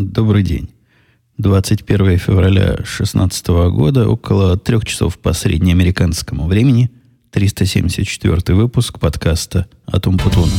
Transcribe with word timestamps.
Добрый 0.00 0.44
день. 0.44 0.70
21 1.38 2.18
февраля 2.18 2.66
2016 2.76 3.48
года, 3.48 4.08
около 4.08 4.56
трех 4.56 4.84
часов 4.84 5.18
по 5.18 5.32
среднеамериканскому 5.32 6.46
времени, 6.46 6.88
374 7.32 8.56
выпуск 8.56 9.00
подкаста 9.00 9.66
«Атум 9.86 10.16
Путуна». 10.16 10.52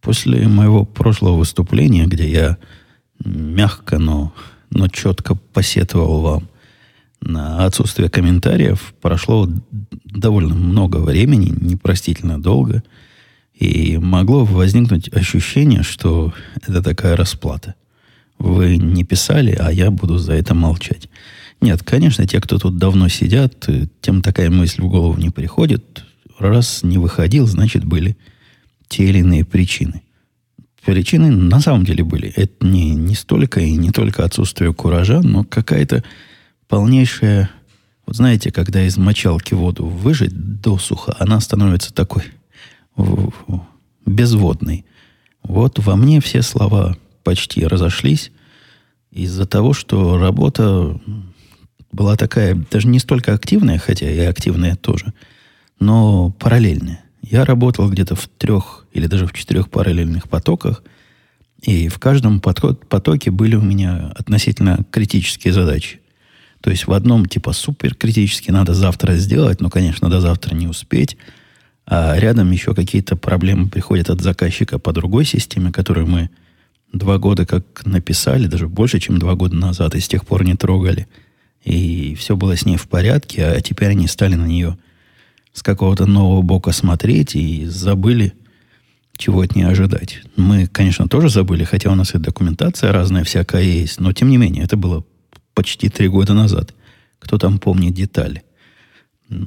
После 0.00 0.48
моего 0.48 0.86
прошлого 0.86 1.36
выступления, 1.36 2.06
где 2.06 2.26
я 2.26 2.58
мягко, 3.24 3.98
но, 3.98 4.32
но 4.70 4.88
четко 4.88 5.34
посетовал 5.34 6.20
вам 6.20 6.48
на 7.20 7.64
отсутствие 7.66 8.08
комментариев, 8.08 8.94
прошло 9.00 9.48
довольно 10.04 10.54
много 10.54 10.96
времени, 10.96 11.52
непростительно 11.60 12.40
долго, 12.40 12.82
и 13.54 13.98
могло 13.98 14.44
возникнуть 14.44 15.12
ощущение, 15.12 15.82
что 15.82 16.32
это 16.66 16.82
такая 16.82 17.16
расплата. 17.16 17.74
Вы 18.38 18.78
не 18.78 19.04
писали, 19.04 19.52
а 19.52 19.70
я 19.70 19.90
буду 19.90 20.16
за 20.16 20.32
это 20.32 20.54
молчать. 20.54 21.10
Нет, 21.60 21.82
конечно, 21.82 22.26
те, 22.26 22.40
кто 22.40 22.58
тут 22.58 22.78
давно 22.78 23.08
сидят, 23.08 23.68
тем 24.00 24.22
такая 24.22 24.50
мысль 24.50 24.80
в 24.80 24.88
голову 24.88 25.18
не 25.18 25.28
приходит. 25.28 26.04
Раз 26.38 26.82
не 26.82 26.96
выходил, 26.96 27.46
значит, 27.46 27.84
были 27.84 28.16
те 28.88 29.04
или 29.04 29.18
иные 29.18 29.44
причины. 29.44 30.02
Причины 30.84 31.30
на 31.30 31.60
самом 31.60 31.84
деле 31.84 32.04
были. 32.04 32.32
Это 32.36 32.66
не, 32.66 32.90
не 32.90 33.14
столько 33.14 33.60
и 33.60 33.76
не 33.76 33.90
только 33.90 34.24
отсутствие 34.24 34.72
куража, 34.72 35.20
но 35.20 35.44
какая-то 35.44 36.02
полнейшая... 36.68 37.50
Вот 38.06 38.16
знаете, 38.16 38.50
когда 38.50 38.82
из 38.82 38.96
мочалки 38.96 39.54
воду 39.54 39.86
выжать 39.86 40.60
досуха, 40.60 41.14
она 41.18 41.38
становится 41.40 41.92
такой 41.92 42.24
безводной. 44.06 44.84
Вот 45.42 45.78
во 45.78 45.96
мне 45.96 46.20
все 46.20 46.42
слова 46.42 46.96
почти 47.22 47.66
разошлись 47.66 48.32
из-за 49.10 49.46
того, 49.46 49.72
что 49.72 50.18
работа 50.18 50.98
была 51.92 52.16
такая, 52.16 52.54
даже 52.70 52.88
не 52.88 52.98
столько 52.98 53.34
активная, 53.34 53.78
хотя 53.78 54.10
и 54.10 54.18
активная 54.20 54.76
тоже, 54.76 55.12
но 55.78 56.30
параллельная. 56.30 57.04
Я 57.22 57.44
работал 57.44 57.88
где-то 57.88 58.14
в 58.14 58.28
трех 58.28 58.79
или 58.92 59.06
даже 59.06 59.26
в 59.26 59.32
четырех 59.32 59.70
параллельных 59.70 60.28
потоках, 60.28 60.82
и 61.62 61.88
в 61.88 61.98
каждом 61.98 62.40
потоке 62.40 63.30
были 63.30 63.54
у 63.54 63.60
меня 63.60 64.12
относительно 64.16 64.84
критические 64.90 65.52
задачи. 65.52 66.00
То 66.60 66.70
есть 66.70 66.86
в 66.86 66.92
одном 66.92 67.26
типа 67.26 67.52
супер 67.52 67.94
критически 67.94 68.50
надо 68.50 68.74
завтра 68.74 69.16
сделать, 69.16 69.60
но, 69.60 69.70
конечно, 69.70 70.10
до 70.10 70.20
завтра 70.20 70.54
не 70.54 70.66
успеть. 70.66 71.16
А 71.86 72.18
рядом 72.18 72.50
еще 72.50 72.74
какие-то 72.74 73.16
проблемы 73.16 73.68
приходят 73.68 74.10
от 74.10 74.20
заказчика 74.20 74.78
по 74.78 74.92
другой 74.92 75.24
системе, 75.24 75.72
которую 75.72 76.06
мы 76.06 76.30
два 76.92 77.18
года 77.18 77.46
как 77.46 77.84
написали, 77.84 78.46
даже 78.46 78.68
больше, 78.68 79.00
чем 79.00 79.18
два 79.18 79.34
года 79.34 79.56
назад, 79.56 79.94
и 79.94 80.00
с 80.00 80.08
тех 80.08 80.24
пор 80.26 80.44
не 80.44 80.54
трогали. 80.54 81.08
И 81.64 82.14
все 82.14 82.36
было 82.36 82.56
с 82.56 82.64
ней 82.64 82.76
в 82.76 82.88
порядке, 82.88 83.44
а 83.44 83.60
теперь 83.60 83.90
они 83.90 84.06
стали 84.06 84.34
на 84.34 84.46
нее 84.46 84.78
с 85.52 85.62
какого-то 85.62 86.06
нового 86.06 86.42
бока 86.42 86.72
смотреть 86.72 87.34
и 87.36 87.66
забыли, 87.66 88.34
чего 89.20 89.42
от 89.42 89.54
нее 89.54 89.68
ожидать. 89.68 90.22
Мы, 90.36 90.66
конечно, 90.66 91.08
тоже 91.08 91.28
забыли, 91.28 91.64
хотя 91.64 91.90
у 91.90 91.94
нас 91.94 92.14
и 92.14 92.18
документация 92.18 92.92
разная 92.92 93.24
всякая 93.24 93.62
есть, 93.62 94.00
но 94.00 94.12
тем 94.12 94.28
не 94.28 94.36
менее, 94.36 94.64
это 94.64 94.76
было 94.76 95.04
почти 95.54 95.88
три 95.88 96.08
года 96.08 96.34
назад. 96.34 96.74
Кто 97.18 97.38
там 97.38 97.58
помнит 97.58 97.94
детали? 97.94 98.42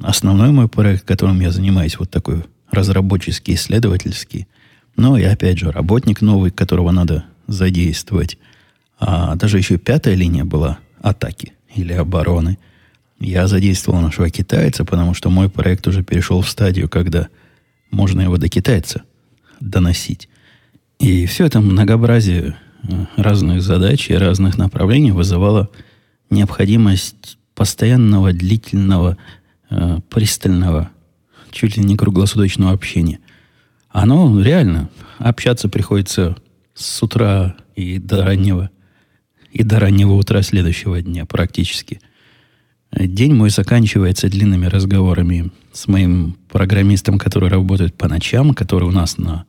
Основной 0.02 0.50
мой 0.50 0.68
проект, 0.68 1.04
которым 1.04 1.40
я 1.40 1.50
занимаюсь, 1.50 1.98
вот 1.98 2.10
такой 2.10 2.44
разработческий, 2.70 3.54
исследовательский, 3.54 4.46
но 4.96 5.18
и 5.18 5.22
опять 5.24 5.58
же 5.58 5.70
работник 5.70 6.22
новый, 6.22 6.50
которого 6.50 6.90
надо 6.90 7.24
задействовать. 7.46 8.38
А 8.98 9.34
даже 9.34 9.58
еще 9.58 9.76
пятая 9.76 10.14
линия 10.14 10.44
была 10.44 10.78
атаки 11.02 11.52
или 11.74 11.92
обороны– 11.92 12.58
я 13.20 13.46
задействовал 13.46 14.00
нашего 14.00 14.28
китайца, 14.28 14.84
потому 14.84 15.14
что 15.14 15.30
мой 15.30 15.48
проект 15.48 15.86
уже 15.86 16.02
перешел 16.02 16.42
в 16.42 16.48
стадию, 16.48 16.88
когда 16.88 17.28
можно 17.90 18.20
его 18.20 18.36
до 18.36 18.48
китайца 18.48 19.02
доносить. 19.70 20.28
И 20.98 21.26
все 21.26 21.46
это 21.46 21.60
многообразие 21.60 22.56
э, 22.82 23.06
разных 23.16 23.62
задач 23.62 24.10
и 24.10 24.14
разных 24.14 24.58
направлений 24.58 25.12
вызывало 25.12 25.70
необходимость 26.30 27.38
постоянного, 27.54 28.32
длительного, 28.32 29.16
э, 29.70 29.98
пристального, 30.10 30.90
чуть 31.50 31.76
ли 31.76 31.84
не 31.84 31.96
круглосуточного 31.96 32.72
общения. 32.72 33.20
Оно 33.88 34.40
реально, 34.40 34.90
общаться 35.18 35.68
приходится 35.68 36.36
с 36.74 37.02
утра 37.02 37.56
и 37.76 37.98
до 37.98 38.24
раннего, 38.24 38.70
и 39.52 39.62
до 39.62 39.78
раннего 39.78 40.14
утра 40.14 40.42
следующего 40.42 41.00
дня 41.00 41.26
практически– 41.26 42.00
День 42.96 43.34
мой 43.34 43.50
заканчивается 43.50 44.28
длинными 44.28 44.66
разговорами 44.66 45.50
с 45.72 45.88
моим 45.88 46.36
программистом, 46.48 47.18
который 47.18 47.48
работает 47.48 47.94
по 47.94 48.08
ночам, 48.08 48.54
который 48.54 48.84
у 48.84 48.92
нас 48.92 49.18
на, 49.18 49.46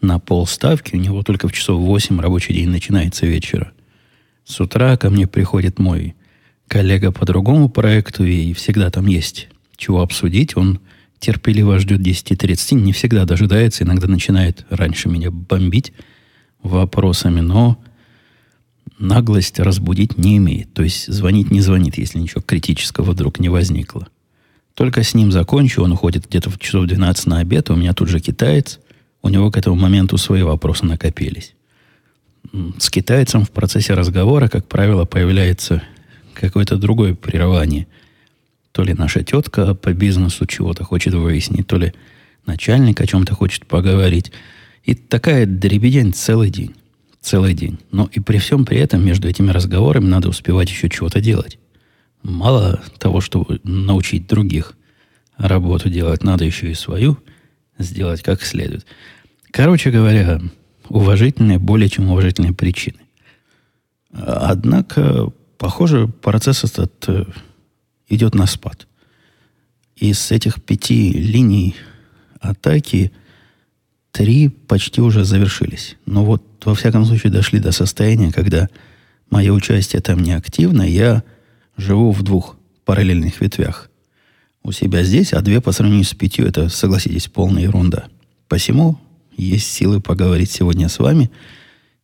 на 0.00 0.18
полставки. 0.18 0.94
У 0.94 0.98
него 0.98 1.22
только 1.22 1.48
в 1.48 1.52
часов 1.52 1.80
8 1.80 2.20
рабочий 2.20 2.54
день 2.54 2.68
начинается 2.68 3.26
вечера. 3.26 3.72
С 4.44 4.60
утра 4.60 4.96
ко 4.96 5.10
мне 5.10 5.26
приходит 5.26 5.78
мой 5.78 6.14
коллега 6.68 7.12
по 7.12 7.26
другому 7.26 7.68
проекту, 7.68 8.24
и 8.24 8.52
всегда 8.52 8.90
там 8.90 9.06
есть 9.06 9.48
чего 9.76 10.02
обсудить. 10.02 10.56
Он 10.56 10.80
терпеливо 11.18 11.78
ждет 11.78 12.00
10.30, 12.00 12.74
не 12.74 12.92
всегда 12.92 13.24
дожидается, 13.24 13.84
иногда 13.84 14.06
начинает 14.06 14.66
раньше 14.70 15.08
меня 15.08 15.30
бомбить 15.30 15.92
вопросами, 16.62 17.40
но 17.40 17.78
наглость 18.98 19.58
разбудить 19.58 20.18
не 20.18 20.36
имеет. 20.36 20.72
То 20.74 20.82
есть 20.82 21.06
звонить 21.06 21.50
не 21.50 21.60
звонит, 21.60 21.98
если 21.98 22.18
ничего 22.18 22.42
критического 22.42 23.12
вдруг 23.12 23.40
не 23.40 23.48
возникло. 23.48 24.08
Только 24.74 25.02
с 25.02 25.14
ним 25.14 25.32
закончу, 25.32 25.82
он 25.82 25.92
уходит 25.92 26.28
где-то 26.28 26.50
в 26.50 26.58
часов 26.58 26.86
12 26.86 27.26
на 27.26 27.38
обед, 27.38 27.70
у 27.70 27.76
меня 27.76 27.94
тут 27.94 28.08
же 28.08 28.20
китаец, 28.20 28.78
у 29.26 29.28
него 29.28 29.50
к 29.50 29.56
этому 29.56 29.76
моменту 29.76 30.16
свои 30.16 30.42
вопросы 30.42 30.86
накопились. 30.86 31.54
С 32.78 32.90
китайцем 32.90 33.44
в 33.44 33.50
процессе 33.50 33.94
разговора, 33.94 34.48
как 34.48 34.66
правило, 34.66 35.04
появляется 35.04 35.82
какое-то 36.32 36.76
другое 36.76 37.14
прерывание. 37.14 37.86
То 38.72 38.82
ли 38.82 38.94
наша 38.94 39.22
тетка 39.24 39.74
по 39.74 39.92
бизнесу 39.92 40.46
чего-то 40.46 40.84
хочет 40.84 41.14
выяснить, 41.14 41.66
то 41.66 41.76
ли 41.76 41.92
начальник 42.46 43.00
о 43.00 43.06
чем-то 43.06 43.34
хочет 43.34 43.66
поговорить. 43.66 44.32
И 44.84 44.94
такая 44.94 45.44
дребедень 45.44 46.12
целый 46.12 46.50
день 46.50 46.74
целый 47.26 47.54
день. 47.54 47.78
Но 47.90 48.08
и 48.12 48.20
при 48.20 48.38
всем 48.38 48.64
при 48.64 48.78
этом 48.78 49.04
между 49.04 49.28
этими 49.28 49.50
разговорами 49.50 50.06
надо 50.06 50.28
успевать 50.28 50.70
еще 50.70 50.88
чего-то 50.88 51.20
делать. 51.20 51.58
Мало 52.22 52.80
того, 52.98 53.20
чтобы 53.20 53.60
научить 53.64 54.28
других 54.28 54.74
работу 55.36 55.90
делать, 55.90 56.22
надо 56.22 56.44
еще 56.44 56.70
и 56.70 56.74
свою 56.74 57.18
сделать 57.78 58.22
как 58.22 58.42
следует. 58.42 58.86
Короче 59.56 59.90
говоря, 59.90 60.40
уважительные, 60.88 61.58
более 61.58 61.88
чем 61.88 62.10
уважительные 62.10 62.52
причины. 62.52 62.98
Однако, 64.12 65.32
похоже, 65.56 66.08
процесс 66.08 66.64
этот 66.64 66.92
э, 67.08 67.24
идет 68.08 68.34
на 68.34 68.46
спад. 68.46 68.86
Из 69.96 70.30
этих 70.30 70.62
пяти 70.62 71.10
линий 71.10 71.74
атаки– 72.40 73.12
три 74.16 74.48
почти 74.48 75.02
уже 75.02 75.24
завершились. 75.24 75.96
Но 76.06 76.24
вот, 76.24 76.42
во 76.64 76.74
всяком 76.74 77.04
случае, 77.04 77.30
дошли 77.30 77.58
до 77.58 77.70
состояния, 77.70 78.32
когда 78.32 78.68
мое 79.30 79.52
участие 79.52 80.00
там 80.00 80.22
не 80.22 80.32
активно, 80.32 80.82
я 80.82 81.22
живу 81.76 82.12
в 82.12 82.22
двух 82.22 82.56
параллельных 82.86 83.42
ветвях. 83.42 83.90
У 84.62 84.72
себя 84.72 85.02
здесь, 85.02 85.34
а 85.34 85.42
две 85.42 85.60
по 85.60 85.72
сравнению 85.72 86.04
с 86.04 86.14
пятью, 86.14 86.46
это, 86.46 86.70
согласитесь, 86.70 87.28
полная 87.28 87.64
ерунда. 87.64 88.08
Посему 88.48 88.98
есть 89.36 89.70
силы 89.70 90.00
поговорить 90.00 90.50
сегодня 90.50 90.88
с 90.88 90.98
вами. 90.98 91.30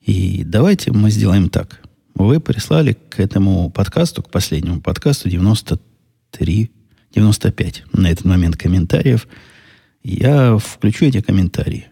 И 0.00 0.44
давайте 0.44 0.92
мы 0.92 1.10
сделаем 1.10 1.48
так. 1.48 1.80
Вы 2.14 2.40
прислали 2.40 2.96
к 3.08 3.20
этому 3.20 3.70
подкасту, 3.70 4.22
к 4.22 4.30
последнему 4.30 4.80
подкасту 4.80 5.28
93, 5.28 6.70
95 7.14 7.84
на 7.92 8.08
этот 8.08 8.24
момент 8.24 8.56
комментариев. 8.56 9.26
Я 10.02 10.58
включу 10.58 11.06
эти 11.06 11.20
комментарии 11.20 11.86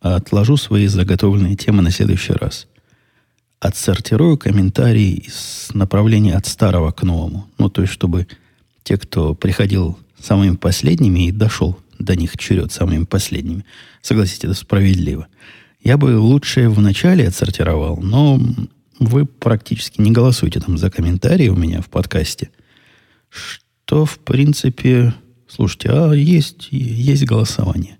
отложу 0.00 0.56
свои 0.56 0.86
заготовленные 0.86 1.56
темы 1.56 1.82
на 1.82 1.90
следующий 1.90 2.32
раз. 2.32 2.66
Отсортирую 3.60 4.38
комментарии 4.38 5.26
из 5.26 5.68
направления 5.74 6.34
от 6.34 6.46
старого 6.46 6.92
к 6.92 7.02
новому. 7.02 7.48
Ну, 7.58 7.68
то 7.68 7.82
есть, 7.82 7.92
чтобы 7.92 8.26
те, 8.82 8.96
кто 8.96 9.34
приходил 9.34 9.98
самыми 10.18 10.56
последними 10.56 11.26
и 11.26 11.32
дошел 11.32 11.78
до 12.00 12.16
них 12.16 12.36
черед 12.36 12.72
самыми 12.72 13.04
последними. 13.04 13.64
Согласитесь, 14.02 14.44
это 14.44 14.54
справедливо. 14.54 15.28
Я 15.82 15.96
бы 15.96 16.18
лучше 16.18 16.68
начале 16.80 17.28
отсортировал, 17.28 17.98
но 18.02 18.40
вы 18.98 19.26
практически 19.26 20.00
не 20.00 20.10
голосуете 20.10 20.60
там 20.60 20.76
за 20.76 20.90
комментарии 20.90 21.48
у 21.48 21.56
меня 21.56 21.80
в 21.80 21.88
подкасте, 21.88 22.50
что, 23.28 24.04
в 24.04 24.18
принципе, 24.18 25.14
слушайте, 25.48 25.90
а 25.90 26.12
есть, 26.12 26.68
есть 26.70 27.24
голосование. 27.24 27.98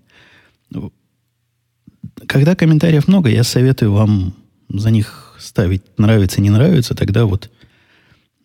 Когда 2.27 2.55
комментариев 2.55 3.07
много, 3.07 3.29
я 3.29 3.43
советую 3.43 3.93
вам 3.93 4.35
за 4.69 4.91
них 4.91 5.35
ставить 5.39 5.83
нравится, 5.97 6.39
не 6.39 6.49
нравится, 6.49 6.95
тогда 6.95 7.25
вот 7.25 7.49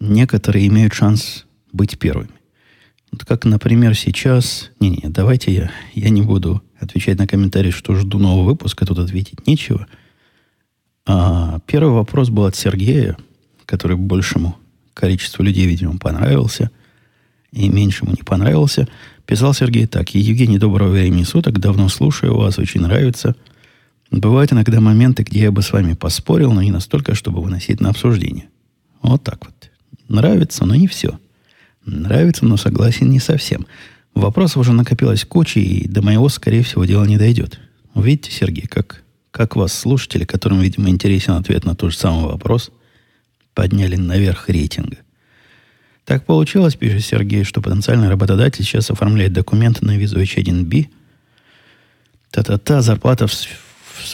некоторые 0.00 0.66
имеют 0.66 0.94
шанс 0.94 1.44
быть 1.72 1.98
первыми. 1.98 2.35
Вот 3.16 3.24
как, 3.24 3.46
например, 3.46 3.94
сейчас... 3.94 4.70
Не-не, 4.78 5.08
давайте 5.08 5.50
я, 5.50 5.70
я 5.94 6.10
не 6.10 6.20
буду 6.20 6.62
отвечать 6.78 7.16
на 7.16 7.26
комментарии, 7.26 7.70
что 7.70 7.94
жду 7.94 8.18
нового 8.18 8.44
выпуска, 8.44 8.84
тут 8.84 8.98
ответить 8.98 9.46
нечего. 9.46 9.86
А 11.06 11.60
первый 11.64 11.94
вопрос 11.94 12.28
был 12.28 12.44
от 12.44 12.56
Сергея, 12.56 13.16
который 13.64 13.96
большему 13.96 14.58
количеству 14.92 15.42
людей, 15.42 15.64
видимо, 15.64 15.96
понравился, 15.96 16.70
и 17.52 17.70
меньшему 17.70 18.10
не 18.10 18.22
понравился. 18.22 18.86
Писал 19.24 19.54
Сергей 19.54 19.86
так. 19.86 20.14
«Евгений, 20.14 20.58
доброго 20.58 20.90
времени 20.90 21.22
суток. 21.22 21.58
Давно 21.58 21.88
слушаю 21.88 22.36
вас, 22.36 22.58
очень 22.58 22.82
нравится. 22.82 23.34
Бывают 24.10 24.52
иногда 24.52 24.78
моменты, 24.82 25.22
где 25.22 25.44
я 25.44 25.50
бы 25.50 25.62
с 25.62 25.72
вами 25.72 25.94
поспорил, 25.94 26.52
но 26.52 26.60
не 26.60 26.70
настолько, 26.70 27.14
чтобы 27.14 27.40
выносить 27.40 27.80
на 27.80 27.88
обсуждение. 27.88 28.50
Вот 29.00 29.24
так 29.24 29.42
вот. 29.46 29.70
Нравится, 30.06 30.66
но 30.66 30.74
не 30.74 30.86
все. 30.86 31.18
Нравится, 31.86 32.44
но 32.44 32.56
согласен 32.56 33.08
не 33.08 33.20
совсем. 33.20 33.66
Вопросов 34.14 34.58
уже 34.58 34.72
накопилось 34.72 35.24
куча, 35.24 35.60
и 35.60 35.86
до 35.86 36.02
моего, 36.02 36.28
скорее 36.28 36.62
всего, 36.62 36.84
дело 36.84 37.04
не 37.04 37.16
дойдет. 37.16 37.60
Видите, 37.94 38.32
Сергей, 38.32 38.66
как, 38.66 39.04
как 39.30 39.56
вас, 39.56 39.72
слушатели, 39.72 40.24
которым, 40.24 40.60
видимо, 40.60 40.88
интересен 40.88 41.34
ответ 41.34 41.64
на 41.64 41.74
тот 41.74 41.92
же 41.92 41.98
самый 41.98 42.24
вопрос, 42.26 42.70
подняли 43.54 43.96
наверх 43.96 44.48
рейтинга. 44.48 44.98
Так 46.04 46.24
получилось, 46.24 46.76
пишет 46.76 47.04
Сергей, 47.04 47.44
что 47.44 47.60
потенциальный 47.60 48.08
работодатель 48.08 48.64
сейчас 48.64 48.90
оформляет 48.90 49.32
документы 49.32 49.84
на 49.84 49.96
визу 49.96 50.20
H1B. 50.20 50.88
Та-та-та, 52.30 52.80
зарплата 52.80 53.26
в, 53.26 53.32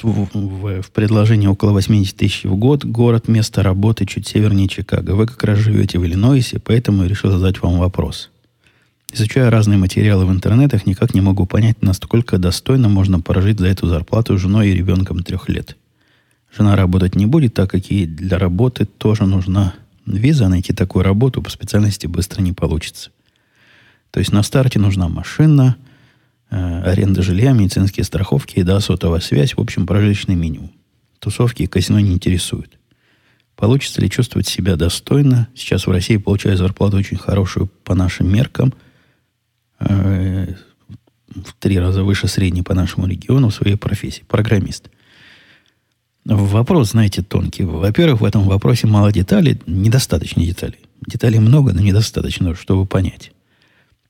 в, 0.03 0.29
в, 0.33 0.83
в 0.83 0.91
предложении 0.91 1.47
около 1.47 1.73
80 1.73 2.17
тысяч 2.17 2.45
в 2.45 2.55
год. 2.57 2.85
Город, 2.85 3.29
место 3.29 3.63
работы 3.63 4.07
чуть 4.07 4.27
севернее 4.27 4.69
Чикаго. 4.69 5.13
Вы 5.13 5.27
как 5.27 5.43
раз 5.45 5.59
живете 5.59 5.99
в 5.99 6.05
Иллинойсе, 6.05 6.59
поэтому 6.59 7.05
решил 7.05 7.31
задать 7.31 7.61
вам 7.61 7.79
вопрос. 7.79 8.31
Изучая 9.13 9.51
разные 9.51 9.79
материалы 9.79 10.25
в 10.25 10.33
интернетах, 10.33 10.87
никак 10.87 11.15
не 11.15 11.21
могу 11.21 11.45
понять, 11.47 11.83
насколько 11.83 12.39
достойно 12.39 12.89
можно 12.89 13.21
прожить 13.21 13.59
за 13.59 13.67
эту 13.67 13.87
зарплату 13.87 14.39
женой 14.39 14.71
и 14.71 14.75
ребенком 14.75 15.23
трех 15.23 15.49
лет. 15.49 15.77
Жена 16.57 16.77
работать 16.77 17.15
не 17.15 17.27
будет, 17.27 17.55
так 17.55 17.71
как 17.71 17.91
ей 17.91 18.07
для 18.07 18.39
работы 18.39 18.85
тоже 18.85 19.25
нужна 19.25 19.75
виза. 20.07 20.49
Найти 20.49 20.73
такую 20.73 21.05
работу 21.05 21.43
по 21.43 21.51
специальности 21.51 22.07
быстро 22.07 22.41
не 22.41 22.53
получится. 22.53 23.11
То 24.11 24.21
есть 24.21 24.33
на 24.33 24.43
старте 24.43 24.79
нужна 24.79 25.09
машина– 25.09 25.77
Э, 26.53 26.83
аренда 26.83 27.23
жилья, 27.23 27.53
медицинские 27.53 28.05
страховки, 28.05 28.59
еда, 28.59 28.79
сотовая 28.81 29.21
связь, 29.21 29.55
в 29.55 29.59
общем, 29.59 29.87
прожиточный 29.87 30.35
минимум. 30.35 30.71
Тусовки 31.19 31.63
и 31.63 31.67
казино 31.67 31.99
не 31.99 32.13
интересуют. 32.13 32.79
Получится 33.57 34.03
ли 34.03 34.11
чувствовать 34.11 34.47
себя 34.47 34.77
достойно? 34.77 35.49
Сейчас 35.55 35.87
в 35.87 35.91
России 35.91 36.19
получаю 36.19 36.59
зарплату 36.59 36.99
очень 36.99 37.17
хорошую 37.17 37.69
по 37.85 37.95
нашим 37.95 38.31
меркам, 38.31 38.75
э, 39.81 40.55
в 41.29 41.55
три 41.59 41.79
раза 41.79 42.05
выше 42.05 42.29
средней 42.29 42.63
по 42.63 42.75
нашему 42.75 43.07
региону 43.07 43.49
в 43.49 43.55
своей 43.55 43.77
профессии. 43.77 44.25
Программист. 44.29 44.91
Вопрос, 46.27 46.91
знаете, 46.91 47.23
тонкий. 47.23 47.65
Во-первых, 47.65 48.21
в 48.21 48.25
этом 48.27 48.43
вопросе 48.43 48.87
мало 48.87 49.11
деталей, 49.11 49.59
недостаточно 49.67 50.45
деталей. 50.45 50.81
Деталей 51.07 51.39
много, 51.39 51.73
но 51.73 51.81
недостаточно, 51.81 52.55
чтобы 52.55 52.85
понять. 52.85 53.33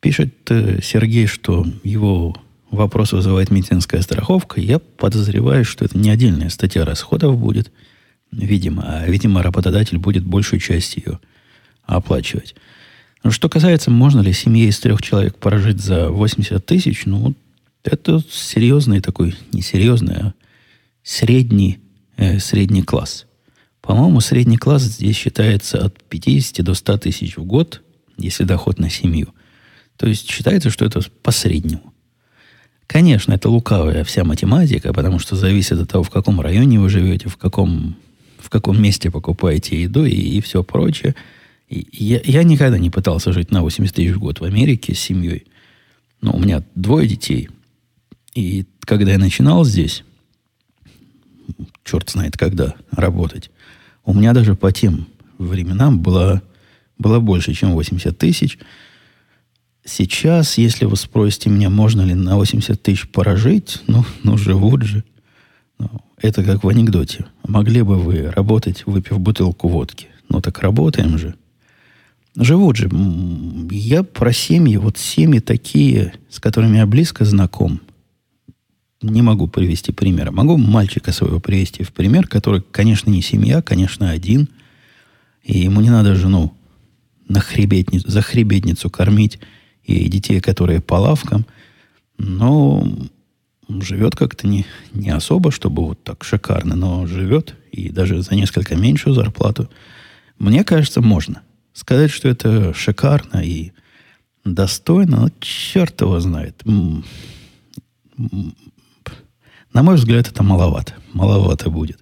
Пишет 0.02 0.34
э, 0.50 0.80
Сергей, 0.82 1.26
что 1.28 1.64
его 1.84 2.34
вопрос 2.72 3.12
вызывает 3.12 3.52
медицинская 3.52 4.02
страховка. 4.02 4.60
Я 4.60 4.80
подозреваю, 4.80 5.64
что 5.64 5.84
это 5.84 5.96
не 5.96 6.10
отдельная 6.10 6.48
статья 6.48 6.84
расходов 6.84 7.38
будет, 7.38 7.70
видимо, 8.32 8.82
а, 8.84 9.06
видимо, 9.06 9.44
работодатель 9.44 9.98
будет 9.98 10.24
большую 10.24 10.58
часть 10.58 10.96
ее 10.96 11.20
оплачивать. 11.84 12.56
Но 13.22 13.30
что 13.30 13.48
касается, 13.48 13.92
можно 13.92 14.20
ли 14.22 14.32
семье 14.32 14.66
из 14.66 14.80
трех 14.80 15.00
человек 15.02 15.36
прожить 15.38 15.80
за 15.80 16.10
80 16.10 16.66
тысяч, 16.66 17.06
ну, 17.06 17.36
это 17.84 18.20
серьезный 18.28 19.00
такой, 19.00 19.36
не 19.52 19.62
серьезный, 19.62 20.16
а 20.16 20.34
средний, 21.04 21.78
э, 22.16 22.40
средний 22.40 22.82
класс. 22.82 23.26
По-моему, 23.80 24.18
средний 24.18 24.58
класс 24.58 24.82
здесь 24.82 25.16
считается 25.16 25.84
от 25.84 26.02
50 26.02 26.64
до 26.64 26.74
100 26.74 26.98
тысяч 26.98 27.36
в 27.36 27.44
год, 27.44 27.82
если 28.18 28.42
доход 28.42 28.80
на 28.80 28.90
семью– 28.90 29.32
то 30.02 30.08
есть 30.08 30.28
считается, 30.28 30.68
что 30.68 30.84
это 30.84 31.00
по 31.22 31.30
среднему. 31.30 31.94
Конечно, 32.88 33.34
это 33.34 33.48
лукавая 33.48 34.02
вся 34.02 34.24
математика, 34.24 34.92
потому 34.92 35.20
что 35.20 35.36
зависит 35.36 35.78
от 35.78 35.88
того, 35.88 36.02
в 36.02 36.10
каком 36.10 36.40
районе 36.40 36.80
вы 36.80 36.88
живете, 36.88 37.28
в 37.28 37.36
каком, 37.36 37.94
в 38.40 38.50
каком 38.50 38.82
месте 38.82 39.12
покупаете 39.12 39.80
еду 39.80 40.04
и, 40.04 40.10
и 40.10 40.40
все 40.40 40.64
прочее. 40.64 41.14
И 41.68 41.86
я, 41.92 42.20
я 42.24 42.42
никогда 42.42 42.78
не 42.78 42.90
пытался 42.90 43.32
жить 43.32 43.52
на 43.52 43.62
80 43.62 43.94
тысяч 43.94 44.10
в 44.10 44.18
год 44.18 44.40
в 44.40 44.44
Америке 44.44 44.92
с 44.92 44.98
семьей. 44.98 45.46
Но 46.20 46.32
у 46.32 46.40
меня 46.40 46.64
двое 46.74 47.06
детей. 47.06 47.48
И 48.34 48.66
когда 48.80 49.12
я 49.12 49.18
начинал 49.18 49.64
здесь, 49.64 50.02
черт 51.84 52.10
знает 52.10 52.36
когда, 52.36 52.74
работать, 52.90 53.52
у 54.04 54.14
меня 54.14 54.32
даже 54.32 54.56
по 54.56 54.72
тем 54.72 55.06
временам 55.38 56.00
было, 56.00 56.42
было 56.98 57.20
больше, 57.20 57.54
чем 57.54 57.70
80 57.70 58.18
тысяч– 58.18 58.58
Сейчас, 59.84 60.58
если 60.58 60.84
вы 60.84 60.96
спросите 60.96 61.50
меня, 61.50 61.68
можно 61.68 62.02
ли 62.02 62.14
на 62.14 62.36
80 62.36 62.80
тысяч 62.80 63.08
прожить, 63.08 63.82
ну, 63.86 64.04
ну 64.22 64.36
живут 64.36 64.82
же. 64.82 65.04
Ну, 65.78 65.90
это 66.18 66.44
как 66.44 66.62
в 66.62 66.68
анекдоте. 66.68 67.26
Могли 67.46 67.82
бы 67.82 67.98
вы 67.98 68.30
работать, 68.30 68.84
выпив 68.86 69.18
бутылку 69.18 69.68
водки? 69.68 70.08
Ну, 70.28 70.40
так 70.40 70.60
работаем 70.60 71.18
же. 71.18 71.34
Живут 72.36 72.76
же. 72.76 72.88
Я 73.70 74.04
про 74.04 74.32
семьи, 74.32 74.76
вот 74.76 74.96
семьи 74.96 75.40
такие, 75.40 76.14
с 76.30 76.38
которыми 76.38 76.78
я 76.78 76.86
близко 76.86 77.24
знаком, 77.24 77.80
не 79.02 79.20
могу 79.20 79.48
привести 79.48 79.92
примера. 79.92 80.30
Могу 80.30 80.56
мальчика 80.56 81.12
своего 81.12 81.40
привести 81.40 81.82
в 81.82 81.92
пример, 81.92 82.28
который, 82.28 82.62
конечно, 82.62 83.10
не 83.10 83.20
семья, 83.20 83.60
конечно, 83.60 84.10
один. 84.10 84.48
И 85.42 85.58
ему 85.58 85.80
не 85.80 85.90
надо 85.90 86.14
жену 86.14 86.54
на 87.28 87.40
хребетницу, 87.40 88.08
за 88.08 88.22
хребетницу 88.22 88.88
кормить 88.88 89.40
и 89.84 90.08
детей, 90.08 90.40
которые 90.40 90.80
по 90.80 90.94
лавкам, 90.94 91.46
но 92.18 92.86
живет 93.68 94.16
как-то 94.16 94.46
не, 94.46 94.66
не 94.92 95.10
особо, 95.10 95.50
чтобы 95.50 95.84
вот 95.84 96.02
так 96.02 96.24
шикарно, 96.24 96.76
но 96.76 97.06
живет 97.06 97.56
и 97.70 97.88
даже 97.88 98.22
за 98.22 98.34
несколько 98.34 98.76
меньшую 98.76 99.14
зарплату. 99.14 99.68
Мне 100.38 100.64
кажется, 100.64 101.00
можно. 101.00 101.42
Сказать, 101.72 102.10
что 102.10 102.28
это 102.28 102.74
шикарно 102.74 103.38
и 103.38 103.72
достойно, 104.44 105.22
но 105.22 105.28
черт 105.40 106.00
его 106.00 106.20
знает. 106.20 106.62
На 109.72 109.82
мой 109.82 109.96
взгляд, 109.96 110.28
это 110.28 110.42
маловато. 110.42 110.94
Маловато 111.12 111.70
будет. 111.70 111.98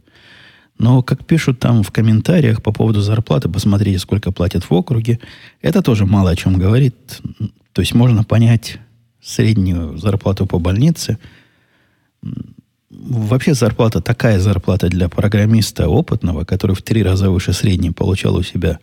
Но, 0.78 1.02
как 1.02 1.26
пишут 1.26 1.60
там 1.60 1.82
в 1.82 1.90
комментариях 1.92 2.62
по 2.62 2.72
поводу 2.72 3.02
зарплаты, 3.02 3.48
посмотрите, 3.50 3.98
сколько 3.98 4.32
платят 4.32 4.64
в 4.64 4.72
округе, 4.72 5.20
это 5.60 5.82
тоже 5.82 6.06
мало 6.06 6.30
о 6.30 6.36
чем 6.36 6.58
говорит. 6.58 7.20
То 7.72 7.82
есть 7.82 7.94
можно 7.94 8.24
понять 8.24 8.78
среднюю 9.22 9.96
зарплату 9.98 10.46
по 10.46 10.58
больнице. 10.58 11.18
Вообще 12.90 13.54
зарплата, 13.54 14.00
такая 14.00 14.40
зарплата 14.40 14.88
для 14.88 15.08
программиста 15.08 15.88
опытного, 15.88 16.44
который 16.44 16.74
в 16.74 16.82
три 16.82 17.02
раза 17.02 17.30
выше 17.30 17.52
средней 17.52 17.92
получал 17.92 18.36
у 18.36 18.42
себя 18.42 18.80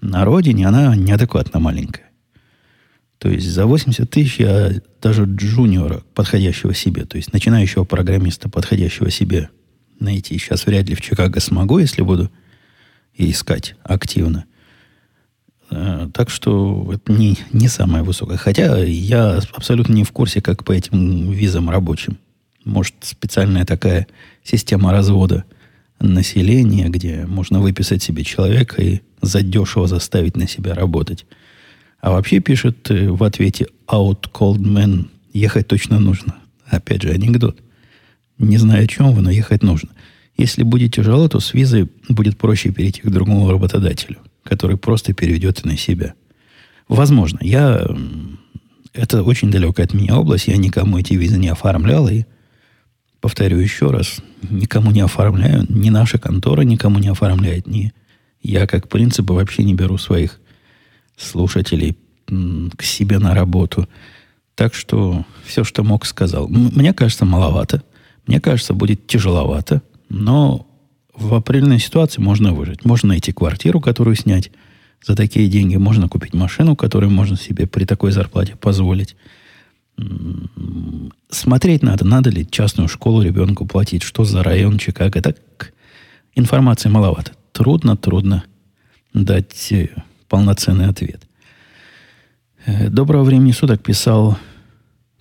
на 0.00 0.24
родине, 0.24 0.68
она 0.68 0.94
неадекватно 0.94 1.58
маленькая. 1.58 2.04
То 3.18 3.28
есть 3.28 3.48
за 3.48 3.66
80 3.66 4.08
тысяч 4.08 4.38
я 4.38 4.70
даже 5.02 5.24
джуниора, 5.24 6.04
подходящего 6.14 6.72
себе, 6.72 7.04
то 7.04 7.16
есть 7.16 7.32
начинающего 7.32 7.82
программиста, 7.82 8.48
подходящего 8.48 9.10
себе, 9.10 9.50
найти 9.98 10.38
сейчас 10.38 10.66
вряд 10.66 10.88
ли 10.88 10.94
в 10.94 11.00
Чикаго 11.00 11.40
смогу, 11.40 11.78
если 11.78 12.02
буду 12.02 12.30
искать 13.16 13.74
активно– 13.82 14.44
так 15.68 16.30
что 16.30 16.90
это 16.92 17.12
не, 17.12 17.36
не 17.52 17.68
самое 17.68 18.02
высокое. 18.02 18.36
Хотя 18.36 18.78
я 18.78 19.40
абсолютно 19.54 19.92
не 19.92 20.04
в 20.04 20.12
курсе, 20.12 20.40
как 20.40 20.64
по 20.64 20.72
этим 20.72 21.30
визам 21.30 21.68
рабочим. 21.70 22.18
Может, 22.64 22.94
специальная 23.00 23.64
такая 23.64 24.06
система 24.44 24.92
развода 24.92 25.44
населения, 26.00 26.88
где 26.88 27.26
можно 27.26 27.60
выписать 27.60 28.02
себе 28.02 28.24
человека 28.24 28.82
и 28.82 29.00
задешево 29.20 29.86
заставить 29.86 30.36
на 30.36 30.48
себя 30.48 30.74
работать. 30.74 31.26
А 32.00 32.12
вообще 32.12 32.40
пишет 32.40 32.90
э, 32.90 33.10
в 33.10 33.24
ответе 33.24 33.66
Out 33.88 34.30
Cold 34.32 34.60
Man, 34.60 35.08
ехать 35.32 35.66
точно 35.66 35.98
нужно. 35.98 36.36
Опять 36.66 37.02
же, 37.02 37.10
анекдот. 37.10 37.58
Не 38.38 38.58
знаю, 38.58 38.84
о 38.84 38.86
чем 38.86 39.12
вы, 39.12 39.22
но 39.22 39.30
ехать 39.30 39.62
нужно. 39.62 39.90
Если 40.36 40.62
будет 40.62 40.94
тяжело, 40.94 41.28
то 41.28 41.40
с 41.40 41.52
визой 41.54 41.88
будет 42.08 42.38
проще 42.38 42.70
перейти 42.70 43.00
к 43.00 43.10
другому 43.10 43.50
работодателю, 43.50 44.18
который 44.44 44.76
просто 44.76 45.12
переведет 45.12 45.64
на 45.64 45.76
себя. 45.76 46.14
Возможно. 46.88 47.38
Я... 47.42 47.86
Это 48.94 49.22
очень 49.22 49.50
далекая 49.50 49.86
от 49.86 49.94
меня 49.94 50.16
область. 50.16 50.48
Я 50.48 50.56
никому 50.56 50.98
эти 50.98 51.14
визы 51.14 51.38
не 51.38 51.48
оформлял. 51.48 52.08
И, 52.08 52.24
повторю 53.20 53.58
еще 53.58 53.90
раз, 53.90 54.20
никому 54.48 54.90
не 54.90 55.00
оформляю. 55.00 55.66
Ни 55.68 55.90
наша 55.90 56.18
контора 56.18 56.62
никому 56.62 56.98
не 56.98 57.08
оформляет. 57.08 57.66
Ни 57.66 57.92
я, 58.42 58.66
как 58.66 58.88
принцип, 58.88 59.30
вообще 59.30 59.64
не 59.64 59.74
беру 59.74 59.98
своих 59.98 60.40
слушателей 61.16 61.98
к 62.26 62.82
себе 62.82 63.18
на 63.18 63.34
работу. 63.34 63.88
Так 64.54 64.74
что 64.74 65.24
все, 65.44 65.64
что 65.64 65.84
мог, 65.84 66.06
сказал. 66.06 66.48
Мне 66.48 66.92
кажется, 66.92 67.24
маловато. 67.24 67.82
Мне 68.26 68.40
кажется, 68.40 68.74
будет 68.74 69.06
тяжеловато. 69.06 69.82
Но 70.08 70.67
в 71.18 71.34
определенной 71.34 71.80
ситуации 71.80 72.20
можно 72.20 72.52
выжить. 72.52 72.84
Можно 72.84 73.10
найти 73.10 73.32
квартиру, 73.32 73.80
которую 73.80 74.16
снять 74.16 74.50
за 75.04 75.16
такие 75.16 75.48
деньги. 75.48 75.76
Можно 75.76 76.08
купить 76.08 76.34
машину, 76.34 76.76
которую 76.76 77.10
можно 77.10 77.36
себе 77.36 77.66
при 77.66 77.84
такой 77.84 78.12
зарплате 78.12 78.56
позволить. 78.56 79.16
Смотреть 81.30 81.82
надо, 81.82 82.06
надо 82.06 82.30
ли 82.30 82.48
частную 82.48 82.88
школу 82.88 83.22
ребенку 83.22 83.66
платить, 83.66 84.02
что 84.02 84.24
за 84.24 84.42
район 84.42 84.78
Чикаго. 84.78 85.20
Так 85.20 85.72
информации 86.34 86.88
маловато. 86.88 87.32
Трудно, 87.52 87.96
трудно 87.96 88.44
дать 89.12 89.72
э, 89.72 89.88
полноценный 90.28 90.86
ответ. 90.86 91.26
Э, 92.64 92.88
доброго 92.88 93.24
времени 93.24 93.50
суток 93.50 93.82
писал, 93.82 94.38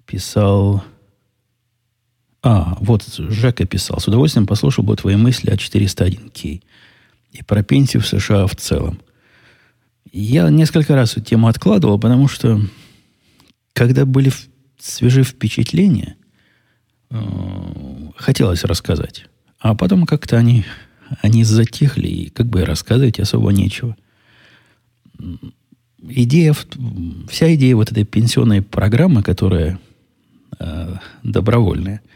писал 0.06 0.84
а, 2.50 2.78
вот 2.80 3.04
Жека 3.04 3.66
писал. 3.66 4.00
С 4.00 4.08
удовольствием 4.08 4.48
послушал 4.48 4.86
бы 4.86 4.96
твои 4.96 5.18
мысли 5.18 5.50
о 5.50 5.56
401к 5.56 6.62
и 7.34 7.44
про 7.44 7.62
пенсию 7.62 8.02
в 8.02 8.08
США 8.08 8.48
в 8.48 8.56
целом. 8.56 9.02
Я 10.14 10.50
несколько 10.50 10.96
раз 10.96 11.12
эту 11.12 11.22
тему 11.22 11.50
откладывал, 11.50 12.00
потому 12.00 12.30
что 12.30 12.62
когда 13.74 14.06
были 14.06 14.32
свежие 14.80 15.26
впечатления, 15.26 16.16
э, 17.10 17.18
хотелось 18.16 18.64
рассказать. 18.64 19.26
А 19.60 19.76
потом 19.76 20.06
как-то 20.06 20.38
они, 20.38 20.64
они 21.22 21.44
затихли, 21.44 22.08
и 22.08 22.30
как 22.30 22.46
бы 22.46 22.64
рассказывать 22.64 23.20
особо 23.20 23.52
нечего. 23.52 23.98
Идея, 26.02 26.56
вся 27.28 27.54
идея 27.56 27.76
вот 27.76 27.92
этой 27.92 28.06
пенсионной 28.06 28.62
программы, 28.62 29.22
которая 29.22 29.82
э, 30.60 30.96
добровольная– 31.24 32.00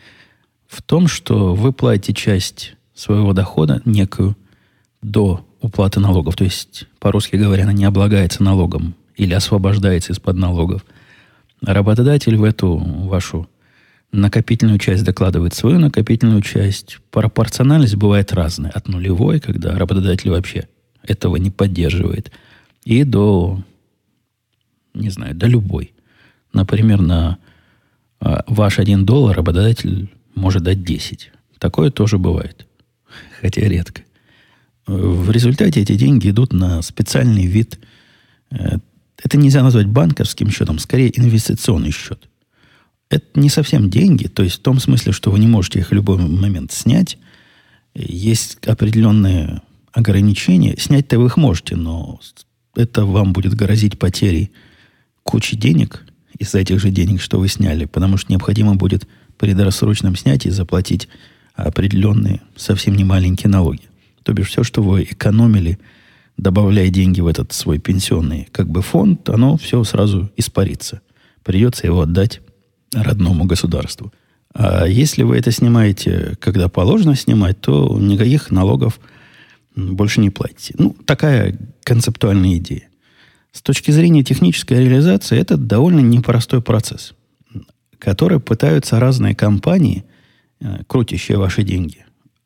в 0.71 0.81
том, 0.81 1.07
что 1.07 1.53
вы 1.53 1.73
платите 1.73 2.13
часть 2.13 2.75
своего 2.93 3.33
дохода 3.33 3.81
некую 3.83 4.37
до 5.01 5.45
уплаты 5.59 5.99
налогов. 5.99 6.37
То 6.37 6.45
есть, 6.45 6.87
по-русски 6.99 7.35
говоря, 7.35 7.63
она 7.63 7.73
не 7.73 7.83
облагается 7.83 8.41
налогом 8.41 8.95
или 9.17 9.33
освобождается 9.33 10.13
из-под 10.13 10.37
налогов. 10.37 10.85
работодатель 11.61 12.37
в 12.37 12.43
эту 12.45 12.77
вашу 12.77 13.49
накопительную 14.13 14.79
часть 14.79 15.03
докладывает 15.03 15.53
свою 15.53 15.77
накопительную 15.77 16.41
часть. 16.41 16.99
Пропорциональность 17.11 17.95
бывает 17.95 18.31
разная. 18.31 18.71
От 18.71 18.87
нулевой, 18.87 19.41
когда 19.41 19.77
работодатель 19.77 20.29
вообще 20.29 20.69
этого 21.03 21.35
не 21.35 21.51
поддерживает, 21.51 22.31
и 22.85 23.03
до, 23.03 23.61
не 24.93 25.09
знаю, 25.09 25.35
до 25.35 25.47
любой. 25.47 25.93
Например, 26.53 27.01
на 27.01 27.37
а, 28.21 28.43
ваш 28.47 28.79
один 28.79 29.05
доллар 29.05 29.35
работодатель 29.35 30.09
может 30.35 30.63
дать 30.63 30.83
10. 30.83 31.31
Такое 31.59 31.91
тоже 31.91 32.17
бывает, 32.17 32.65
хотя 33.39 33.61
редко. 33.61 34.03
В 34.87 35.29
результате 35.31 35.81
эти 35.81 35.95
деньги 35.95 36.29
идут 36.29 36.53
на 36.53 36.81
специальный 36.81 37.45
вид. 37.45 37.79
Э, 38.49 38.77
это 39.23 39.37
нельзя 39.37 39.63
назвать 39.63 39.87
банковским 39.87 40.49
счетом, 40.49 40.79
скорее 40.79 41.17
инвестиционный 41.17 41.91
счет. 41.91 42.27
Это 43.09 43.39
не 43.39 43.49
совсем 43.49 43.89
деньги, 43.89 44.27
то 44.27 44.41
есть 44.41 44.55
в 44.55 44.61
том 44.61 44.79
смысле, 44.79 45.11
что 45.11 45.31
вы 45.31 45.39
не 45.39 45.47
можете 45.47 45.79
их 45.79 45.89
в 45.89 45.93
любой 45.93 46.17
момент 46.17 46.71
снять. 46.71 47.17
Есть 47.93 48.57
определенные 48.65 49.61
ограничения. 49.91 50.75
Снять-то 50.77 51.19
вы 51.19 51.27
их 51.27 51.37
можете, 51.37 51.75
но 51.75 52.19
это 52.75 53.05
вам 53.05 53.33
будет 53.33 53.53
грозить 53.53 53.99
потерей 53.99 54.51
кучи 55.23 55.55
денег 55.55 56.05
из 56.39 56.55
этих 56.55 56.79
же 56.79 56.89
денег, 56.89 57.21
что 57.21 57.39
вы 57.39 57.47
сняли, 57.47 57.85
потому 57.85 58.17
что 58.17 58.31
необходимо 58.31 58.75
будет 58.75 59.07
при 59.41 59.53
досрочном 59.53 60.15
снятии 60.15 60.49
заплатить 60.49 61.09
определенные, 61.55 62.41
совсем 62.55 62.93
не 62.93 63.03
маленькие 63.03 63.49
налоги. 63.49 63.81
То 64.21 64.33
бишь 64.33 64.49
все, 64.49 64.63
что 64.63 64.83
вы 64.83 65.01
экономили, 65.01 65.79
добавляя 66.37 66.89
деньги 66.89 67.21
в 67.21 67.27
этот 67.27 67.51
свой 67.51 67.79
пенсионный 67.79 68.47
как 68.51 68.69
бы 68.69 68.83
фонд, 68.83 69.27
оно 69.29 69.57
все 69.57 69.83
сразу 69.83 70.29
испарится. 70.37 71.01
Придется 71.43 71.87
его 71.87 72.01
отдать 72.01 72.41
родному 72.93 73.45
государству. 73.45 74.13
А 74.53 74.85
если 74.85 75.23
вы 75.23 75.37
это 75.37 75.49
снимаете, 75.49 76.37
когда 76.39 76.69
положено 76.69 77.15
снимать, 77.15 77.59
то 77.61 77.97
никаких 77.99 78.51
налогов 78.51 78.99
больше 79.75 80.21
не 80.21 80.29
платите. 80.29 80.75
Ну, 80.77 80.95
такая 81.05 81.57
концептуальная 81.83 82.57
идея. 82.57 82.89
С 83.53 83.63
точки 83.63 83.89
зрения 83.89 84.23
технической 84.23 84.77
реализации, 84.77 85.39
это 85.39 85.57
довольно 85.57 86.01
непростой 86.01 86.61
процесс 86.61 87.15
которые 88.01 88.39
пытаются 88.39 88.99
разные 88.99 89.35
компании, 89.35 90.03
э, 90.59 90.81
крутящие 90.87 91.37
ваши 91.37 91.61
деньги, 91.63 92.03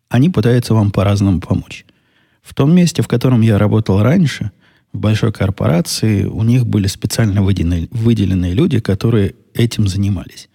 они 0.10 0.30
пытаются 0.30 0.74
вам 0.74 0.92
по-разному 0.92 1.40
помочь. 1.40 1.86
В 2.42 2.54
том 2.54 2.76
месте, 2.76 3.02
в 3.02 3.08
котором 3.08 3.40
я 3.42 3.58
работал 3.58 4.04
раньше, 4.04 4.52
в 4.92 5.00
большой 5.00 5.32
корпорации, 5.32 6.26
у 6.26 6.44
них 6.44 6.66
были 6.66 6.88
специально 6.88 7.42
выделенные, 7.42 7.88
выделенные 7.92 8.54
люди, 8.54 8.80
которые 8.80 9.36
этим 9.54 9.88
занимались. 9.88 10.50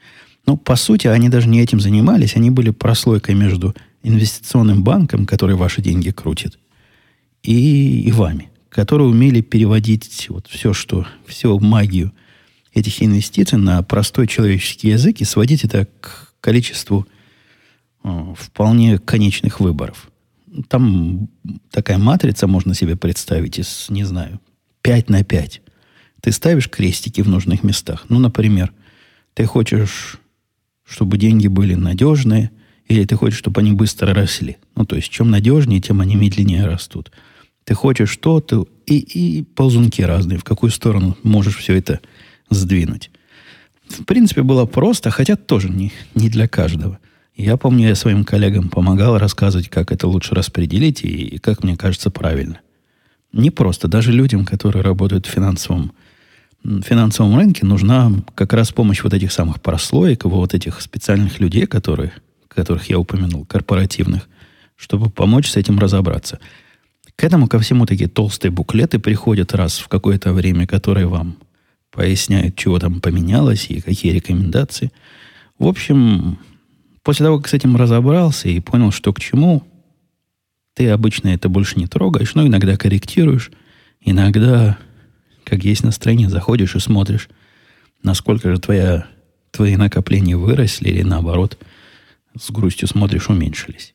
Но, 0.46 0.58
по 0.58 0.76
сути, 0.76 1.06
они 1.06 1.30
даже 1.30 1.48
не 1.48 1.60
этим 1.62 1.80
занимались, 1.80 2.36
они 2.36 2.50
были 2.50 2.70
прослойкой 2.70 3.34
между 3.34 3.74
инвестиционным 4.02 4.84
банком, 4.84 5.24
который 5.24 5.56
ваши 5.56 5.80
деньги 5.80 6.10
крутит, 6.10 6.58
и, 7.42 8.02
и 8.02 8.12
вами, 8.12 8.50
которые 8.68 9.08
умели 9.08 9.40
переводить 9.40 10.26
вот 10.28 10.46
все, 10.46 10.74
что, 10.74 11.06
всю 11.26 11.58
магию– 11.58 12.12
этих 12.72 13.02
инвестиций 13.02 13.58
на 13.58 13.82
простой 13.82 14.26
человеческий 14.26 14.88
язык 14.88 15.20
и 15.20 15.24
сводить 15.24 15.64
это 15.64 15.86
к 16.00 16.32
количеству 16.40 17.06
э, 18.04 18.34
вполне 18.36 18.98
конечных 18.98 19.60
выборов. 19.60 20.10
Там 20.68 21.28
такая 21.70 21.98
матрица 21.98 22.46
можно 22.46 22.74
себе 22.74 22.96
представить 22.96 23.58
из, 23.58 23.86
не 23.88 24.04
знаю, 24.04 24.40
5 24.82 25.10
на 25.10 25.24
5. 25.24 25.62
Ты 26.20 26.32
ставишь 26.32 26.68
крестики 26.68 27.20
в 27.20 27.28
нужных 27.28 27.62
местах. 27.62 28.06
Ну, 28.08 28.18
например, 28.18 28.72
ты 29.34 29.46
хочешь, 29.46 30.18
чтобы 30.84 31.18
деньги 31.18 31.46
были 31.46 31.74
надежные, 31.74 32.50
или 32.88 33.04
ты 33.04 33.16
хочешь, 33.16 33.38
чтобы 33.38 33.60
они 33.60 33.72
быстро 33.72 34.12
росли. 34.12 34.56
Ну, 34.74 34.84
то 34.84 34.96
есть, 34.96 35.08
чем 35.10 35.30
надежнее, 35.30 35.80
тем 35.80 36.00
они 36.00 36.16
медленнее 36.16 36.66
растут. 36.66 37.12
Ты 37.64 37.74
хочешь 37.74 38.10
что-то, 38.10 38.66
и, 38.86 38.98
и 38.98 39.44
ползунки 39.44 40.02
разные. 40.02 40.38
В 40.38 40.44
какую 40.44 40.70
сторону 40.70 41.16
можешь 41.22 41.56
все 41.56 41.76
это 41.76 42.00
сдвинуть. 42.50 43.10
В 43.88 44.04
принципе, 44.04 44.42
было 44.42 44.66
просто, 44.66 45.10
хотя 45.10 45.36
тоже 45.36 45.68
не, 45.68 45.92
не 46.14 46.28
для 46.28 46.46
каждого. 46.46 46.98
Я 47.36 47.56
помню, 47.56 47.88
я 47.88 47.94
своим 47.94 48.24
коллегам 48.24 48.68
помогал 48.68 49.18
рассказывать, 49.18 49.68
как 49.68 49.92
это 49.92 50.06
лучше 50.06 50.34
распределить 50.34 51.02
и, 51.02 51.08
и 51.08 51.38
как 51.38 51.64
мне 51.64 51.76
кажется 51.76 52.10
правильно. 52.10 52.60
Не 53.32 53.50
просто. 53.50 53.88
Даже 53.88 54.12
людям, 54.12 54.44
которые 54.44 54.82
работают 54.82 55.26
в 55.26 55.30
финансовом, 55.30 55.92
финансовом 56.62 57.36
рынке, 57.38 57.64
нужна 57.64 58.12
как 58.34 58.52
раз 58.52 58.72
помощь 58.72 59.02
вот 59.02 59.14
этих 59.14 59.32
самых 59.32 59.60
прослоек, 59.62 60.24
вот 60.24 60.54
этих 60.54 60.80
специальных 60.80 61.40
людей, 61.40 61.66
которые, 61.66 62.12
которых 62.48 62.90
я 62.90 62.98
упомянул, 62.98 63.44
корпоративных, 63.44 64.28
чтобы 64.76 65.10
помочь 65.10 65.50
с 65.50 65.56
этим 65.56 65.78
разобраться. 65.78 66.40
К 67.16 67.24
этому 67.24 67.48
ко 67.48 67.58
всему 67.58 67.86
такие 67.86 68.08
толстые 68.08 68.50
буклеты 68.50 68.98
приходят 68.98 69.54
раз 69.54 69.78
в 69.78 69.88
какое-то 69.88 70.32
время, 70.32 70.66
которые 70.66 71.06
вам 71.06 71.36
поясняют, 71.90 72.56
чего 72.56 72.78
там 72.78 73.00
поменялось 73.00 73.66
и 73.68 73.80
какие 73.80 74.12
рекомендации. 74.12 74.92
В 75.58 75.66
общем, 75.66 76.38
после 77.02 77.26
того, 77.26 77.38
как 77.38 77.48
с 77.48 77.54
этим 77.54 77.76
разобрался 77.76 78.48
и 78.48 78.60
понял, 78.60 78.92
что 78.92 79.12
к 79.12 79.20
чему, 79.20 79.64
ты 80.74 80.88
обычно 80.88 81.28
это 81.28 81.48
больше 81.48 81.78
не 81.78 81.86
трогаешь, 81.86 82.34
но 82.34 82.46
иногда 82.46 82.76
корректируешь, 82.76 83.50
иногда, 84.00 84.78
как 85.44 85.64
есть 85.64 85.84
настроение, 85.84 86.28
заходишь 86.28 86.76
и 86.76 86.80
смотришь, 86.80 87.28
насколько 88.02 88.50
же 88.50 88.60
твоя, 88.60 89.06
твои 89.50 89.76
накопления 89.76 90.36
выросли 90.36 90.88
или 90.88 91.02
наоборот, 91.02 91.58
с 92.38 92.50
грустью 92.50 92.88
смотришь, 92.88 93.28
уменьшились. 93.28 93.94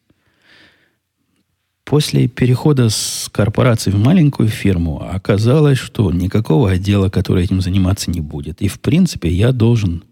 После 1.86 2.28
перехода 2.28 2.90
с 2.90 3.30
корпорации 3.32 3.92
в 3.92 4.00
маленькую 4.00 4.50
фирму 4.50 5.08
оказалось, 5.08 5.78
что 5.78 6.12
никакого 6.12 6.72
отдела, 6.72 7.10
который 7.10 7.44
этим 7.44 7.62
заниматься 7.62 8.10
не 8.10 8.22
будет. 8.22 8.60
И, 8.64 8.68
в 8.68 8.80
принципе, 8.80 9.30
я 9.30 9.52
должен 9.52 10.04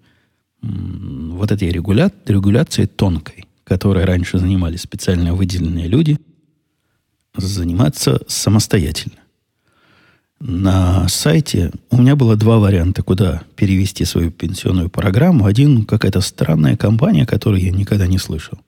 вот 0.62 1.52
этой 1.52 1.70
регуля... 1.70 2.12
регуляцией 2.28 2.88
тонкой, 2.88 3.46
которые 3.64 4.06
раньше 4.06 4.38
занимались 4.38 4.82
специально 4.82 5.34
выделенные 5.34 5.88
люди, 5.88 6.20
заниматься 7.36 8.22
самостоятельно. 8.28 9.18
На 10.40 11.08
сайте 11.08 11.72
у 11.90 11.98
меня 11.98 12.16
было 12.16 12.36
два 12.36 12.60
варианта, 12.60 13.02
куда 13.02 13.42
перевести 13.56 14.06
свою 14.06 14.30
пенсионную 14.30 14.90
программу. 14.90 15.46
Один 15.46 15.86
какая-то 15.86 16.22
странная 16.22 16.78
компания, 16.78 17.26
которую 17.26 17.64
я 17.64 17.72
никогда 17.72 18.06
не 18.06 18.20
слышал. 18.20 18.60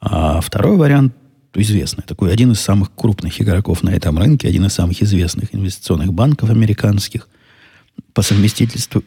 А 0.00 0.40
второй 0.40 0.76
вариант 0.76 1.14
известный, 1.54 2.04
такой 2.04 2.32
один 2.32 2.52
из 2.52 2.60
самых 2.60 2.94
крупных 2.94 3.40
игроков 3.40 3.82
на 3.82 3.90
этом 3.90 4.18
рынке, 4.18 4.48
один 4.48 4.66
из 4.66 4.72
самых 4.72 5.02
известных 5.02 5.54
инвестиционных 5.54 6.12
банков 6.12 6.50
американских, 6.50 7.28
по 8.12 8.22
совместительству 8.22 9.02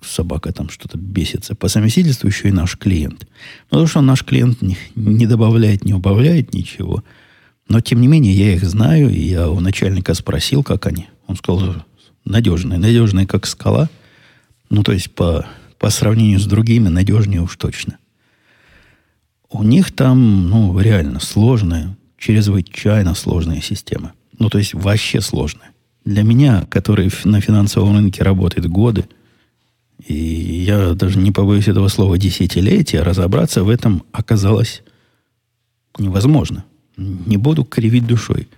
собака 0.00 0.52
там 0.52 0.70
что-то 0.70 0.96
бесится, 0.96 1.54
по 1.54 1.68
совместительству 1.68 2.26
еще 2.26 2.48
и 2.48 2.52
наш 2.52 2.78
клиент. 2.78 3.26
Потому 3.68 3.86
что 3.86 4.00
наш 4.00 4.24
клиент 4.24 4.62
не, 4.62 4.78
не 4.94 5.26
добавляет, 5.26 5.84
не 5.84 5.94
убавляет 5.94 6.54
ничего– 6.54 7.04
но, 7.70 7.80
тем 7.80 8.00
не 8.00 8.08
менее, 8.08 8.34
я 8.34 8.54
их 8.54 8.64
знаю, 8.64 9.10
и 9.10 9.20
я 9.20 9.48
у 9.48 9.60
начальника 9.60 10.12
спросил, 10.14 10.64
как 10.64 10.86
они. 10.86 11.06
Он 11.28 11.36
сказал, 11.36 11.76
надежные, 12.24 12.80
надежные, 12.80 13.28
как 13.28 13.46
скала. 13.46 13.88
Ну, 14.70 14.82
то 14.82 14.90
есть, 14.90 15.12
по, 15.12 15.46
по 15.78 15.88
сравнению 15.90 16.40
с 16.40 16.46
другими, 16.46 16.88
надежнее 16.88 17.42
уж 17.42 17.56
точно. 17.56 17.98
У 19.50 19.62
них 19.64 19.90
там, 19.92 20.48
ну, 20.48 20.78
реально 20.78 21.18
сложная, 21.20 21.96
чрезвычайно 22.16 23.14
сложная 23.14 23.60
система. 23.60 24.12
Ну, 24.38 24.48
то 24.48 24.58
есть, 24.58 24.74
вообще 24.74 25.20
сложная. 25.20 25.70
Для 26.04 26.22
меня, 26.22 26.66
который 26.70 27.10
на 27.24 27.40
финансовом 27.40 27.96
рынке 27.96 28.22
работает 28.22 28.68
годы, 28.68 29.06
и 30.06 30.14
я 30.14 30.94
даже 30.94 31.18
не 31.18 31.30
побоюсь 31.30 31.68
этого 31.68 31.88
слова 31.88 32.16
десятилетия, 32.16 33.02
разобраться 33.02 33.64
в 33.64 33.68
этом 33.68 34.04
оказалось 34.12 34.82
невозможно. 35.98 36.64
Не 36.96 37.36
буду 37.36 37.64
кривить 37.64 38.06
душой. 38.06 38.48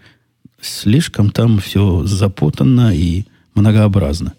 Слишком 0.61 1.30
там 1.30 1.58
все 1.58 2.04
запутанно 2.04 2.94
и 2.94 3.25
многообразно. 3.54 4.34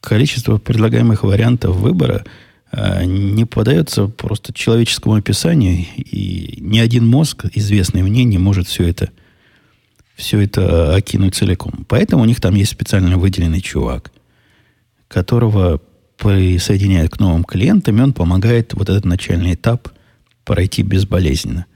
Количество 0.00 0.58
предлагаемых 0.58 1.24
вариантов 1.24 1.76
выбора 1.76 2.24
не 2.72 3.44
подается 3.44 4.06
просто 4.06 4.52
человеческому 4.52 5.16
описанию, 5.16 5.84
и 5.96 6.58
ни 6.60 6.78
один 6.78 7.06
мозг, 7.06 7.44
известный 7.52 8.02
мне, 8.02 8.24
не 8.24 8.38
может 8.38 8.66
все 8.66 8.88
это, 8.88 9.10
все 10.14 10.40
это 10.40 10.94
окинуть 10.94 11.34
целиком. 11.34 11.84
Поэтому 11.88 12.22
у 12.22 12.26
них 12.26 12.40
там 12.40 12.54
есть 12.54 12.72
специально 12.72 13.18
выделенный 13.18 13.60
чувак, 13.60 14.10
которого 15.08 15.80
присоединяют 16.16 17.12
к 17.12 17.20
новым 17.20 17.44
клиентам, 17.44 17.98
и 17.98 18.00
он 18.00 18.12
помогает 18.12 18.72
вот 18.74 18.88
этот 18.88 19.04
начальный 19.04 19.54
этап 19.54 19.88
пройти 20.44 20.82
безболезненно. 20.82 21.66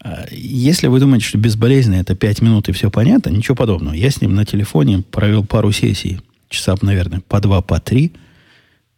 А, 0.00 0.26
если 0.30 0.88
вы 0.88 0.98
думаете, 0.98 1.26
что 1.26 1.38
безболезненно 1.38 1.96
это 1.96 2.16
5 2.16 2.42
минут 2.42 2.68
и 2.68 2.72
все 2.72 2.90
понятно, 2.90 3.30
ничего 3.30 3.54
подобного. 3.54 3.94
Я 3.94 4.10
с 4.10 4.20
ним 4.20 4.34
на 4.34 4.44
телефоне 4.44 5.02
провел 5.10 5.44
пару 5.44 5.70
сессий, 5.72 6.20
часа, 6.48 6.74
наверное, 6.82 7.20
по 7.20 7.40
два, 7.40 7.62
по 7.62 7.78
три. 7.80 8.12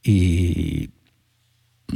И 0.03 0.91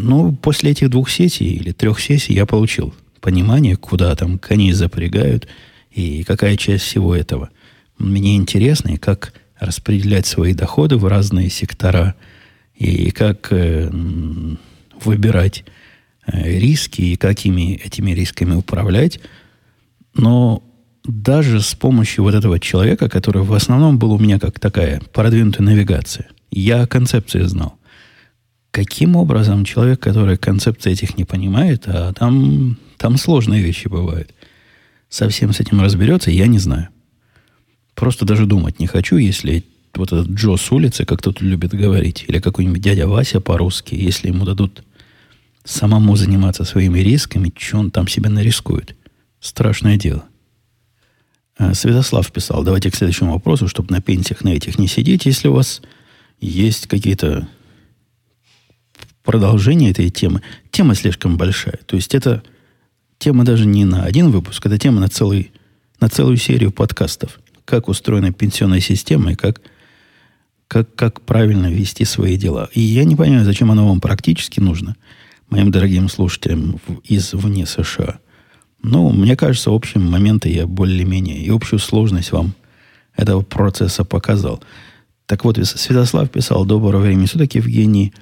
ну, 0.03 0.35
после 0.37 0.73
этих 0.73 0.91
двух 0.91 1.11
сессий 1.11 1.55
или 1.55 1.73
трех 1.73 2.01
сессий 2.01 2.35
я 2.35 2.47
получил 2.47 2.95
понимание, 3.21 3.77
куда 3.77 4.15
там 4.15 4.39
коней 4.39 4.73
запрягают 4.73 5.49
и 5.91 6.23
какая 6.25 6.57
часть 6.57 6.85
всего 6.85 7.15
этого 7.15 7.51
мне 7.99 8.37
интересна, 8.37 8.91
и 8.91 8.97
как 8.97 9.33
распределять 9.59 10.27
свои 10.27 10.55
доходы 10.55 10.97
в 10.97 11.07
разные 11.07 11.51
сектора, 11.51 12.15
и 12.77 13.11
как 13.11 13.49
э, 13.51 13.91
выбирать 15.03 15.65
Э, 16.31 16.59
риски 16.59 17.01
и 17.01 17.17
какими 17.17 17.75
этими 17.77 18.11
рисками 18.11 18.55
управлять. 18.55 19.19
Но 20.15 20.63
даже 21.05 21.61
с 21.63 21.75
помощью 21.75 22.25
вот 22.25 22.35
этого 22.35 22.61
человека, 22.61 23.09
который 23.09 23.43
в 23.43 23.55
основном 23.55 23.99
был 23.99 24.13
у 24.13 24.19
меня 24.19 24.39
как 24.39 24.61
такая 24.61 25.01
продвинутая 25.13 25.67
навигация, 25.67 26.29
я 26.51 26.87
концепции 26.87 27.43
знал. 27.43 27.78
Каким 28.79 29.17
образом 29.17 29.65
человек, 29.65 29.99
который 29.99 30.37
концепции 30.37 30.93
этих 30.93 31.19
не 31.19 31.25
понимает, 31.25 31.83
а 31.89 32.13
там, 32.13 32.79
там 32.97 33.17
сложные 33.17 33.61
вещи 33.61 33.89
бывают, 33.89 34.33
совсем 35.09 35.53
с 35.53 35.59
этим 35.59 35.81
разберется, 35.81 36.31
я 36.31 36.47
не 36.47 36.61
знаю. 36.61 36.89
Просто 37.97 38.25
даже 38.25 38.47
думать 38.47 38.79
не 38.79 38.87
хочу, 38.87 39.17
если 39.17 39.65
вот 39.97 40.13
этот 40.13 40.29
Джо 40.29 40.57
с 40.57 40.71
улицы, 40.71 41.05
как 41.05 41.19
кто-то 41.19 41.45
любит 41.45 41.75
говорить, 41.75 42.25
или 42.29 42.39
какой-нибудь 42.39 42.81
дядя 42.81 43.09
Вася 43.09 43.41
по-русски, 43.41 43.97
если 43.97 44.29
ему 44.29 44.45
дадут 44.45 44.85
самому 45.65 46.15
заниматься 46.15 46.63
своими 46.63 47.01
рисками, 47.01 47.53
что 47.59 47.79
он 47.79 47.91
там 47.91 48.07
себе 48.07 48.31
нарискует. 48.31 48.95
Страшное 49.41 49.97
дело. 49.97 50.23
А, 51.57 51.75
Святослав 51.75 52.31
писал, 52.31 52.63
давайте 52.63 52.93
к 52.93 52.95
следующему 52.95 53.33
вопросу, 53.33 53.67
чтобы 53.67 53.93
на 53.93 54.01
пенсиях 54.01 54.45
на 54.45 54.51
этих 54.51 54.79
не 54.79 54.87
сидеть. 54.87 55.27
Если 55.27 55.49
у 55.49 55.55
вас 55.55 55.83
есть 56.39 56.87
какие-то 56.87 57.49
продолжения 59.29 59.91
этой 59.91 60.09
темы, 60.09 60.41
тема 60.71 60.95
слишком 60.95 61.37
большая. 61.37 61.79
То 61.85 61.97
есть 61.97 62.15
это 62.15 62.43
тема 63.19 63.45
даже 63.45 63.67
не 63.67 63.85
на 63.85 64.05
один 64.05 64.31
выпуск, 64.31 64.65
это 64.65 64.79
тема 64.79 65.01
на, 65.01 65.09
целый, 65.09 65.53
на 66.01 66.09
целую 66.09 66.39
серию 66.39 66.73
подкастов. 66.73 67.39
Как 67.67 67.89
устроена 67.89 68.33
пенсионная 68.33 68.81
система 68.81 69.33
и 69.33 69.35
как, 69.35 69.61
как, 70.67 70.95
как 70.95 71.21
правильно 71.21 71.67
вести 71.67 72.07
свои 72.07 72.39
дела. 72.39 72.71
И 72.73 72.81
я 72.81 73.05
не 73.05 73.17
понимаю, 73.17 73.45
зачем 73.45 73.71
оно 73.71 73.87
вам 73.87 74.01
практически 74.01 74.61
нужно– 74.61 74.97
моим 75.51 75.71
дорогим 75.71 76.09
слушателям 76.09 76.81
из 77.05 77.33
вне 77.33 77.67
США. 77.67 78.21
Ну, 78.83 79.11
мне 79.11 79.37
кажется, 79.37 79.71
общим 79.71 80.09
моменты 80.09 80.49
я 80.51 80.67
более-менее 80.67 81.39
и 81.39 81.51
общую 81.51 81.81
сложность 81.81 82.33
вам 82.33 82.55
этого 83.17 83.43
процесса 83.43 84.05
показал. 84.05 84.63
Так 85.27 85.45
вот, 85.45 85.59
Святослав 85.59 86.31
писал, 86.31 86.65
доброго 86.65 87.03
времени 87.03 87.27
суток, 87.27 87.55
Евгений, 87.55 88.15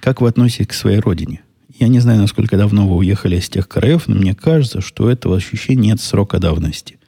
как 0.00 0.20
вы 0.20 0.28
относитесь 0.28 0.68
к 0.68 0.74
своей 0.74 0.98
родине? 0.98 1.42
Я 1.78 1.88
не 1.88 2.00
знаю, 2.00 2.20
насколько 2.20 2.56
давно 2.56 2.86
вы 2.86 2.96
уехали 2.96 3.36
из 3.36 3.48
тех 3.48 3.68
краев, 3.68 4.06
но 4.06 4.16
мне 4.16 4.34
кажется, 4.34 4.80
что 4.80 5.10
этого 5.10 5.36
ощущения 5.36 5.90
нет 5.90 6.00
срока 6.00 6.38
давности. 6.38 6.98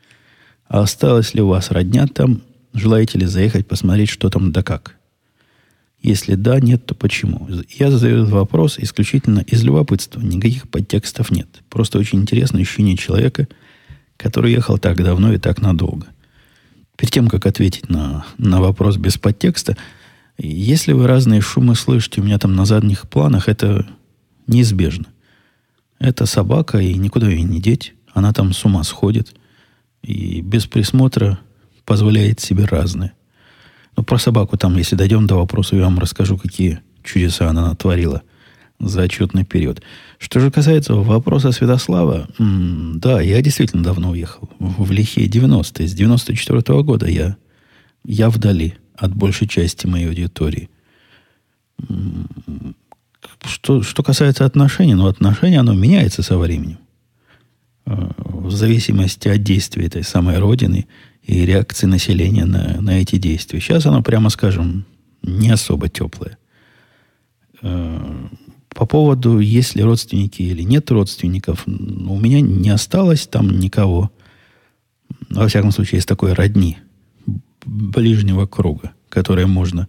А 0.69 0.81
осталось 0.81 1.35
ли 1.35 1.43
у 1.43 1.49
вас 1.49 1.71
родня 1.71 2.07
там? 2.07 2.43
Желаете 2.73 3.19
ли 3.19 3.27
заехать 3.27 3.69
посмотреть, 3.69 4.09
что 4.09 4.31
там 4.31 4.53
да 4.53 4.63
как? 4.63 4.97
Если 6.03 6.35
да, 6.35 6.61
нет, 6.61 6.85
то 6.85 6.95
почему? 6.95 7.49
Я 7.71 7.91
задаю 7.91 8.23
этот 8.23 8.31
вопрос 8.31 8.79
исключительно 8.79 9.41
из 9.41 9.63
любопытства. 9.63 10.21
Никаких 10.21 10.69
подтекстов 10.69 11.31
нет. 11.31 11.49
Просто 11.71 11.99
очень 11.99 12.21
интересное 12.21 12.63
ощущение 12.63 12.97
человека, 12.97 13.49
который 14.17 14.53
ехал 14.53 14.77
так 14.79 15.03
давно 15.03 15.33
и 15.33 15.39
так 15.39 15.63
надолго. 15.63 16.07
Перед 16.97 17.13
тем, 17.13 17.29
как 17.29 17.47
ответить 17.47 17.89
на, 17.89 18.27
на 18.39 18.61
вопрос 18.61 18.97
без 18.97 19.17
подтекста, 19.17 19.77
если 20.39 20.93
вы 20.93 21.07
разные 21.07 21.41
шумы 21.41 21.75
слышите 21.75 22.21
у 22.21 22.25
меня 22.25 22.39
там 22.39 22.55
на 22.55 22.65
задних 22.65 23.09
планах, 23.09 23.49
это 23.49 23.87
неизбежно. 24.47 25.07
Это 25.99 26.27
собака, 26.27 26.79
и 26.79 26.95
никуда 26.95 27.29
ее 27.29 27.43
не 27.43 27.61
деть. 27.61 27.95
Она 28.13 28.33
там 28.33 28.53
с 28.53 28.65
ума 28.65 28.83
сходит. 28.85 29.35
И 30.03 30.41
без 30.41 30.67
присмотра 30.67 31.39
позволяет 31.85 32.41
себе 32.41 32.65
разное. 32.65 33.15
Ну, 33.97 34.03
про 34.03 34.19
собаку 34.19 34.57
там, 34.57 34.77
если 34.77 34.97
дойдем 34.97 35.27
до 35.27 35.37
вопроса, 35.37 35.77
я 35.77 35.85
вам 35.85 35.99
расскажу, 35.99 36.37
какие 36.37 36.81
чудеса 37.03 37.49
она 37.49 37.69
натворила 37.69 38.23
за 38.81 39.03
отчетный 39.03 39.45
период. 39.45 39.83
Что 40.19 40.41
же 40.41 40.51
касается 40.51 40.95
вопроса 40.95 41.53
Святослава, 41.53 42.29
да, 42.39 43.21
я 43.21 43.41
действительно 43.41 43.85
давно 43.85 44.11
уехал. 44.11 44.51
В 44.59 44.91
лихие 44.91 45.29
90-е. 45.29 45.87
С 45.87 45.95
94 45.95 46.59
-го 46.59 46.83
года 46.83 47.07
я, 47.07 47.37
я 48.05 48.31
вдали 48.31 48.75
от 48.97 49.15
большей 49.15 49.49
части 49.49 49.87
моей 49.87 50.09
аудитории. 50.09 50.71
Что, 53.45 53.83
что 53.83 54.03
касается 54.03 54.45
отношений, 54.45 54.95
ну, 54.95 55.07
отношения, 55.07 55.61
оно 55.61 55.75
меняется 55.75 56.23
со 56.23 56.39
временем. 56.39 56.79
Э, 57.87 58.11
в 58.19 58.51
зависимости 58.51 59.29
от 59.29 59.43
действия 59.43 59.87
этой 59.87 60.05
самой 60.05 60.39
Родины– 60.39 60.87
и 61.25 61.47
реакции 61.47 61.87
населения 61.87 62.45
на, 62.45 62.81
на 62.81 63.01
эти 63.01 63.17
действия. 63.17 63.61
Сейчас 63.61 63.87
оно, 63.87 64.03
прямо 64.03 64.29
скажем, 64.29 64.85
не 65.23 65.51
особо 65.51 65.89
теплое. 65.89 66.37
Э, 67.63 68.29
по 68.69 68.87
поводу, 68.87 69.39
есть 69.39 69.75
ли 69.75 69.83
родственники 69.83 70.43
или 70.43 70.63
нет 70.63 70.91
родственников, 70.91 71.67
у 71.67 72.21
меня 72.21 72.41
не 72.41 72.71
осталось 72.71 73.27
там 73.27 73.59
никого. 73.59 74.11
Во 75.31 75.49
всяком 75.49 75.71
случае, 75.71 75.99
есть 75.99 76.09
такой 76.09 76.35
родни 76.35 76.79
ближнего 77.65 78.47
круга, 78.47 78.93
которое 79.09 79.47
можно 79.47 79.89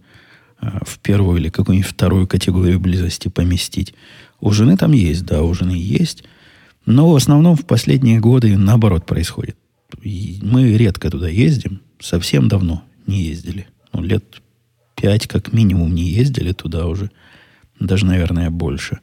э, 0.60 0.66
в 0.84 0.98
первую 0.98 1.38
или 1.38 1.48
какую-нибудь 1.48 1.90
вторую 1.90 2.26
категорию 2.26 2.80
близости 2.80 3.28
поместить. 3.28 3.94
У 4.40 4.52
жены 4.52 4.76
там 4.76 4.92
есть, 4.92 5.24
да, 5.24 5.42
у 5.42 5.54
жены 5.54 5.76
есть. 5.76 6.24
Но 6.84 7.10
в 7.10 7.16
основном 7.16 7.56
в 7.56 7.66
последние 7.66 8.20
годы 8.20 8.56
наоборот 8.56 9.06
происходит 9.06 9.56
мы 10.02 10.76
редко 10.76 11.10
туда 11.10 11.28
ездим, 11.28 11.80
совсем 12.00 12.48
давно 12.48 12.82
не 13.06 13.22
ездили. 13.22 13.68
Ну, 13.92 14.02
лет 14.02 14.24
пять 14.94 15.26
как 15.26 15.52
минимум 15.52 15.94
не 15.94 16.08
ездили 16.08 16.52
туда 16.52 16.86
уже, 16.86 17.10
даже, 17.78 18.06
наверное, 18.06 18.50
больше. 18.50 19.00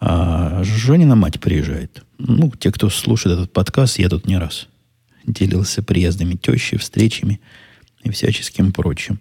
А 0.00 0.62
Женина 0.64 1.14
мать 1.14 1.40
приезжает. 1.40 2.04
Ну, 2.18 2.50
те, 2.58 2.72
кто 2.72 2.88
слушает 2.88 3.38
этот 3.38 3.52
подкаст, 3.52 3.98
я 3.98 4.08
тут 4.08 4.26
не 4.26 4.38
раз 4.38 4.68
делился 5.26 5.82
приездами 5.82 6.34
тещи, 6.34 6.78
встречами 6.78 7.40
и 8.02 8.10
всяческим 8.10 8.72
прочим. 8.72 9.20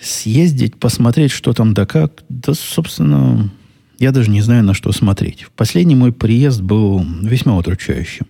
Съездить, 0.00 0.78
посмотреть, 0.78 1.30
что 1.30 1.52
там 1.52 1.72
да 1.74 1.86
как, 1.86 2.22
да, 2.28 2.54
собственно, 2.54 3.50
я 3.98 4.12
даже 4.12 4.30
не 4.30 4.42
знаю, 4.42 4.62
на 4.62 4.74
что 4.74 4.92
смотреть. 4.92 5.46
Последний 5.56 5.94
мой 5.94 6.12
приезд 6.12 6.60
был 6.60 7.04
весьма 7.22 7.56
удручающим. 7.56 8.26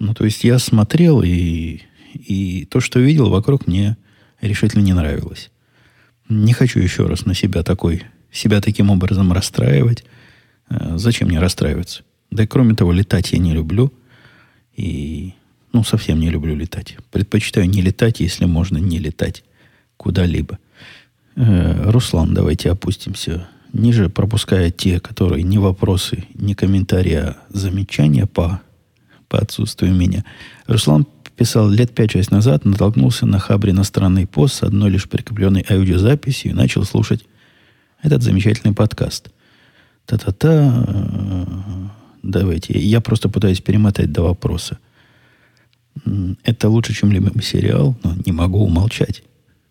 Ну, 0.00 0.12
то 0.12 0.24
есть 0.24 0.42
я 0.42 0.58
смотрел, 0.58 1.22
и, 1.22 1.80
и 2.14 2.66
то, 2.68 2.80
что 2.80 2.98
видел 2.98 3.30
вокруг, 3.30 3.66
мне 3.66 3.96
решительно 4.40 4.82
не 4.82 4.92
нравилось. 4.92 5.50
Не 6.28 6.52
хочу 6.52 6.80
еще 6.80 7.06
раз 7.06 7.26
на 7.26 7.34
себя 7.34 7.62
такой, 7.62 8.02
себя 8.32 8.60
таким 8.60 8.90
образом 8.90 9.32
расстраивать. 9.32 10.04
Э, 10.68 10.94
зачем 10.96 11.28
мне 11.28 11.38
расстраиваться? 11.38 12.02
Да 12.30 12.42
и 12.42 12.46
кроме 12.46 12.74
того, 12.74 12.92
летать 12.92 13.32
я 13.32 13.38
не 13.38 13.52
люблю. 13.52 13.92
И, 14.76 15.34
ну, 15.74 15.84
совсем 15.84 16.20
не 16.20 16.30
люблю 16.30 16.54
летать. 16.54 16.96
Предпочитаю 17.10 17.68
не 17.68 17.82
летать, 17.82 18.20
если 18.20 18.44
можно 18.44 18.78
не 18.78 18.98
летать 18.98 19.42
куда-либо. 19.96 20.58
Э, 21.34 21.90
Руслан, 21.90 22.32
давайте 22.32 22.70
опустимся 22.70 23.48
ниже, 23.72 24.08
пропуская 24.08 24.70
те, 24.70 25.00
которые 25.00 25.42
не 25.42 25.58
вопросы, 25.58 26.24
не 26.34 26.54
комментарии, 26.54 27.14
а 27.14 27.36
замечания 27.48 28.26
по, 28.26 28.60
по 29.28 29.38
отсутствию 29.38 29.92
меня. 29.92 30.24
Руслан 30.68 31.06
писал 31.36 31.68
лет 31.68 31.90
5-6 31.90 32.28
назад, 32.30 32.64
натолкнулся 32.64 33.26
на 33.26 33.40
хабре 33.40 33.72
иностранный 33.72 34.28
пост 34.28 34.54
с 34.54 34.62
одной 34.62 34.90
лишь 34.90 35.08
прикрепленной 35.08 35.66
аудиозаписью 35.68 36.52
и 36.52 36.54
начал 36.54 36.84
слушать 36.84 37.24
этот 38.00 38.22
замечательный 38.22 38.74
подкаст. 38.74 39.30
Та-та-та. 40.06 40.86
Давайте. 42.22 42.78
Я 42.78 43.00
просто 43.00 43.28
пытаюсь 43.28 43.60
перемотать 43.60 44.12
до 44.12 44.22
вопроса. 44.22 44.78
Это 46.42 46.68
лучше, 46.68 46.94
чем 46.94 47.12
любимый 47.12 47.42
сериал, 47.42 47.96
но 48.02 48.14
не 48.24 48.32
могу 48.32 48.64
умолчать. 48.64 49.22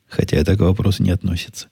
Хотя 0.08 0.38
это 0.38 0.56
к 0.56 0.62
вопросу 0.62 1.04
не 1.04 1.12
относится. 1.12 1.68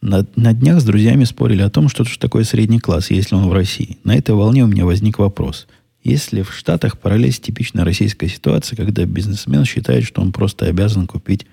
На, 0.00 0.26
на 0.36 0.52
днях 0.52 0.80
с 0.80 0.84
друзьями 0.84 1.24
спорили 1.24 1.62
о 1.62 1.70
том, 1.70 1.88
что 1.88 2.04
же 2.04 2.18
такое 2.18 2.44
средний 2.44 2.78
класс, 2.78 3.10
если 3.10 3.34
он 3.34 3.48
в 3.48 3.52
России. 3.52 3.98
На 4.04 4.14
этой 4.14 4.34
волне 4.34 4.62
у 4.64 4.66
меня 4.66 4.84
возник 4.84 5.18
вопрос. 5.18 5.66
Если 6.02 6.42
в 6.42 6.52
Штатах 6.52 6.98
параллель 6.98 7.32
с 7.32 7.40
типичной 7.40 7.84
российской 7.84 8.28
ситуацией, 8.28 8.76
когда 8.76 9.06
бизнесмен 9.06 9.64
считает, 9.64 10.04
что 10.04 10.20
он 10.20 10.32
просто 10.32 10.66
обязан 10.66 11.06
купить 11.06 11.46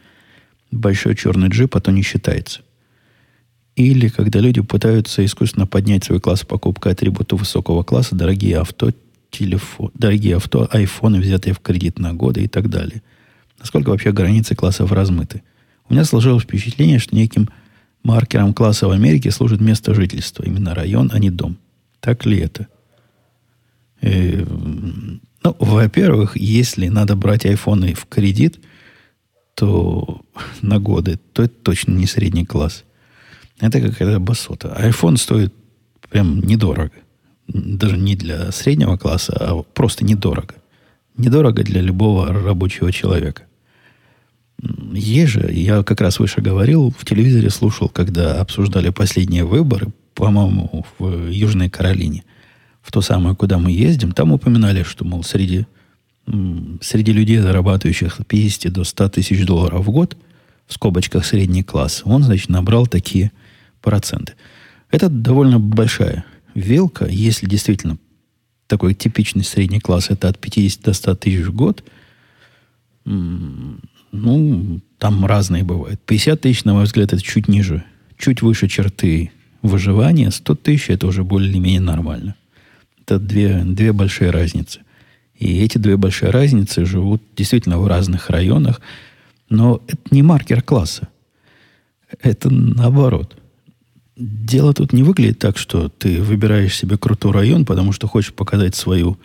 большой 0.69 1.15
черный 1.15 1.47
джип, 1.47 1.77
а 1.77 1.79
то 1.79 1.91
не 1.91 2.01
считается. 2.01 2.61
Или 3.77 4.09
когда 4.09 4.39
люди 4.39 4.61
пытаются 4.61 5.23
искусственно 5.23 5.65
поднять 5.65 6.03
свой 6.03 6.19
класс 6.19 6.43
покупкой 6.43 6.91
атрибутов 6.91 7.39
высокого 7.39 7.83
класса, 7.83 8.15
дорогие 8.15 8.57
авто, 8.57 8.91
телефон, 9.31 9.91
дорогие 9.95 10.35
авто, 10.35 10.67
айфоны, 10.71 11.19
взятые 11.19 11.53
в 11.53 11.59
кредит 11.59 11.97
на 11.97 12.13
годы 12.13 12.43
и 12.43 12.47
так 12.47 12.69
далее. 12.69 13.01
Насколько 13.59 13.89
вообще 13.89 14.11
границы 14.11 14.55
классов 14.55 14.91
размыты? 14.91 15.41
У 15.89 15.93
меня 15.93 16.05
сложилось 16.05 16.43
впечатление, 16.43 16.99
что 16.99 17.15
неким 17.15 17.49
маркером 18.03 18.53
класса 18.53 18.87
в 18.87 18.91
Америке 18.91 19.31
служит 19.31 19.61
место 19.61 19.93
жительства, 19.93 20.43
именно 20.43 20.75
район, 20.75 21.09
а 21.13 21.19
не 21.19 21.29
дом. 21.29 21.57
Так 21.99 22.25
ли 22.25 22.39
это? 22.39 22.67
И, 24.01 24.07
э, 24.07 24.45
ну, 25.43 25.55
во-первых, 25.59 26.37
если 26.37 26.87
надо 26.87 27.15
брать 27.15 27.45
айфоны 27.45 27.93
в 27.93 28.05
кредит, 28.07 28.59
то 29.55 30.21
на 30.61 30.79
годы, 30.79 31.19
то 31.33 31.43
это 31.43 31.53
точно 31.53 31.93
не 31.93 32.07
средний 32.07 32.45
класс. 32.45 32.83
Это 33.59 33.79
какая-то 33.79 34.19
басота. 34.19 34.73
Айфон 34.75 35.17
стоит 35.17 35.53
прям 36.09 36.41
недорого. 36.41 36.91
Даже 37.53 37.97
не 37.97 38.15
для 38.15 38.51
среднего 38.51 38.97
класса, 38.97 39.33
а 39.39 39.63
просто 39.73 40.05
недорого. 40.05 40.55
Недорого 41.17 41.63
для 41.63 41.81
любого 41.81 42.27
рабочего 42.27 42.91
человека. 42.91 43.43
Есть 44.93 45.31
же, 45.31 45.51
я 45.51 45.83
как 45.83 46.01
раз 46.01 46.19
выше 46.19 46.41
говорил, 46.41 46.93
в 46.97 47.03
телевизоре 47.03 47.49
слушал, 47.49 47.89
когда 47.89 48.39
обсуждали 48.39 48.89
последние 48.89 49.43
выборы, 49.43 49.87
по-моему, 50.13 50.85
в 50.99 51.29
Южной 51.29 51.69
Каролине, 51.69 52.23
в 52.81 52.91
то 52.91 53.01
самое, 53.01 53.35
куда 53.35 53.57
мы 53.57 53.71
ездим, 53.71 54.11
там 54.11 54.31
упоминали, 54.31 54.83
что, 54.83 55.03
мол, 55.03 55.23
среди, 55.23 55.65
среди 56.81 57.11
людей, 57.11 57.39
зарабатывающих 57.39 58.19
от 58.19 58.27
50 58.27 58.71
до 58.71 58.83
100 58.83 59.09
тысяч 59.09 59.45
долларов 59.45 59.85
в 59.85 59.91
год, 59.91 60.15
в 60.67 60.73
скобочках 60.73 61.25
средний 61.25 61.63
класс, 61.63 62.03
он, 62.05 62.23
значит, 62.23 62.49
набрал 62.49 62.87
такие 62.87 63.31
проценты. 63.81 64.33
Это 64.89 65.09
довольно 65.09 65.59
большая 65.59 66.23
вилка, 66.53 67.05
если 67.05 67.47
действительно 67.47 67.97
такой 68.67 68.93
типичный 68.93 69.43
средний 69.43 69.79
класс, 69.79 70.09
это 70.09 70.29
от 70.29 70.39
50 70.39 70.81
до 70.81 70.93
100 70.93 71.15
тысяч 71.15 71.45
в 71.45 71.53
год, 71.53 71.83
ну, 73.03 74.81
там 74.97 75.25
разные 75.25 75.63
бывают. 75.63 75.99
50 76.01 76.41
тысяч, 76.41 76.63
на 76.63 76.73
мой 76.73 76.83
взгляд, 76.83 77.13
это 77.13 77.21
чуть 77.21 77.47
ниже, 77.47 77.83
чуть 78.17 78.41
выше 78.41 78.67
черты 78.67 79.31
выживания. 79.61 80.31
100 80.31 80.55
тысяч 80.55 80.89
это 80.89 81.07
уже 81.07 81.23
более-менее 81.23 81.81
нормально. 81.81 82.35
Это 83.01 83.19
две, 83.19 83.63
две 83.63 83.93
большие 83.93 84.31
разницы. 84.31 84.81
И 85.35 85.59
эти 85.63 85.77
две 85.77 85.97
большие 85.97 86.29
разницы 86.29 86.85
живут 86.85 87.23
действительно 87.35 87.79
в 87.79 87.87
разных 87.87 88.29
районах. 88.29 88.79
Но 89.49 89.81
это 89.87 90.01
не 90.11 90.21
маркер 90.21 90.61
класса. 90.61 91.07
Это 92.21 92.49
наоборот. 92.49 93.40
Дело 94.21 94.73
тут 94.73 94.93
не 94.93 95.03
выглядит 95.03 95.39
так, 95.39 95.57
что 95.57 95.89
ты 95.89 96.21
выбираешь 96.21 96.75
себе 96.75 96.97
крутой 96.97 97.31
район, 97.31 97.65
потому 97.65 97.91
что 97.91 98.07
хочешь 98.07 98.33
показать 98.33 98.75
свою, 98.75 99.17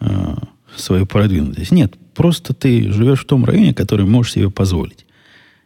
э, 0.00 0.34
свою 0.76 1.06
продвинутость. 1.06 1.70
Нет, 1.70 1.94
Просто 2.20 2.52
ты 2.52 2.92
живешь 2.92 3.20
в 3.20 3.24
том 3.24 3.46
районе, 3.46 3.72
который 3.72 4.04
можешь 4.04 4.32
себе 4.32 4.50
позволить. 4.50 5.06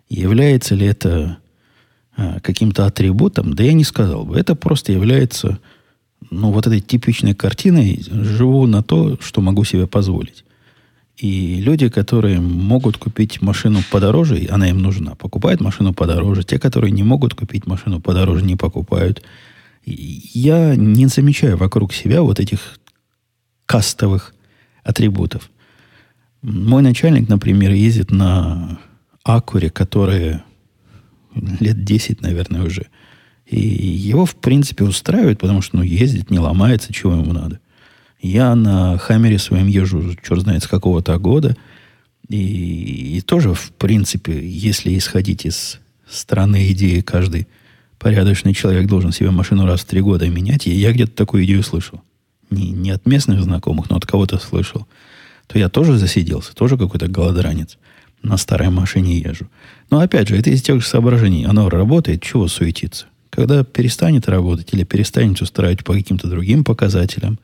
Является 0.09 0.77
ли 0.77 0.87
это 0.87 1.38
а, 2.16 2.38
каким-то 2.38 2.87
атрибутом? 2.87 3.55
Да 3.55 3.64
я 3.64 3.73
не 3.73 3.83
сказал 3.83 4.25
бы. 4.25 4.38
Это 4.38 4.55
просто 4.55 4.92
является 4.92 5.59
ну, 6.31 6.53
вот 6.53 6.68
этой 6.68 6.81
типичной 6.81 7.35
картиной. 7.35 8.05
Живу 8.09 8.68
на 8.68 8.85
то, 8.85 9.18
что 9.20 9.40
могу 9.40 9.64
себе 9.64 9.88
позволить. 9.88 10.44
И 11.16 11.61
люди, 11.61 11.88
которые 11.88 12.40
могут 12.40 12.96
купить 12.96 13.40
машину 13.40 13.81
подороже, 13.90 14.48
она 14.50 14.68
им 14.68 14.79
нужна, 14.79 15.14
покупают 15.14 15.61
машину 15.61 15.94
подороже. 15.94 16.42
Те, 16.42 16.59
которые 16.59 16.90
не 16.90 17.05
могут 17.05 17.35
купить 17.35 17.66
машину 17.66 18.00
подороже, 18.00 18.44
не 18.44 18.57
покупают. 18.57 19.22
Я 19.85 20.74
не 20.74 21.07
замечаю 21.07 21.57
вокруг 21.57 21.92
себя 21.92 22.22
вот 22.22 22.40
этих 22.40 22.79
кастовых 23.66 24.35
атрибутов. 24.83 25.50
Мой 26.42 26.83
начальник, 26.83 27.29
например, 27.29 27.72
ездит 27.72 28.11
на 28.11 28.79
Акуре, 29.22 29.70
которая 29.70 30.44
лет 31.35 31.85
10, 31.85 32.20
наверное, 32.22 32.64
уже. 32.64 32.87
И 33.46 33.61
его, 33.61 34.27
в 34.27 34.37
принципе, 34.37 34.85
устраивает, 34.85 35.38
потому 35.38 35.62
что 35.62 35.77
ну, 35.77 35.83
ездит, 35.83 36.31
не 36.31 36.38
ломается, 36.38 36.92
чего 36.92 37.12
ему 37.12 37.33
надо. 37.33 37.61
Я 38.27 38.55
на 38.55 38.97
Хаммере 38.99 39.39
своем 39.39 39.67
езжу, 39.67 40.17
черт 40.27 40.41
знает, 40.41 40.63
с 40.63 40.67
какого-то 40.67 41.19
года. 41.19 41.57
И, 42.29 43.19
и 43.19 43.21
тоже, 43.21 43.53
в 43.53 43.71
принципе, 43.73 44.33
если 44.49 44.97
исходить 44.97 45.45
из 45.45 45.79
страны 46.09 46.71
идеи, 46.73 47.01
каждый 47.01 47.47
порядочный 47.99 48.55
человек 48.55 48.87
должен 48.87 49.13
себе 49.13 49.31
машину 49.31 49.67
раз 49.67 49.81
в 49.81 49.85
три 49.85 50.01
года 50.01 50.29
менять, 50.29 50.67
и 50.67 50.71
я 50.71 50.93
где-то 50.93 51.13
такую 51.13 51.45
идею 51.45 51.63
слышал. 51.63 52.01
Не, 52.51 52.71
не 52.71 52.91
от 52.91 53.05
местных 53.07 53.43
знакомых, 53.43 53.91
но 53.91 53.97
от 53.97 54.07
кого-то 54.07 54.39
слышал 54.39 54.87
то 55.47 55.59
я 55.59 55.69
тоже 55.69 55.99
засиделся, 55.99 56.55
тоже 56.55 56.77
какой-то 56.77 57.09
голодранец. 57.09 57.79
На 58.23 58.39
старой 58.39 58.71
машине 58.71 59.19
езжу. 59.19 59.49
Но 59.91 60.01
опять 60.01 60.29
же, 60.29 60.37
это 60.39 60.49
из 60.49 60.63
тех 60.63 60.81
же 60.81 60.87
соображений. 60.87 61.45
Оно 61.45 61.69
работает, 61.69 62.23
чего 62.23 62.49
суетиться? 62.49 63.07
Когда 63.29 63.65
перестанет 63.65 64.29
работать 64.29 64.73
или 64.73 64.85
перестанет 64.85 65.43
устраивать 65.43 65.85
по 65.85 65.93
каким-то 65.93 66.27
другим 66.29 66.65
показателям, 66.65 67.39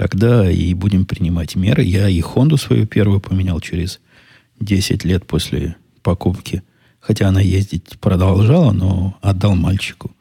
тогда 0.00 0.50
и 0.50 0.72
будем 0.72 1.04
принимать 1.04 1.56
меры. 1.56 1.82
Я 1.82 2.08
и 2.08 2.20
Хонду 2.20 2.56
свою 2.56 2.86
первую 2.86 3.20
поменял 3.20 3.60
через 3.60 4.00
10 4.60 5.04
лет 5.04 5.26
после 5.26 5.76
покупки. 6.02 6.62
Хотя 7.00 7.28
она 7.28 7.40
ездить 7.40 7.98
продолжала, 8.00 8.72
но 8.72 9.18
отдал 9.20 9.54
мальчику. 9.56 10.12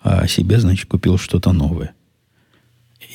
А 0.00 0.26
себе, 0.26 0.58
значит, 0.58 0.88
купил 0.88 1.18
что-то 1.18 1.52
новое. 1.52 1.94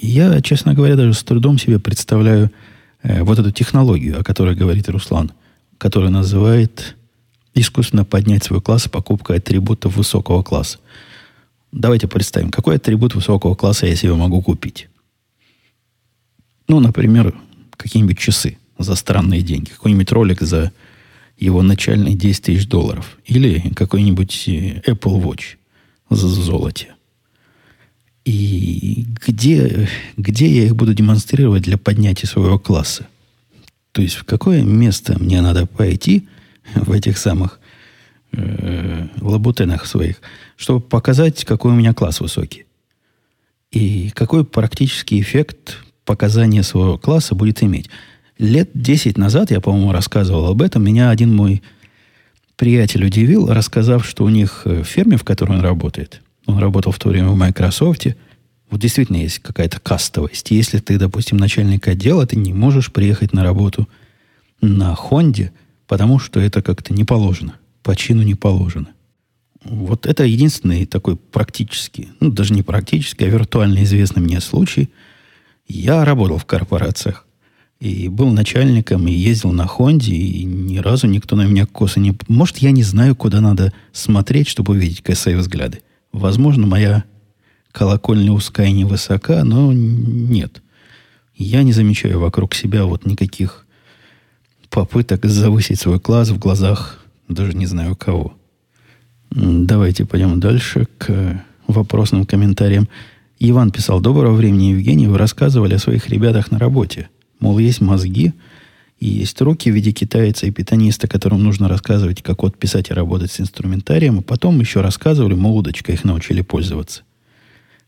Я, 0.01 0.41
честно 0.41 0.73
говоря, 0.73 0.95
даже 0.95 1.13
с 1.13 1.23
трудом 1.23 1.57
себе 1.57 1.79
представляю, 1.79 2.51
Э, 3.03 3.23
вот 3.23 3.39
эту 3.39 3.51
технологию, 3.51 4.19
о 4.19 4.23
которой 4.23 4.55
говорит 4.55 4.89
Руслан, 4.89 5.31
которая 5.77 6.09
называет 6.09 6.95
искусственно 7.53 8.05
поднять 8.05 8.43
свой 8.43 8.61
класс 8.61 8.87
покупкой 8.89 9.37
атрибутов 9.37 9.95
высокого 9.95 10.43
класса. 10.43 10.79
Давайте 11.71 12.07
представим, 12.07 12.49
какой 12.49 12.75
атрибут 12.75 13.15
высокого 13.15 13.55
класса 13.55 13.87
я 13.87 13.95
себе 13.95 14.13
могу 14.13 14.41
купить. 14.41 14.89
Ну, 16.67 16.79
например, 16.79 17.33
какие-нибудь 17.77 18.17
часы 18.17 18.57
за 18.77 18.95
странные 18.95 19.41
деньги, 19.41 19.69
какой-нибудь 19.69 20.11
ролик 20.11 20.41
за 20.41 20.71
его 21.37 21.61
начальные 21.61 22.15
10 22.15 22.43
тысяч 22.43 22.67
долларов, 22.67 23.17
или 23.25 23.71
какой-нибудь 23.75 24.47
э, 24.47 24.81
Apple 24.81 25.21
Watch 25.21 25.57
за 26.09 26.27
золоте. 26.27 26.95
И 28.25 29.05
где, 29.25 29.87
где 30.17 30.47
я 30.47 30.65
их 30.65 30.75
буду 30.75 30.93
демонстрировать 30.93 31.63
для 31.63 31.77
поднятия 31.77 32.27
своего 32.27 32.59
класса? 32.59 33.07
То 33.93 34.01
есть 34.01 34.15
в 34.15 34.25
какое 34.25 34.63
место 34.63 35.17
мне 35.17 35.41
надо 35.41 35.65
пойти 35.65 36.27
в 36.75 36.91
этих 36.91 37.17
самых 37.17 37.59
э, 38.33 39.07
лабутенах 39.21 39.85
своих, 39.85 40.21
чтобы 40.57 40.81
показать, 40.81 41.45
какой 41.45 41.71
у 41.71 41.75
меня 41.75 41.93
класс 41.93 42.19
высокий. 42.19 42.65
И 43.71 44.09
какой 44.09 44.43
практический 44.43 45.21
эффект 45.21 45.77
показания 46.07 46.63
своего 46.63 46.97
класса 46.97 47.35
будет 47.35 47.61
иметь. 47.61 47.89
Лет 48.39 48.71
10 48.73 49.17
назад, 49.17 49.51
я, 49.51 49.61
по-моему, 49.61 49.91
рассказывал 49.91 50.47
об 50.47 50.63
этом, 50.63 50.83
меня 50.83 51.11
один 51.11 51.35
мой 51.35 51.61
приятель 52.55 53.05
удивил, 53.05 53.47
рассказав, 53.51 54.07
что 54.07 54.23
у 54.23 54.29
них 54.29 54.63
в 54.65 54.83
ферме, 54.83 55.17
в 55.17 55.23
которой 55.23 55.57
он 55.57 55.61
работает, 55.61 56.21
он 56.47 56.57
работал 56.57 56.91
в 56.91 56.97
то 56.97 57.09
время 57.09 57.29
в 57.29 57.37
Microsoft. 57.37 58.07
Вот 58.69 58.81
действительно 58.81 59.17
есть 59.17 59.39
какая-то 59.39 59.79
кастовость. 59.79 60.51
Если 60.51 60.79
ты, 60.79 60.97
допустим, 60.97 61.37
начальник 61.37 61.87
отдела, 61.87 62.25
ты 62.25 62.35
не 62.35 62.53
можешь 62.53 62.91
приехать 62.91 63.33
на 63.33 63.43
работу 63.43 63.87
на 64.61 64.95
Хонде, 64.95 65.51
потому 65.87 66.19
что 66.19 66.39
это 66.39 66.61
как-то 66.61 66.93
не 66.93 67.03
положено. 67.03 67.55
По 67.83 67.95
чину 67.95 68.23
не 68.23 68.35
положено. 68.35 68.87
Вот 69.63 70.05
это 70.05 70.23
единственный 70.23 70.85
такой 70.85 71.17
практически, 71.17 72.09
ну 72.19 72.31
даже 72.31 72.53
не 72.53 72.63
практически, 72.63 73.23
а 73.23 73.27
виртуально 73.27 73.83
известный 73.83 74.21
мне 74.21 74.39
случай. 74.39 74.89
Я 75.67 76.05
работал 76.05 76.37
в 76.37 76.45
корпорациях. 76.45 77.25
И 77.79 78.07
был 78.07 78.31
начальником, 78.31 79.07
и 79.07 79.11
ездил 79.11 79.51
на 79.51 79.67
Хонде, 79.67 80.15
и 80.15 80.43
ни 80.43 80.79
разу 80.79 81.05
никто 81.05 81.35
на 81.35 81.45
меня 81.45 81.67
косо 81.67 81.99
не... 81.99 82.15
Может, 82.27 82.57
я 82.57 82.71
не 82.71 82.81
знаю, 82.81 83.15
куда 83.15 83.39
надо 83.39 83.71
смотреть, 83.91 84.47
чтобы 84.47 84.73
увидеть 84.73 85.03
косые 85.03 85.37
взгляды. 85.37 85.81
Возможно, 86.11 86.65
моя 86.65 87.03
колокольня 87.71 88.31
узкая 88.31 88.67
и 88.67 88.71
невысока, 88.71 89.43
но 89.43 89.71
нет. 89.71 90.63
Я 91.35 91.61
не 91.61 91.71
замечаю 91.71 92.19
вокруг 92.19 92.55
себя 92.55 92.85
вот 92.85 93.05
никаких 93.05 93.67
попыток 94.71 95.25
завысить 95.25 95.79
свой 95.79 95.99
класс 95.99 96.29
в 96.29 96.39
глазах 96.39 96.99
даже 97.27 97.53
не 97.53 97.65
знаю 97.65 97.95
кого. 97.95 98.35
Давайте 99.29 100.05
пойдем 100.05 100.39
дальше 100.39 100.87
к 100.97 101.43
вопросным 101.67 102.25
комментариям. 102.25 102.87
Иван 103.39 103.69
писал, 103.69 104.01
доброго 104.01 104.33
времени, 104.33 104.71
Евгений, 104.71 105.07
вы 105.07 105.19
рассказывали 105.19 105.75
о 105.75 105.79
своих 105.79 106.09
ребятах 106.09 106.49
на 106.49 106.57
работе. 106.57 107.09
Мол, 107.39 107.59
есть 107.59 107.81
мозги, 107.81 108.33
и 108.99 109.07
есть 109.07 109.39
руки 109.41 109.69
в 109.69 109.75
виде 109.75 109.91
китайца 109.91 110.47
и 110.47 110.51
питаниста, 110.51 111.07
которым 111.07 111.43
нужно 111.43 111.67
рассказывать, 111.67 112.23
как 112.23 112.41
вот 112.41 112.57
писать 112.57 112.89
и 112.89 112.95
работать 112.95 113.31
с 113.31 113.39
инструментарием, 113.39 114.19
а 114.19 114.21
потом 114.23 114.59
еще 114.59 114.81
рассказывали, 114.81 115.35
мол, 115.35 115.55
удочка 115.55 115.91
их 115.91 116.03
научили 116.03 116.41
пользоваться. 116.41 117.03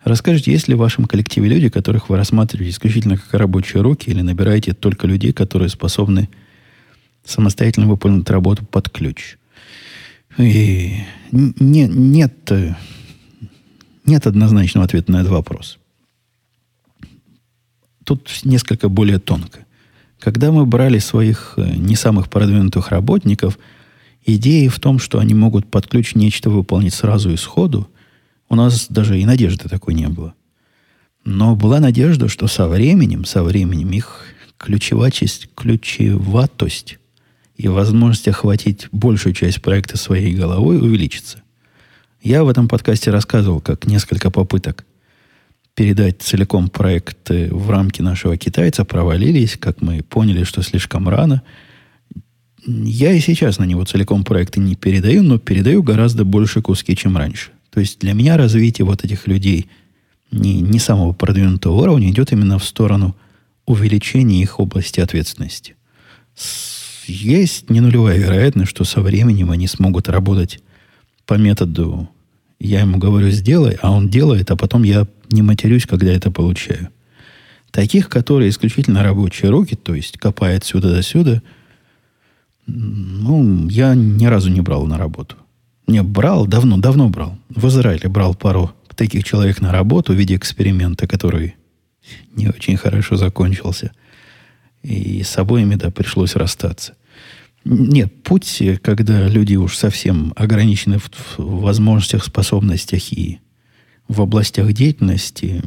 Расскажите, 0.03 0.51
есть 0.51 0.67
ли 0.67 0.75
в 0.75 0.79
вашем 0.79 1.05
коллективе 1.05 1.49
люди, 1.49 1.69
которых 1.69 2.09
вы 2.09 2.17
рассматриваете 2.17 2.69
исключительно 2.69 3.17
как 3.17 3.33
рабочие 3.33 3.81
руки, 3.81 4.11
или 4.11 4.21
набираете 4.21 4.73
только 4.73 5.07
людей, 5.07 5.33
которые 5.33 5.69
способны 5.69 6.29
самостоятельно 7.25 7.87
выполнить 7.87 8.29
работу 8.29 8.65
под 8.65 8.89
ключ? 8.91 9.37
И 10.37 10.93
не, 11.31 11.87
нет, 11.87 12.51
нет 14.09 14.27
однозначного 14.27 14.85
ответа 14.85 15.11
на 15.11 15.17
этот 15.17 15.31
вопрос. 15.31 15.77
Тут 18.03 18.29
несколько 18.43 18.89
более 18.89 19.19
тонко. 19.19 19.65
Когда 20.19 20.51
мы 20.51 20.65
брали 20.65 20.99
своих 20.99 21.53
э, 21.55 21.75
не 21.75 21.95
самых 21.95 22.29
продвинутых 22.29 22.89
работников, 22.89 23.57
идея 24.25 24.69
в 24.69 24.79
том, 24.79 24.99
что 24.99 25.19
они 25.19 25.33
могут 25.33 25.69
под 25.69 25.87
ключ 25.87 26.15
нечто 26.15 26.49
выполнить 26.49 26.93
сразу 26.93 27.31
и 27.31 27.37
сходу, 27.37 27.87
у 28.49 28.55
нас 28.55 28.87
даже 28.89 29.19
и 29.19 29.25
надежды 29.25 29.69
такой 29.69 29.93
не 29.93 30.07
было. 30.07 30.33
Но 31.23 31.55
была 31.55 31.79
надежда, 31.79 32.27
что 32.27 32.47
со 32.47 32.67
временем, 32.67 33.23
со 33.25 33.43
временем 33.43 33.91
их 33.91 34.25
ключеватость, 34.57 35.49
ключеватость 35.55 36.97
и 37.55 37.67
возможность 37.67 38.27
охватить 38.27 38.87
большую 38.91 39.33
часть 39.33 39.61
проекта 39.61 39.97
своей 39.97 40.33
головой 40.33 40.79
увеличится. 40.79 41.43
Я 42.21 42.43
в 42.43 42.49
этом 42.49 42.67
подкасте 42.67 43.11
рассказывал, 43.11 43.61
как 43.61 43.85
несколько 43.85 44.29
попыток 44.29 44.85
передать 45.73 46.21
целиком 46.21 46.69
проект 46.69 47.29
в 47.29 47.69
рамки 47.69 48.01
нашего 48.01 48.35
китайца 48.35 48.83
провалились, 48.83 49.55
как 49.57 49.81
мы 49.81 50.03
поняли, 50.03 50.43
что 50.43 50.61
слишком 50.61 51.07
рано. 51.07 51.41
Я 52.65 53.13
и 53.13 53.21
сейчас 53.21 53.57
на 53.57 53.63
него 53.63 53.85
целиком 53.85 54.25
проекты 54.25 54.59
не 54.59 54.75
передаю, 54.75 55.23
но 55.23 55.37
передаю 55.39 55.81
гораздо 55.81 56.25
больше 56.25 56.61
куски, 56.61 56.97
чем 56.97 57.15
раньше. 57.15 57.51
То 57.69 57.79
есть 57.79 57.99
для 57.99 58.13
меня 58.13 58.35
развитие 58.35 58.85
вот 58.85 59.05
этих 59.05 59.25
людей 59.25 59.69
не, 60.31 60.59
не 60.59 60.79
самого 60.79 61.13
продвинутого 61.13 61.81
уровня 61.81 62.09
идет 62.09 62.33
именно 62.33 62.59
в 62.59 62.65
сторону 62.65 63.15
увеличения 63.65 64.41
их 64.41 64.59
области 64.59 64.99
ответственности. 64.99 65.75
Есть 67.07 67.69
не 67.69 67.79
нулевая 67.79 68.17
вероятность, 68.17 68.71
что 68.71 68.83
со 68.83 68.99
временем 68.99 69.51
они 69.51 69.67
смогут 69.67 70.09
работать 70.09 70.59
по 71.29 71.35
методу 71.35 72.09
я 72.59 72.79
ему 72.79 72.97
говорю, 72.97 73.29
сделай, 73.29 73.77
а 73.83 73.91
он 73.91 74.09
делает, 74.09 74.49
а 74.49 74.55
потом 74.55 74.81
я 74.81 75.05
не 75.29 75.43
матерюсь, 75.43 75.85
когда 75.85 76.11
это 76.11 76.31
получаю. 76.31 76.89
Таких, 77.69 78.09
которые 78.09 78.49
исключительно 78.49 79.03
рабочие 79.03 79.51
руки, 79.51 79.75
то 79.75 79.93
есть 79.93 80.17
копают 80.17 80.63
сюда 80.63 80.89
до 80.89 81.03
сюда, 81.03 81.43
ну, 82.65 83.69
я 83.69 83.93
ни 83.93 84.25
разу 84.25 84.49
не 84.49 84.61
брал 84.61 84.87
на 84.87 84.97
работу. 84.97 85.35
Не, 85.85 86.01
брал, 86.01 86.47
давно, 86.47 86.77
давно 86.77 87.09
брал. 87.09 87.37
В 87.49 87.67
Израиле 87.67 88.09
брал 88.09 88.33
пару 88.33 88.71
таких 88.95 89.23
человек 89.23 89.61
на 89.61 89.71
работу 89.71 90.13
в 90.13 90.15
виде 90.15 90.35
эксперимента, 90.35 91.05
который 91.05 91.57
не 92.33 92.47
очень 92.47 92.75
хорошо 92.75 93.17
закончился. 93.17 93.91
И 94.81 95.21
с 95.21 95.37
обоими, 95.37 95.75
да, 95.75 95.91
пришлось 95.91 96.35
расстаться. 96.35 96.95
Нет, 97.71 98.23
путь, 98.23 98.63
когда 98.81 99.27
люди 99.27 99.55
уж 99.55 99.77
совсем 99.77 100.33
ограничены 100.35 100.97
в, 100.97 101.37
возможностях, 101.37 102.25
способностях 102.25 103.13
и 103.13 103.41
в 104.07 104.21
областях 104.21 104.73
деятельности, 104.73 105.61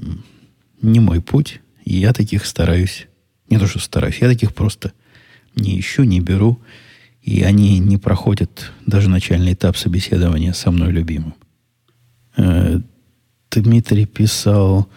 не 0.80 0.98
мой 0.98 1.20
путь. 1.20 1.60
И 1.84 1.96
я 1.96 2.12
таких 2.12 2.44
стараюсь, 2.44 3.06
не 3.48 3.56
то 3.56 3.68
что 3.68 3.78
стараюсь, 3.78 4.18
я 4.20 4.26
таких 4.26 4.52
просто 4.52 4.92
не 5.54 5.78
ищу, 5.78 6.02
не 6.02 6.18
беру. 6.18 6.60
И 7.20 7.42
они 7.42 7.78
не 7.78 7.98
проходят 7.98 8.72
даже 8.84 9.08
начальный 9.08 9.52
этап 9.52 9.76
собеседования 9.76 10.54
со 10.54 10.72
мной 10.72 10.90
любимым. 10.90 11.34
Э, 12.36 12.80
Дмитрий 13.52 14.06
писал... 14.06 14.88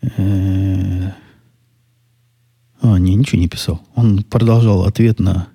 Э, 0.00 1.10
а, 2.80 2.96
не, 2.96 3.14
ничего 3.14 3.42
не 3.42 3.48
писал. 3.48 3.86
Он 3.94 4.22
продолжал 4.22 4.86
ответ 4.86 5.20
на 5.20 5.48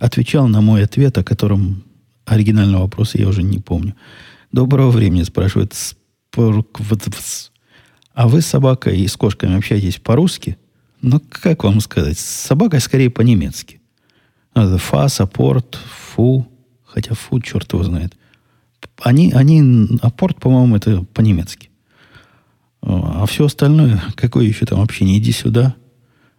отвечал 0.00 0.48
на 0.48 0.60
мой 0.60 0.82
ответ, 0.82 1.16
о 1.18 1.22
котором 1.22 1.84
оригинального 2.24 2.82
вопроса 2.82 3.18
я 3.18 3.28
уже 3.28 3.44
не 3.44 3.58
помню. 3.58 3.94
Доброго 4.50 4.90
времени, 4.90 5.22
спрашивает. 5.22 5.74
А 8.14 8.28
вы 8.28 8.40
с 8.40 8.46
собакой 8.46 8.98
и 8.98 9.06
с 9.06 9.16
кошками 9.16 9.56
общаетесь 9.56 9.98
по-русски? 9.98 10.56
Ну, 11.02 11.20
как 11.30 11.64
вам 11.64 11.80
сказать? 11.80 12.18
С 12.18 12.24
собакой 12.24 12.80
скорее 12.80 13.10
по-немецки. 13.10 13.80
Фа, 14.54 15.08
саппорт, 15.08 15.76
фу. 15.76 16.46
Хотя 16.84 17.14
фу, 17.14 17.40
черт 17.40 17.72
его 17.72 17.84
знает. 17.84 18.16
Они, 19.02 19.32
они, 19.32 19.98
апорт, 20.02 20.40
по-моему, 20.40 20.76
это 20.76 21.04
по-немецки. 21.14 21.70
А 22.82 23.26
все 23.26 23.44
остальное, 23.44 24.02
какое 24.16 24.46
еще 24.46 24.66
там 24.66 24.80
общение? 24.80 25.18
Иди 25.18 25.32
сюда. 25.32 25.74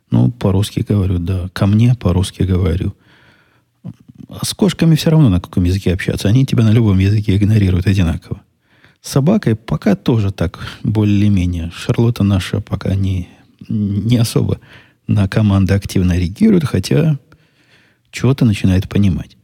Ну, 0.09 0.31
по-русски 0.31 0.85
говорю, 0.87 1.19
да. 1.19 1.49
Ко 1.53 1.67
мне 1.67 1.95
по-русски 1.95 2.43
говорю. 2.43 2.95
С 4.41 4.53
кошками 4.53 4.95
все 4.95 5.09
равно 5.09 5.29
на 5.29 5.39
каком 5.39 5.63
языке 5.63 5.93
общаться. 5.93 6.27
Они 6.27 6.45
тебя 6.45 6.63
на 6.63 6.71
любом 6.71 6.99
языке 6.99 7.35
игнорируют 7.35 7.87
одинаково. 7.87 8.41
С 9.01 9.11
собакой 9.11 9.55
пока 9.55 9.95
тоже 9.95 10.31
так, 10.31 10.59
более-менее. 10.83 11.71
Шарлотта 11.75 12.23
наша 12.23 12.61
пока 12.61 12.95
не, 12.95 13.29
не 13.67 14.17
особо 14.17 14.59
на 15.07 15.27
команды 15.27 15.73
активно 15.73 16.17
реагирует, 16.17 16.65
хотя 16.65 17.17
чего-то 18.11 18.45
начинает 18.45 18.87
понимать. 18.87 19.37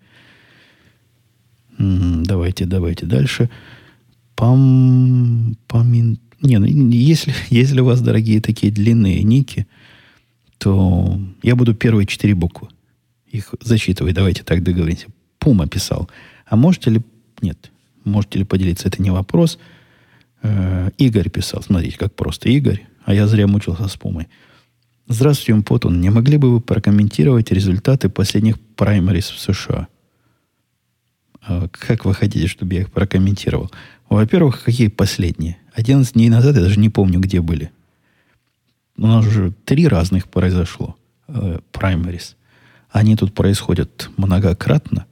Давайте, 1.77 2.65
давайте 2.65 3.05
дальше. 3.05 3.49
Пам, 4.35 5.57
памин... 5.67 6.19
Не, 6.41 6.59
ну, 6.59 6.65
если, 6.65 7.33
если 7.49 7.81
у 7.81 7.85
вас, 7.85 8.01
дорогие, 8.01 8.41
такие 8.41 8.71
длинные 8.71 9.23
ники, 9.23 9.67
то 10.59 11.19
я 11.41 11.55
буду 11.55 11.73
первые 11.73 12.05
четыре 12.05 12.35
буквы 12.35 12.69
их 13.29 13.53
зачитывай, 13.61 14.13
давайте 14.13 14.43
так 14.43 14.63
договоримся. 14.63 15.07
Пума 15.39 15.67
писал. 15.67 16.09
А 16.45 16.55
можете 16.55 16.89
ли... 16.91 17.01
Нет, 17.41 17.71
можете 18.03 18.39
ли 18.39 18.45
поделиться? 18.45 18.87
Это 18.87 19.01
не 19.01 19.11
вопрос. 19.11 19.59
Э, 20.41 20.89
Игорь 20.97 21.29
писал. 21.29 21.61
Смотрите, 21.61 21.97
как 21.97 22.15
просто. 22.15 22.49
Игорь. 22.49 22.85
А 23.05 23.13
я 23.13 23.27
зря 23.27 23.47
мучился 23.47 23.87
с 23.87 23.95
Пумой. 23.95 24.27
Здравствуйте, 25.07 25.53
Умпотун. 25.53 26.01
Не 26.01 26.09
могли 26.09 26.37
бы 26.37 26.51
вы 26.51 26.61
прокомментировать 26.61 27.51
результаты 27.51 28.09
последних 28.09 28.59
праймарис 28.59 29.29
в 29.29 29.39
США? 29.39 29.87
А 31.41 31.67
как 31.69 32.05
вы 32.05 32.13
хотите, 32.13 32.47
чтобы 32.47 32.73
я 32.73 32.81
их 32.81 32.91
прокомментировал? 32.91 33.71
Во-первых, 34.09 34.63
какие 34.63 34.87
последние? 34.89 35.57
11 35.73 36.13
дней 36.13 36.29
назад 36.29 36.55
я 36.55 36.61
даже 36.61 36.79
не 36.79 36.89
помню, 36.89 37.19
где 37.19 37.41
были. 37.41 37.71
У 38.97 39.05
нас 39.05 39.25
уже 39.25 39.53
три 39.63 39.87
разных 39.87 40.27
произошло. 40.27 40.95
Э, 41.27 41.59
праймерис. 41.71 42.36
Они 42.89 43.15
тут 43.15 43.33
происходят 43.33 44.09
многократно. 44.17 45.05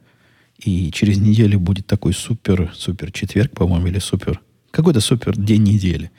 И 0.58 0.90
через 0.90 1.18
неделю 1.18 1.60
будет 1.60 1.86
такой 1.86 2.14
супер, 2.14 2.72
супер 2.74 3.12
четверг, 3.12 3.52
по-моему, 3.52 3.88
или 3.88 3.98
супер, 3.98 4.40
какой-то 4.70 5.00
супер 5.00 5.36
день 5.36 5.62
недели, 5.62 6.10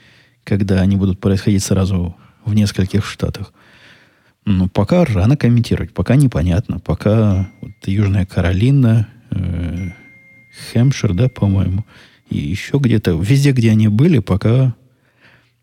когда 0.44 0.80
они 0.80 0.96
будут 0.96 1.18
происходить 1.18 1.62
сразу 1.62 2.16
в 2.44 2.54
нескольких 2.54 3.04
штатах. 3.04 3.52
Ну, 4.44 4.68
пока 4.68 5.04
рано 5.04 5.36
комментировать, 5.36 5.92
пока 5.92 6.16
непонятно. 6.16 6.78
Пока 6.78 7.50
вот 7.60 7.72
Южная 7.84 8.24
Каролина, 8.24 9.08
э, 9.30 9.90
Хэмпшир, 10.72 11.12
да, 11.14 11.28
по-моему, 11.28 11.84
и 12.30 12.38
еще 12.38 12.78
где-то, 12.78 13.12
везде, 13.12 13.52
где 13.52 13.70
они 13.70 13.88
были, 13.88 14.20
пока 14.20 14.74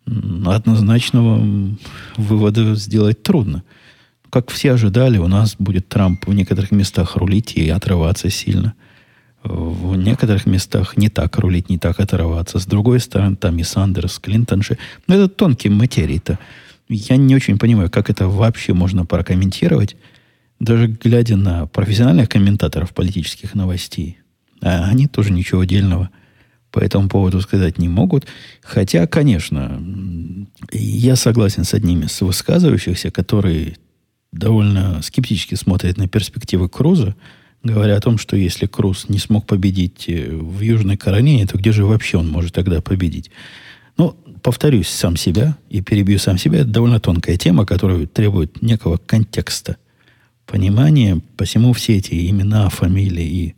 однозначного 0.05 1.75
вывода 2.17 2.75
сделать 2.75 3.23
трудно. 3.23 3.63
Как 4.35 4.51
все 4.51 4.73
ожидали, 4.73 5.17
у 5.17 5.29
нас 5.29 5.55
будет 5.57 5.87
Трамп 5.87 6.27
в 6.27 6.33
некоторых 6.33 6.71
местах 6.71 7.15
рулить 7.15 7.53
и 7.55 7.69
отрываться 7.69 8.29
сильно. 8.29 8.73
В 9.41 9.95
некоторых 9.95 10.45
местах 10.45 10.97
не 10.97 11.07
так 11.07 11.37
рулить, 11.37 11.69
не 11.69 11.77
так 11.77 12.01
отрываться. 12.01 12.59
С 12.59 12.65
другой 12.65 12.99
стороны, 12.99 13.37
там 13.37 13.57
и 13.59 13.63
Сандерс, 13.63 14.19
Клинтон 14.19 14.61
же. 14.61 14.77
Но 15.07 15.15
это 15.15 15.29
тонкие 15.29 15.71
материи-то. 15.71 16.37
Я 16.89 17.15
не 17.15 17.33
очень 17.33 17.57
понимаю, 17.57 17.89
как 17.89 18.09
это 18.09 18.27
вообще 18.27 18.73
можно 18.73 19.05
прокомментировать. 19.05 19.95
Даже 20.59 20.87
глядя 20.87 21.37
на 21.37 21.67
профессиональных 21.67 22.27
комментаторов 22.27 22.93
политических 22.93 23.55
новостей, 23.55 24.17
а 24.61 24.83
они 24.89 25.07
тоже 25.07 25.31
ничего 25.31 25.61
отдельного 25.61 26.09
по 26.71 26.79
этому 26.79 27.07
поводу 27.07 27.39
сказать 27.39 27.77
не 27.77 27.87
могут. 27.87 28.27
Хотя, 28.61 29.07
конечно, 29.07 29.81
я 30.73 31.15
согласен 31.15 31.63
с 31.63 31.73
одними 31.73 32.07
из 32.07 32.19
высказывающихся, 32.19 33.11
которые 33.11 33.77
довольно 34.31 35.01
скептически 35.01 35.55
смотрят 35.55 35.97
на 35.97 36.07
перспективы 36.07 36.69
Круза, 36.69 37.15
говоря 37.63 37.97
о 37.97 38.01
том, 38.01 38.17
что 38.17 38.35
если 38.35 38.67
Круз 38.67 39.09
не 39.09 39.17
смог 39.17 39.45
победить 39.45 40.05
э, 40.07 40.29
в 40.29 40.61
Южной 40.61 40.97
Каролине, 40.97 41.47
то 41.47 41.57
где 41.57 41.71
же 41.71 41.85
вообще 41.85 42.17
он 42.17 42.29
может 42.29 42.53
тогда 42.53 42.81
победить? 42.81 43.31
Ну, 43.97 44.15
повторюсь 44.43 44.89
сам 44.89 45.17
себя 45.17 45.57
и 45.69 45.81
перебью 45.81 46.19
сам 46.19 46.37
себя. 46.37 46.59
Это 46.59 46.69
довольно 46.69 46.99
тонкая 46.99 47.37
тема, 47.37 47.65
которая 47.65 48.05
требует 48.05 48.61
некого 48.61 48.97
контекста, 48.97 49.77
понимания. 50.45 51.21
Посему 51.37 51.73
все 51.73 51.97
эти 51.97 52.29
имена, 52.29 52.69
фамилии 52.69 53.25
и, 53.25 53.55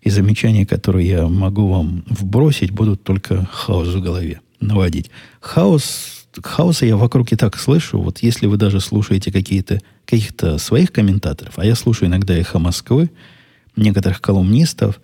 и 0.00 0.10
замечания, 0.10 0.66
которые 0.66 1.08
я 1.08 1.28
могу 1.28 1.68
вам 1.68 2.04
вбросить, 2.08 2.72
будут 2.72 3.04
только 3.04 3.46
хаос 3.52 3.88
в 3.88 4.00
голове 4.00 4.40
наводить. 4.60 5.10
Хаос, 5.40 6.26
хаоса 6.42 6.86
я 6.86 6.96
вокруг 6.96 7.32
и 7.32 7.36
так 7.36 7.56
слышу. 7.58 8.00
Вот 8.00 8.18
если 8.18 8.46
вы 8.46 8.56
даже 8.56 8.80
слушаете 8.80 9.30
какие-то 9.30 9.80
каких-то 10.06 10.58
своих 10.58 10.92
комментаторов, 10.92 11.58
а 11.58 11.66
я 11.66 11.74
слушаю 11.74 12.08
иногда 12.08 12.34
эхо 12.34 12.58
Москвы, 12.58 13.10
некоторых 13.76 14.22
колумнистов, 14.22 15.00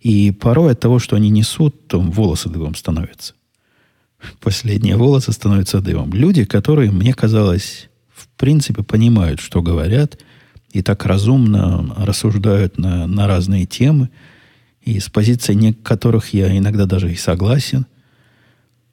и 0.00 0.30
порой 0.30 0.72
от 0.72 0.80
того, 0.80 0.98
что 0.98 1.16
они 1.16 1.28
несут, 1.28 1.88
то 1.88 2.00
волосы 2.00 2.48
дыбом 2.48 2.74
становятся 2.74 3.34
последние 4.40 4.96
волосы 4.96 5.32
становятся 5.32 5.80
дымом. 5.80 6.12
Люди, 6.12 6.44
которые, 6.44 6.90
мне 6.90 7.14
казалось, 7.14 7.88
в 8.12 8.28
принципе 8.36 8.82
понимают, 8.82 9.40
что 9.40 9.62
говорят, 9.62 10.18
и 10.72 10.82
так 10.82 11.06
разумно 11.06 11.94
рассуждают 11.98 12.78
на, 12.78 13.06
на 13.06 13.26
разные 13.26 13.66
темы, 13.66 14.10
и 14.82 15.00
с 15.00 15.08
позиции 15.08 15.54
некоторых 15.54 16.32
я 16.34 16.56
иногда 16.56 16.86
даже 16.86 17.12
и 17.12 17.16
согласен, 17.16 17.86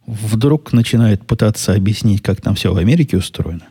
вдруг 0.06 0.74
начинают 0.74 1.26
пытаться 1.26 1.74
объяснить, 1.74 2.22
как 2.22 2.42
там 2.42 2.56
все 2.56 2.74
в 2.74 2.78
Америке 2.78 3.18
устроено. 3.18 3.68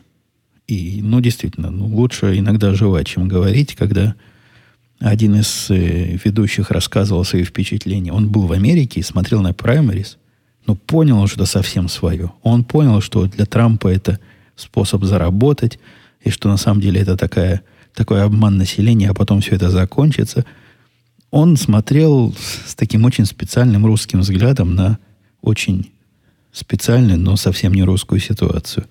И, 0.67 0.99
ну, 1.03 1.19
действительно, 1.21 1.69
ну, 1.69 1.85
лучше 1.87 2.37
иногда 2.37 2.73
жевать, 2.73 3.07
чем 3.07 3.27
говорить, 3.27 3.75
когда 3.75 4.15
один 4.99 5.35
из 5.35 5.69
э, 5.69 6.17
ведущих 6.23 6.71
рассказывал 6.71 7.23
свои 7.23 7.43
впечатления. 7.43 8.11
Он 8.11 8.29
был 8.29 8.47
в 8.47 8.51
Америке 8.51 8.99
и 8.99 9.03
смотрел 9.03 9.41
на 9.41 9.53
праймерис– 9.53 10.17
но 10.65 10.75
понял 10.75 11.19
он, 11.19 11.27
что 11.27 11.45
совсем 11.45 11.87
свое. 11.87 12.31
Он 12.41 12.63
понял, 12.63 13.01
что 13.01 13.27
для 13.27 13.45
Трампа 13.45 13.87
это 13.87 14.19
способ 14.55 15.03
заработать, 15.03 15.79
и 16.21 16.29
что 16.29 16.49
на 16.49 16.57
самом 16.57 16.81
деле 16.81 17.01
это 17.01 17.17
такая, 17.17 17.61
такой 17.93 18.23
обман 18.23 18.57
населения, 18.57 19.09
а 19.09 19.13
потом 19.13 19.41
все 19.41 19.55
это 19.55 19.69
закончится. 19.69 20.45
Он 21.29 21.57
смотрел 21.57 22.33
с 22.65 22.73
таким 22.75 23.05
очень 23.05 23.25
специальным 23.25 23.85
русским 23.85 24.21
взглядом 24.21 24.73
на 24.75 24.97
очень 25.41 25.91
специальную, 26.51 27.19
но 27.19 27.35
совсем 27.35 27.73
не 27.73 27.83
русскую 27.83 28.19
ситуацию. 28.19 28.87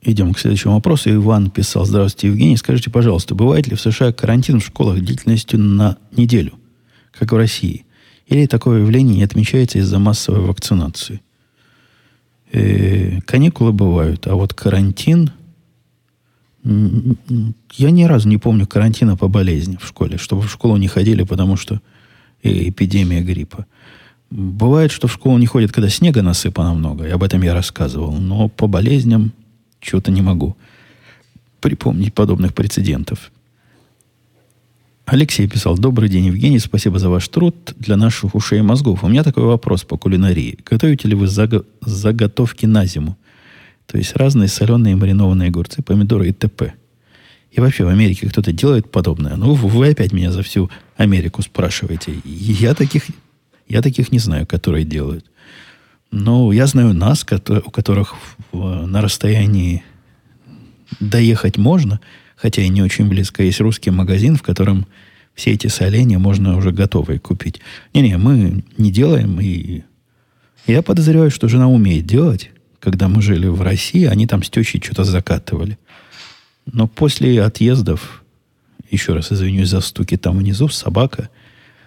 Идем 0.00 0.32
к 0.32 0.38
следующему 0.38 0.74
вопросу. 0.74 1.12
Иван 1.12 1.50
писал, 1.50 1.84
здравствуйте, 1.84 2.28
Евгений, 2.28 2.56
скажите, 2.56 2.88
пожалуйста, 2.88 3.34
бывает 3.34 3.66
ли 3.66 3.74
в 3.74 3.80
США 3.80 4.12
карантин 4.12 4.60
в 4.60 4.66
школах 4.66 5.00
длительностью 5.00 5.58
на 5.58 5.96
неделю, 6.16 6.52
как 7.10 7.32
в 7.32 7.36
России? 7.36 7.84
Или 8.26 8.46
такое 8.46 8.80
явление 8.80 9.16
не 9.16 9.24
отмечается 9.24 9.78
из-за 9.78 9.98
массовой 9.98 10.40
вакцинации? 10.40 11.20
Э, 12.52 13.20
каникулы 13.22 13.72
бывают, 13.72 14.26
а 14.26 14.34
вот 14.34 14.54
карантин... 14.54 15.32
Я 16.64 17.90
ни 17.90 18.02
разу 18.02 18.28
не 18.28 18.36
помню 18.36 18.66
карантина 18.66 19.16
по 19.16 19.28
болезни 19.28 19.78
в 19.80 19.86
школе, 19.86 20.18
чтобы 20.18 20.42
в 20.42 20.50
школу 20.50 20.76
не 20.76 20.88
ходили, 20.88 21.22
потому 21.22 21.56
что 21.56 21.80
эпидемия 22.42 23.22
гриппа. 23.22 23.64
Бывает, 24.30 24.90
что 24.90 25.08
в 25.08 25.12
школу 25.12 25.38
не 25.38 25.46
ходят, 25.46 25.72
когда 25.72 25.88
снега 25.88 26.20
насыпано 26.20 26.74
много, 26.74 27.06
и 27.06 27.10
об 27.10 27.22
этом 27.22 27.42
я 27.42 27.54
рассказывал, 27.54 28.12
но 28.12 28.48
по 28.48 28.66
болезням 28.66 29.32
чего-то 29.80 30.10
не 30.10 30.22
могу 30.22 30.56
припомнить 31.60 32.14
подобных 32.14 32.54
прецедентов. 32.54 33.30
Алексей 35.06 35.48
писал, 35.48 35.78
добрый 35.78 36.10
день, 36.10 36.26
Евгений, 36.26 36.58
спасибо 36.58 36.98
за 36.98 37.08
ваш 37.08 37.26
труд 37.28 37.74
для 37.78 37.96
наших 37.96 38.34
ушей 38.34 38.58
и 38.58 38.62
мозгов. 38.62 39.02
У 39.02 39.08
меня 39.08 39.24
такой 39.24 39.44
вопрос 39.44 39.82
по 39.82 39.96
кулинарии. 39.96 40.58
Готовите 40.66 41.08
ли 41.08 41.14
вы 41.14 41.26
заго- 41.26 41.64
заготовки 41.80 42.66
на 42.66 42.84
зиму? 42.84 43.16
То 43.86 43.96
есть 43.96 44.14
разные 44.16 44.48
соленые 44.48 44.96
маринованные 44.96 45.48
огурцы, 45.48 45.82
помидоры 45.82 46.28
и 46.28 46.32
т.п. 46.32 46.74
И 47.50 47.60
вообще 47.60 47.84
в 47.84 47.88
Америке 47.88 48.28
кто-то 48.28 48.52
делает 48.52 48.90
подобное. 48.90 49.36
Ну, 49.36 49.54
вы 49.54 49.88
опять 49.88 50.12
меня 50.12 50.30
за 50.30 50.42
всю 50.42 50.70
Америку 50.98 51.40
спрашиваете. 51.40 52.20
Я 52.24 52.74
таких, 52.74 53.04
я 53.66 53.80
таких 53.80 54.12
не 54.12 54.18
знаю, 54.18 54.46
которые 54.46 54.84
делают. 54.84 55.24
Но 56.10 56.52
я 56.52 56.66
знаю 56.66 56.94
нас, 56.94 57.24
у 57.24 57.70
которых 57.70 58.14
на 58.52 59.00
расстоянии 59.02 59.82
доехать 61.00 61.58
можно– 61.58 62.00
хотя 62.38 62.62
и 62.62 62.68
не 62.68 62.82
очень 62.82 63.08
близко, 63.08 63.42
есть 63.42 63.60
русский 63.60 63.90
магазин, 63.90 64.36
в 64.36 64.42
котором 64.42 64.86
все 65.34 65.52
эти 65.52 65.66
соленья 65.66 66.18
можно 66.18 66.56
уже 66.56 66.72
готовые 66.72 67.18
купить. 67.18 67.60
Не-не, 67.94 68.16
мы 68.16 68.64
не 68.76 68.90
делаем, 68.90 69.40
и 69.40 69.82
я 70.66 70.82
подозреваю, 70.82 71.30
что 71.30 71.48
жена 71.48 71.68
умеет 71.68 72.06
делать. 72.06 72.50
Когда 72.80 73.08
мы 73.08 73.22
жили 73.22 73.48
в 73.48 73.60
России, 73.60 74.04
они 74.04 74.26
там 74.26 74.42
с 74.42 74.50
тещей 74.50 74.80
что-то 74.80 75.04
закатывали. 75.04 75.78
Но 76.66 76.86
после 76.86 77.42
отъездов, 77.42 78.22
еще 78.88 79.14
раз 79.14 79.32
извинюсь 79.32 79.68
за 79.68 79.80
стуки 79.80 80.16
там 80.16 80.38
внизу, 80.38 80.68
собака, 80.68 81.28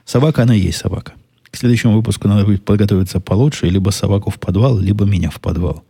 собака, 0.06 0.44
она 0.44 0.56
и 0.56 0.60
есть 0.60 0.80
собака. 0.80 1.14
К 1.52 1.58
следующему 1.58 1.94
выпуску 1.94 2.28
надо 2.28 2.46
будет 2.46 2.66
подготовиться 2.66 3.20
получше, 3.20 3.68
либо 3.68 3.90
собаку 3.92 4.30
в 4.32 4.40
подвал, 4.40 4.80
либо 4.80 5.06
меня 5.06 5.30
в 5.30 5.40
подвал. 5.40 5.84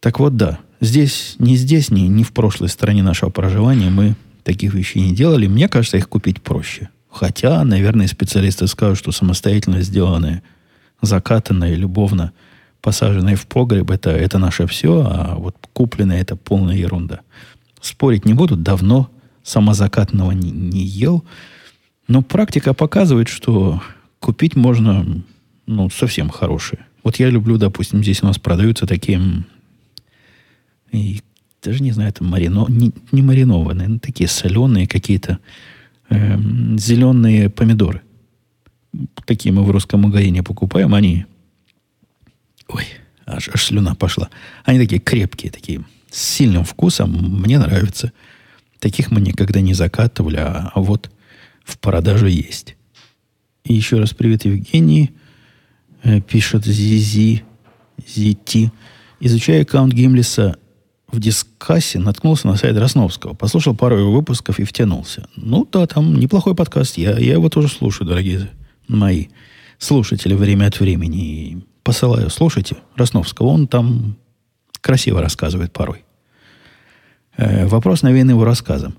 Так 0.00 0.20
вот, 0.20 0.36
да, 0.36 0.58
Здесь, 0.80 1.34
ни 1.38 1.56
здесь, 1.56 1.90
ни, 1.90 2.02
ни 2.02 2.22
в 2.22 2.32
прошлой 2.32 2.68
стране 2.68 3.02
нашего 3.02 3.30
проживания 3.30 3.90
мы 3.90 4.14
таких 4.44 4.74
вещей 4.74 5.02
не 5.02 5.14
делали. 5.14 5.48
Мне 5.48 5.68
кажется, 5.68 5.96
их 5.96 6.08
купить 6.08 6.40
проще. 6.40 6.88
Хотя, 7.10 7.64
наверное, 7.64 8.06
специалисты 8.06 8.68
скажут, 8.68 8.98
что 8.98 9.10
самостоятельно 9.10 9.82
сделанные, 9.82 10.42
закатанные, 11.02 11.74
любовно 11.74 12.32
посаженные 12.80 13.34
в 13.34 13.46
погреб, 13.48 13.90
это, 13.90 14.10
это 14.10 14.38
наше 14.38 14.68
все, 14.68 15.04
а 15.04 15.34
вот 15.36 15.56
купленное 15.72 16.20
это 16.20 16.36
полная 16.36 16.76
ерунда. 16.76 17.20
Спорить 17.80 18.24
не 18.24 18.34
буду, 18.34 18.56
давно 18.56 19.10
самозакатного 19.42 20.30
не, 20.30 20.52
не 20.52 20.84
ел. 20.84 21.24
Но 22.06 22.22
практика 22.22 22.72
показывает, 22.72 23.28
что 23.28 23.82
купить 24.20 24.56
можно 24.56 25.22
ну, 25.66 25.90
совсем 25.90 26.28
хорошие. 26.28 26.86
Вот 27.04 27.16
я 27.16 27.30
люблю, 27.30 27.58
допустим, 27.58 28.02
здесь 28.02 28.22
у 28.22 28.26
нас 28.26 28.38
продаются 28.38 28.86
такие 28.86 29.20
и 30.92 31.20
даже 31.62 31.82
не 31.82 31.92
знаю, 31.92 32.10
это 32.10 32.24
марино, 32.24 32.66
не, 32.68 32.92
не 33.12 33.22
маринованные, 33.22 33.88
но 33.88 33.98
такие 33.98 34.28
соленые 34.28 34.86
какие-то 34.86 35.38
э, 36.08 36.38
зеленые 36.78 37.50
помидоры. 37.50 38.02
Такие 39.26 39.52
мы 39.52 39.64
в 39.64 39.70
русском 39.70 40.02
магазине 40.02 40.42
покупаем, 40.42 40.94
они... 40.94 41.26
Ой, 42.68 42.84
аж, 43.26 43.48
аж 43.48 43.62
слюна 43.62 43.94
пошла. 43.94 44.30
Они 44.64 44.78
такие 44.78 45.00
крепкие, 45.00 45.50
такие 45.50 45.84
с 46.10 46.22
сильным 46.22 46.64
вкусом. 46.64 47.10
Мне 47.42 47.58
нравятся. 47.58 48.12
Таких 48.78 49.10
мы 49.10 49.20
никогда 49.20 49.60
не 49.60 49.74
закатывали, 49.74 50.36
а, 50.36 50.70
а 50.74 50.80
вот 50.80 51.10
в 51.64 51.78
продаже 51.78 52.30
есть. 52.30 52.76
И 53.68 53.74
еще 53.74 53.98
раз 53.98 54.14
привет, 54.14 54.46
Евгений. 54.46 55.10
Э, 56.02 56.22
пишет 56.22 56.64
Зизи, 56.64 57.44
Зити. 58.06 58.72
Изучая 59.20 59.60
аккаунт 59.62 59.92
Гимлиса 59.92 60.56
в 61.12 61.20
дискассе, 61.20 61.98
наткнулся 61.98 62.46
на 62.46 62.56
сайт 62.56 62.78
Росновского. 62.78 63.34
Послушал 63.34 63.76
пару 63.76 63.98
его 63.98 64.10
выпусков 64.10 64.58
и 64.58 64.64
втянулся. 64.64 65.28
Ну 65.36 65.68
да, 65.70 65.86
там 65.86 66.18
неплохой 66.18 66.54
подкаст. 66.54 66.96
Я, 66.96 67.18
я 67.18 67.34
его 67.34 67.50
тоже 67.50 67.68
слушаю, 67.68 68.08
дорогие 68.08 68.48
мои 68.88 69.26
слушатели, 69.76 70.32
время 70.32 70.68
от 70.68 70.80
времени. 70.80 71.18
И 71.18 71.58
посылаю, 71.82 72.30
слушайте 72.30 72.78
Росновского. 72.96 73.48
Он 73.48 73.68
там 73.68 74.16
красиво 74.80 75.20
рассказывает 75.20 75.74
порой. 75.74 76.06
Э, 77.36 77.66
вопрос 77.66 78.00
навеян 78.00 78.30
его 78.30 78.44
рассказом. 78.44 78.96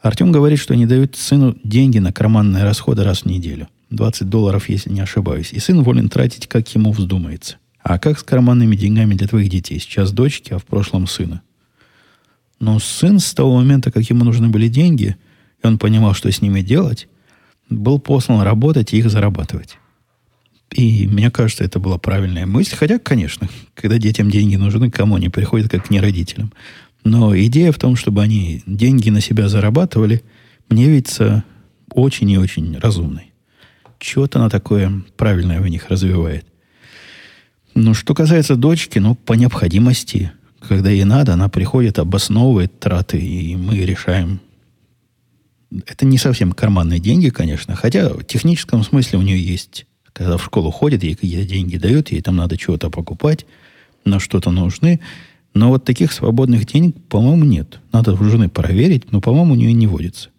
Артем 0.00 0.30
говорит, 0.30 0.60
что 0.60 0.76
не 0.76 0.86
дают 0.86 1.16
сыну 1.16 1.56
деньги 1.64 1.98
на 1.98 2.12
карманные 2.12 2.62
расходы 2.62 3.02
раз 3.02 3.22
в 3.22 3.26
неделю. 3.26 3.66
20 3.96 4.28
долларов, 4.28 4.68
если 4.68 4.90
не 4.90 5.00
ошибаюсь. 5.00 5.52
И 5.52 5.58
сын 5.58 5.82
волен 5.82 6.08
тратить, 6.08 6.46
как 6.46 6.72
ему 6.74 6.92
вздумается. 6.92 7.56
А 7.82 7.98
как 7.98 8.18
с 8.18 8.22
карманными 8.22 8.76
деньгами 8.76 9.14
для 9.14 9.28
твоих 9.28 9.48
детей? 9.48 9.78
Сейчас 9.78 10.12
дочки, 10.12 10.52
а 10.52 10.58
в 10.58 10.64
прошлом 10.64 11.06
сына. 11.06 11.42
Но 12.58 12.78
сын 12.78 13.18
с 13.18 13.34
того 13.34 13.56
момента, 13.56 13.90
как 13.90 14.04
ему 14.04 14.24
нужны 14.24 14.48
были 14.48 14.68
деньги, 14.68 15.16
и 15.62 15.66
он 15.66 15.78
понимал, 15.78 16.14
что 16.14 16.30
с 16.30 16.42
ними 16.42 16.62
делать, 16.62 17.08
был 17.68 17.98
послан 17.98 18.42
работать 18.42 18.92
и 18.92 18.98
их 18.98 19.10
зарабатывать. 19.10 19.78
И 20.72 21.06
мне 21.06 21.30
кажется, 21.30 21.64
это 21.64 21.78
была 21.78 21.98
правильная 21.98 22.46
мысль. 22.46 22.74
Хотя, 22.76 22.98
конечно, 22.98 23.48
когда 23.74 23.98
детям 23.98 24.30
деньги 24.30 24.56
нужны, 24.56 24.90
кому 24.90 25.16
они 25.16 25.28
приходят, 25.28 25.70
как 25.70 25.90
не 25.90 26.00
родителям. 26.00 26.52
Но 27.04 27.36
идея 27.38 27.70
в 27.70 27.78
том, 27.78 27.94
чтобы 27.94 28.22
они 28.22 28.62
деньги 28.66 29.10
на 29.10 29.20
себя 29.20 29.48
зарабатывали, 29.48 30.22
мне 30.68 30.88
видится 30.88 31.44
очень 31.90 32.30
и 32.30 32.38
очень 32.38 32.76
разумной. 32.78 33.32
Чего-то 33.98 34.38
она 34.38 34.48
такое 34.50 34.92
правильное 35.16 35.60
в 35.60 35.68
них 35.68 35.88
развивает. 35.88 36.46
Ну, 37.74 37.94
что 37.94 38.14
касается 38.14 38.56
дочки, 38.56 38.98
ну, 38.98 39.14
по 39.14 39.34
необходимости, 39.34 40.32
когда 40.60 40.90
ей 40.90 41.04
надо, 41.04 41.34
она 41.34 41.48
приходит, 41.48 41.98
обосновывает 41.98 42.78
траты, 42.80 43.18
и 43.18 43.54
мы 43.56 43.76
решаем. 43.78 44.40
Это 45.86 46.06
не 46.06 46.16
совсем 46.16 46.52
карманные 46.52 47.00
деньги, 47.00 47.28
конечно, 47.28 47.74
хотя 47.76 48.08
в 48.08 48.24
техническом 48.24 48.82
смысле 48.82 49.18
у 49.18 49.22
нее 49.22 49.42
есть, 49.42 49.86
когда 50.12 50.38
в 50.38 50.44
школу 50.44 50.70
ходит, 50.70 51.02
ей 51.02 51.14
какие-то 51.14 51.46
деньги 51.46 51.76
дают, 51.76 52.10
ей 52.10 52.22
там 52.22 52.36
надо 52.36 52.56
чего-то 52.56 52.88
покупать, 52.88 53.46
на 54.04 54.20
что-то 54.20 54.50
нужны. 54.50 55.00
Но 55.52 55.68
вот 55.68 55.84
таких 55.84 56.12
свободных 56.12 56.66
денег, 56.66 56.96
по-моему, 57.08 57.44
нет. 57.44 57.80
Надо 57.92 58.12
у 58.12 58.24
жены 58.24 58.48
проверить, 58.48 59.10
но, 59.12 59.20
по-моему, 59.20 59.54
у 59.54 59.56
нее 59.56 59.72
не 59.72 59.86
водится. 59.86 60.30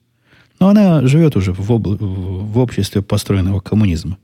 Но 0.59 0.69
она 0.69 1.05
живет 1.05 1.35
уже 1.35 1.53
в, 1.53 1.71
об... 1.71 1.87
в 1.87 2.57
обществе 2.57 3.01
построенного 3.01 3.59
коммунизма. 3.59 4.17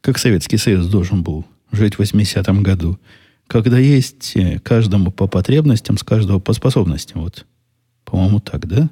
Как 0.00 0.18
Советский 0.18 0.56
Союз 0.56 0.86
должен 0.86 1.22
был 1.22 1.44
жить 1.70 1.94
в 1.94 2.00
80-м 2.00 2.62
году. 2.62 2.98
Когда 3.46 3.78
есть 3.78 4.32
э, 4.36 4.58
каждому 4.60 5.10
по 5.10 5.26
потребностям, 5.26 5.98
с 5.98 6.02
каждого 6.02 6.38
по 6.38 6.52
способностям. 6.52 7.22
Вот, 7.22 7.46
по-моему, 8.04 8.40
так, 8.40 8.66
да? 8.66 8.90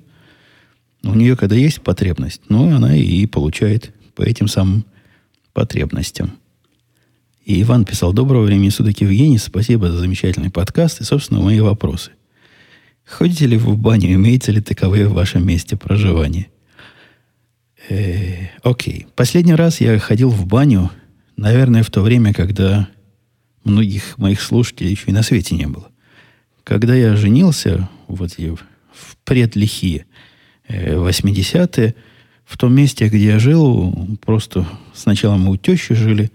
У 1.03 1.15
нее, 1.15 1.37
когда 1.37 1.57
есть 1.57 1.81
потребность, 1.81 2.43
ну, 2.49 2.75
она 2.75 2.95
и 2.95 3.27
получает 3.27 3.93
по 4.15 4.23
этим 4.23 4.49
самым 4.49 4.85
потребностям. 5.53 6.33
И 7.45 7.63
Иван 7.63 7.85
писал, 7.85 8.13
доброго 8.13 8.45
времени 8.45 8.69
суток, 8.69 9.01
Евгений, 9.01 9.39
спасибо 9.39 9.91
за 9.91 9.99
замечательный 9.99 10.51
подкаст 10.51 11.01
и, 11.01 11.05
собственно, 11.05 11.41
мои 11.41 11.59
вопросы. 11.61 12.11
Ходите 13.05 13.47
ли 13.47 13.57
вы 13.57 13.73
в 13.73 13.79
баню, 13.79 14.13
имеется 14.13 14.53
ли 14.53 14.61
таковые 14.61 15.09
в 15.09 15.15
вашем 15.15 15.47
месте 15.47 15.77
проживания? 15.77 16.49
Э, 17.89 18.49
окей. 18.63 19.07
Последний 19.17 19.55
раз 19.55 19.81
я 19.81 19.99
ходил 19.99 20.31
в 20.31 20.47
баню, 20.47 20.91
наверное, 21.37 21.83
в 21.83 21.91
то 21.91 22.03
время, 22.03 22.33
когда 22.33 22.89
многих 23.65 24.19
моих 24.19 24.41
слушателей 24.41 24.91
еще 24.91 25.07
и 25.09 25.13
на 25.13 25.23
свете 25.23 25.55
не 25.55 25.67
было. 25.67 25.89
Когда 26.65 26.95
я 26.95 27.17
женился, 27.17 27.89
вот 28.07 28.33
в 28.33 29.17
предлихие 29.25 30.07
80-е, 30.69 31.89
э, 31.89 31.93
в 32.45 32.59
том 32.59 32.75
месте, 32.75 33.09
где 33.09 33.27
я 33.27 33.39
жил, 33.39 34.19
просто 34.25 34.67
сначала 34.95 35.37
мы 35.37 35.53
у 35.53 35.57
тещи 35.57 35.95
жили, 35.95 36.31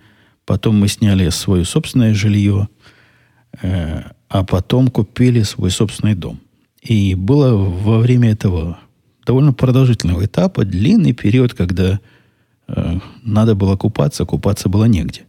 Потом 0.45 0.79
мы 0.79 0.87
сняли 0.87 1.29
свое 1.29 1.65
собственное 1.65 2.13
жилье, 2.13 2.69
э, 3.61 4.03
а 4.29 4.43
потом 4.43 4.89
купили 4.89 5.41
свой 5.41 5.71
собственный 5.71 6.13
дом. 6.13 6.39
И 6.81 7.15
было 7.15 7.55
во 7.57 7.97
время 7.97 8.31
этого 8.31 8.77
довольно 9.25 9.53
продолжительного 9.53 10.25
этапа 10.25 10.65
длинный 10.65 11.13
период, 11.13 11.53
когда 11.53 11.99
э, 12.67 12.99
надо 13.23 13.55
было 13.55 13.75
купаться, 13.75 14.25
купаться 14.25 14.69
было 14.69 14.85
негде. 14.85 15.23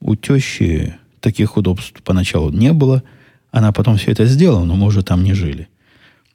У 0.00 0.16
тещи 0.16 0.94
таких 1.20 1.56
удобств 1.56 2.02
поначалу 2.02 2.50
не 2.50 2.72
было. 2.72 3.02
Она 3.50 3.72
потом 3.72 3.96
все 3.96 4.10
это 4.10 4.26
сделала, 4.26 4.64
но 4.64 4.74
мы 4.74 4.86
уже 4.86 5.02
там 5.02 5.22
не 5.22 5.32
жили. 5.32 5.68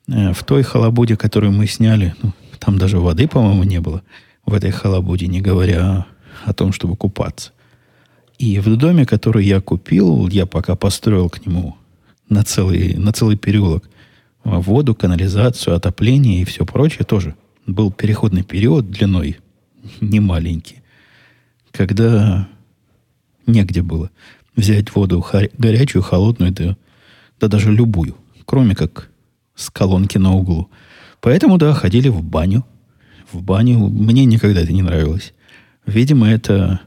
Э, 0.08 0.34
в 0.34 0.44
той 0.44 0.64
халабуде, 0.64 1.18
которую 1.18 1.52
мы 1.52 1.68
сняли, 1.68 2.16
ну, 2.22 2.34
там 2.60 2.78
даже 2.78 3.00
воды, 3.00 3.28
по-моему, 3.28 3.64
не 3.64 3.80
было 3.80 4.02
в 4.46 4.54
этой 4.54 4.72
халабуде, 4.72 5.28
не 5.28 5.42
говоря 5.42 6.06
о 6.46 6.54
том, 6.54 6.72
чтобы 6.72 6.96
купаться. 6.96 7.52
И 8.38 8.60
в 8.60 8.76
доме, 8.78 9.06
который 9.06 9.46
я 9.46 9.60
купил, 9.60 10.28
я 10.30 10.46
пока 10.46 10.76
построил 10.76 11.30
к 11.30 11.46
нему 11.46 11.76
на 12.30 12.44
целый, 12.44 12.96
на 12.96 13.12
целый 13.12 13.36
переулок 13.36 13.90
воду, 14.44 14.96
канализацию, 14.96 15.76
отопление 15.76 16.42
и 16.42 16.46
все 16.46 16.66
прочее 16.66 17.06
тоже. 17.06 17.36
Был 17.66 17.92
переходный 17.92 18.44
период 18.44 18.90
длиной 18.90 19.38
не 20.02 20.20
маленький, 20.20 20.82
когда 21.72 22.48
негде 23.46 23.82
было 23.82 24.10
взять 24.56 24.94
воду 24.96 25.26
горячую, 25.58 26.02
холодную, 26.02 26.52
да, 26.52 26.78
да 27.40 27.48
даже 27.48 27.72
любую, 27.72 28.16
кроме 28.46 28.76
как 28.76 29.10
с 29.56 29.70
колонки 29.70 30.18
на 30.18 30.34
углу. 30.34 30.70
Поэтому, 31.22 31.58
да, 31.58 31.74
ходили 31.74 32.10
в 32.10 32.24
баню. 32.24 32.66
В 33.32 33.42
баню. 33.42 33.78
Мне 33.88 34.26
никогда 34.26 34.62
это 34.62 34.72
не 34.72 34.82
нравилось. 34.82 35.34
Видимо, 35.86 36.30
это 36.30 36.82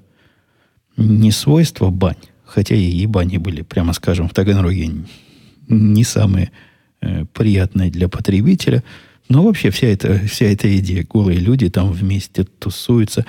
не 0.97 1.31
свойства 1.31 1.91
бань, 1.91 2.17
хотя 2.45 2.75
и 2.75 3.07
бани 3.07 3.37
были, 3.37 3.63
прямо 3.63 3.93
скажем, 3.93 4.29
в 4.29 4.35
Таганроге 4.35 4.91
не 5.69 6.05
самые 6.05 6.51
э, 7.03 7.25
приятные 7.33 7.91
для 7.91 8.09
потребителя, 8.09 8.83
но 9.29 9.45
вообще 9.45 9.71
вся 9.71 9.89
эта, 9.89 10.19
вся 10.27 10.47
эта 10.47 10.75
идея, 10.79 11.07
голые 11.09 11.39
люди 11.39 11.69
там 11.69 11.93
вместе 11.93 12.45
тусуются, 12.45 13.27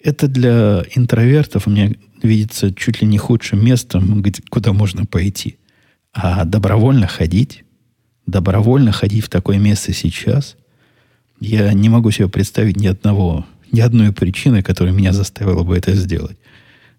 это 0.00 0.28
для 0.28 0.84
интровертов 0.94 1.66
мне 1.66 1.96
видится 2.22 2.74
чуть 2.74 3.00
ли 3.00 3.06
не 3.06 3.18
худшим 3.18 3.64
местом, 3.64 4.22
где, 4.22 4.42
куда 4.48 4.72
можно 4.72 5.06
пойти. 5.06 5.56
А 6.12 6.44
добровольно 6.44 7.06
ходить, 7.06 7.64
добровольно 8.26 8.92
ходить 8.92 9.24
в 9.24 9.28
такое 9.28 9.58
место 9.58 9.92
сейчас, 9.92 10.56
я 11.40 11.72
не 11.72 11.88
могу 11.88 12.10
себе 12.10 12.28
представить 12.28 12.76
ни 12.76 12.86
одного, 12.86 13.46
ни 13.72 13.80
одной 13.80 14.12
причины, 14.12 14.62
которая 14.62 14.94
меня 14.94 15.12
заставила 15.12 15.62
бы 15.62 15.76
это 15.76 15.94
сделать. 15.94 16.38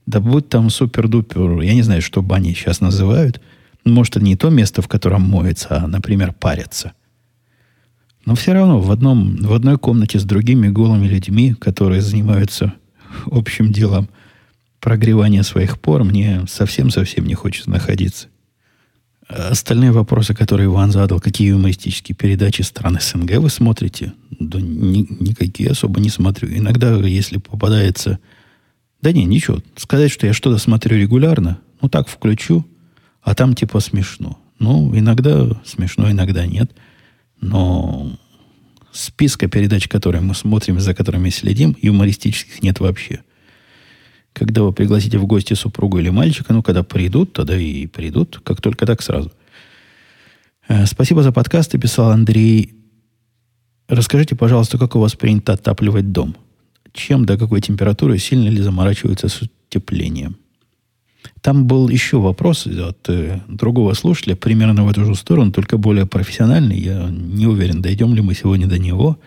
Да 0.05 0.19
будь 0.19 0.49
там 0.49 0.69
супер-дупер, 0.69 1.61
я 1.61 1.73
не 1.73 1.81
знаю, 1.81 2.01
что 2.01 2.21
бани 2.21 2.53
сейчас 2.53 2.81
называют. 2.81 3.41
Может, 3.85 4.17
это 4.17 4.25
не 4.25 4.35
то 4.35 4.49
место, 4.49 4.81
в 4.81 4.87
котором 4.87 5.21
моется, 5.21 5.67
а, 5.69 5.87
например, 5.87 6.33
парятся. 6.33 6.93
Но 8.25 8.33
все 8.35 8.53
равно 8.53 8.79
в, 8.79 8.91
одном, 8.91 9.37
в 9.37 9.53
одной 9.53 9.77
комнате 9.77 10.19
с 10.19 10.23
другими 10.23 10.67
голыми 10.67 11.07
людьми, 11.07 11.53
которые 11.53 12.01
занимаются 12.01 12.73
общим 13.27 13.71
делом 13.71 14.09
прогревания 14.79 15.43
своих 15.43 15.79
пор, 15.79 16.03
мне 16.03 16.45
совсем-совсем 16.47 17.25
не 17.25 17.35
хочется 17.35 17.69
находиться. 17.69 18.27
Остальные 19.27 19.91
вопросы, 19.91 20.35
которые 20.35 20.67
Иван 20.67 20.91
задал, 20.91 21.19
какие 21.19 21.49
юмористические 21.49 22.15
передачи 22.15 22.61
стран 22.61 22.99
СНГ 23.01 23.37
вы 23.37 23.49
смотрите? 23.49 24.13
Да 24.39 24.61
ни, 24.61 25.07
никакие 25.19 25.71
особо 25.71 25.99
не 25.99 26.09
смотрю. 26.09 26.49
Иногда, 26.55 26.95
если 26.97 27.37
попадается 27.37 28.19
да 29.05 29.11
не, 29.11 29.25
ничего. 29.25 29.59
Сказать, 29.75 30.11
что 30.11 30.25
я 30.25 30.33
что-то 30.33 30.57
смотрю 30.57 30.97
регулярно, 30.97 31.59
ну 31.79 31.89
так 31.89 32.07
включу, 32.07 32.65
а 33.25 33.35
там 33.35 33.55
типа 33.55 33.81
смешно. 33.81 34.39
Ну, 34.59 34.97
иногда 34.97 35.49
смешно, 35.65 36.09
иногда 36.09 36.45
нет. 36.45 36.71
Но 37.41 38.17
списка 38.91 39.49
передач, 39.49 39.89
которые 39.89 40.21
мы 40.21 40.33
смотрим, 40.33 40.79
за 40.79 40.93
которыми 40.93 41.29
следим, 41.29 41.75
юмористических 41.81 42.63
нет 42.63 42.79
вообще. 42.79 43.23
Когда 44.31 44.61
вы 44.63 44.71
пригласите 44.71 45.17
в 45.17 45.25
гости 45.25 45.53
супругу 45.55 45.99
или 45.99 46.09
мальчика, 46.09 46.53
ну, 46.53 46.63
когда 46.63 46.83
придут, 46.83 47.33
тогда 47.33 47.57
и 47.57 47.87
придут, 47.87 48.39
как 48.43 48.61
только 48.61 48.85
так 48.85 49.01
сразу. 49.01 49.31
Э, 50.67 50.85
спасибо 50.85 51.23
за 51.23 51.31
подкаст, 51.31 51.71
писал 51.79 52.11
Андрей. 52.11 52.75
Расскажите, 53.89 54.35
пожалуйста, 54.35 54.77
как 54.77 54.95
у 54.95 54.99
вас 54.99 55.15
принято 55.15 55.53
отапливать 55.53 56.11
дом? 56.11 56.35
чем, 56.95 57.25
до 57.25 57.37
какой 57.37 57.61
температуры, 57.61 58.17
сильно 58.17 58.49
ли 58.49 58.61
заморачиваются 58.61 59.27
с 59.27 59.41
утеплением. 59.41 60.37
Там 61.41 61.65
был 61.65 61.89
еще 61.89 62.17
вопрос 62.19 62.67
от 62.67 63.09
э, 63.09 63.39
другого 63.47 63.93
слушателя, 63.93 64.35
примерно 64.35 64.83
в 64.83 64.89
эту 64.89 65.05
же 65.05 65.15
сторону, 65.15 65.51
только 65.51 65.77
более 65.77 66.05
профессиональный. 66.05 66.77
Я 66.77 67.09
не 67.09 67.47
уверен, 67.47 67.81
дойдем 67.81 68.13
ли 68.15 68.21
мы 68.21 68.33
сегодня 68.33 68.67
до 68.67 68.79
него. 68.79 69.19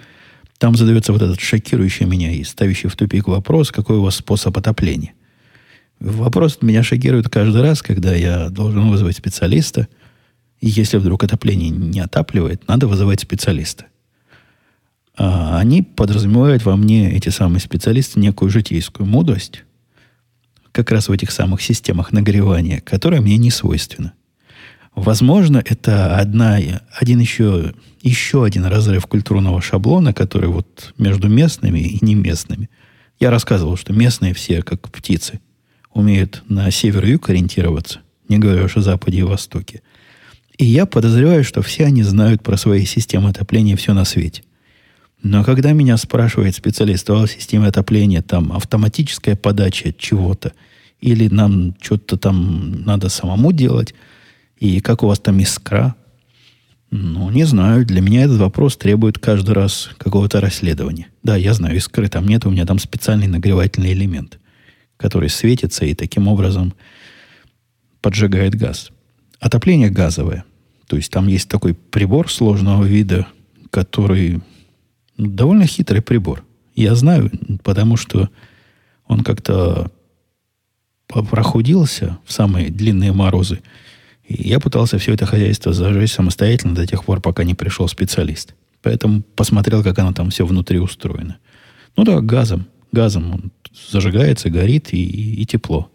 Там 0.59 0.75
задается 0.75 1.13
вот 1.13 1.23
этот 1.23 1.41
шокирующий 1.41 2.07
меня 2.07 2.33
и 2.33 2.43
ставящий 2.43 2.89
в 2.89 2.97
тупик 2.97 3.29
вопрос, 3.29 3.71
какой 3.71 3.99
у 3.99 4.03
вас 4.03 4.17
способ 4.17 4.57
отопления. 4.59 5.13
Вопрос 6.01 6.59
меня 6.61 6.83
шокирует 6.83 7.29
каждый 7.29 7.63
раз, 7.63 7.83
когда 7.83 8.15
я 8.15 8.51
должен 8.51 8.89
вызвать 8.91 9.17
специалиста. 9.17 9.89
И 10.61 10.69
если 10.69 10.97
вдруг 10.97 11.25
отопление 11.25 11.71
не 11.71 12.01
отапливает, 12.01 12.67
надо 12.69 12.87
вызывать 12.87 13.21
специалиста. 13.21 13.87
А 15.17 15.59
они 15.59 15.83
подразумевают 15.83 16.65
во 16.65 16.77
мне, 16.77 17.13
эти 17.13 17.29
самые 17.29 17.61
специалисты, 17.61 18.21
некую 18.21 18.51
житейскую 18.51 19.09
мудрость, 19.09 19.65
как 20.79 20.93
раз 20.93 21.09
в 21.09 21.13
этих 21.13 21.33
самых 21.33 21.61
системах 21.61 22.13
нагревания, 22.13 22.81
которая 22.81 23.21
мне 23.21 23.37
не 23.37 23.51
свойственна. 23.51 24.13
Возможно, 24.95 25.61
это 25.65 26.17
одна, 26.17 26.59
один 26.93 27.19
еще, 27.19 27.75
еще 28.01 28.45
один 28.45 28.65
разрыв 28.65 29.09
культурного 29.09 29.61
шаблона, 29.61 30.15
который 30.15 30.49
вот 30.49 30.95
между 30.97 31.29
местными 31.29 31.81
и 31.81 31.99
неместными. 32.05 32.71
Я 33.19 33.31
рассказывал, 33.33 33.77
что 33.77 33.93
местные 33.93 34.35
все, 34.35 34.63
как 34.63 34.89
птицы, 34.93 35.41
умеют 35.93 36.45
на 36.49 36.71
север 36.71 37.05
и 37.07 37.11
юг 37.11 37.29
ориентироваться, 37.29 38.03
не 38.29 38.39
говоря 38.39 38.63
уж 38.63 38.77
о 38.77 38.81
западе 38.81 39.19
и 39.19 39.23
востоке. 39.25 39.83
И 40.59 40.65
я 40.65 40.87
подозреваю, 40.87 41.43
что 41.43 41.61
все 41.61 41.87
они 41.87 42.05
знают 42.05 42.45
про 42.45 42.57
свои 42.57 42.85
системы 42.85 43.31
отопления 43.31 43.75
все 43.75 43.95
на 43.95 44.05
свете. 44.05 44.45
Но 45.23 45.43
когда 45.45 45.73
меня 45.73 45.97
спрашивает 45.97 46.55
специалист 46.55 47.09
о 47.11 47.27
системе 47.27 47.69
отопления, 47.69 48.23
там 48.23 48.53
автоматическая 48.53 49.37
подача 49.37 49.93
чего-то, 49.93 50.53
или 51.01 51.29
нам 51.29 51.75
что-то 51.81 52.17
там 52.17 52.83
надо 52.85 53.09
самому 53.09 53.53
делать, 53.53 53.95
и 54.59 54.81
как 54.81 55.03
у 55.03 55.09
вас 55.09 55.19
там 55.19 55.41
искра, 55.41 55.95
ну, 56.91 57.31
не 57.31 57.45
знаю. 57.45 57.85
Для 57.85 58.01
меня 58.01 58.23
этот 58.23 58.39
вопрос 58.39 58.77
требует 58.77 59.19
каждый 59.19 59.51
раз 59.51 59.91
какого-то 59.99 60.41
расследования. 60.41 61.09
Да, 61.23 61.37
я 61.37 61.53
знаю, 61.53 61.77
искры 61.77 62.09
там 62.09 62.27
нет, 62.27 62.47
у 62.47 62.51
меня 62.51 62.65
там 62.65 62.79
специальный 62.79 63.27
нагревательный 63.27 63.93
элемент, 63.93 64.39
который 64.97 65.29
светится 65.29 65.85
и 65.85 65.95
таким 65.95 66.29
образом 66.29 66.73
поджигает 68.01 68.55
газ. 68.55 68.91
Отопление 69.39 69.91
газовое. 69.91 70.45
То 70.87 70.97
есть 70.97 71.13
там 71.13 71.27
есть 71.27 71.49
такой 71.49 71.75
прибор 71.75 72.31
сложного 72.31 72.85
вида, 72.85 73.27
который 73.71 74.41
довольно 75.19 75.67
хитрый 75.67 76.01
прибор. 76.01 76.45
Я 76.75 76.95
знаю, 76.95 77.31
потому 77.65 77.97
что 77.97 78.31
он 79.07 79.25
как-то 79.25 79.91
прохудился 81.07 82.19
в 82.25 82.33
самые 82.33 82.71
длинные 82.71 83.13
морозы. 83.13 83.61
И 84.27 84.49
я 84.49 84.61
пытался 84.61 84.99
все 84.99 85.15
это 85.15 85.27
хозяйство 85.27 85.73
зажечь 85.73 86.13
самостоятельно 86.13 86.75
до 86.75 86.87
тех 86.87 87.05
пор, 87.05 87.21
пока 87.21 87.45
не 87.45 87.55
пришел 87.55 87.89
специалист. 87.89 88.55
Поэтому 88.83 89.23
посмотрел, 89.23 89.83
как 89.83 89.99
оно 89.99 90.13
там 90.13 90.31
все 90.31 90.47
внутри 90.47 90.79
устроено. 90.79 91.39
Ну 91.97 92.05
да, 92.05 92.21
газом. 92.21 92.67
Газом 92.93 93.33
он 93.33 93.53
зажигается, 93.91 94.51
горит 94.51 94.93
и, 94.93 95.03
и, 95.03 95.43
и 95.43 95.47
тепло. 95.47 95.91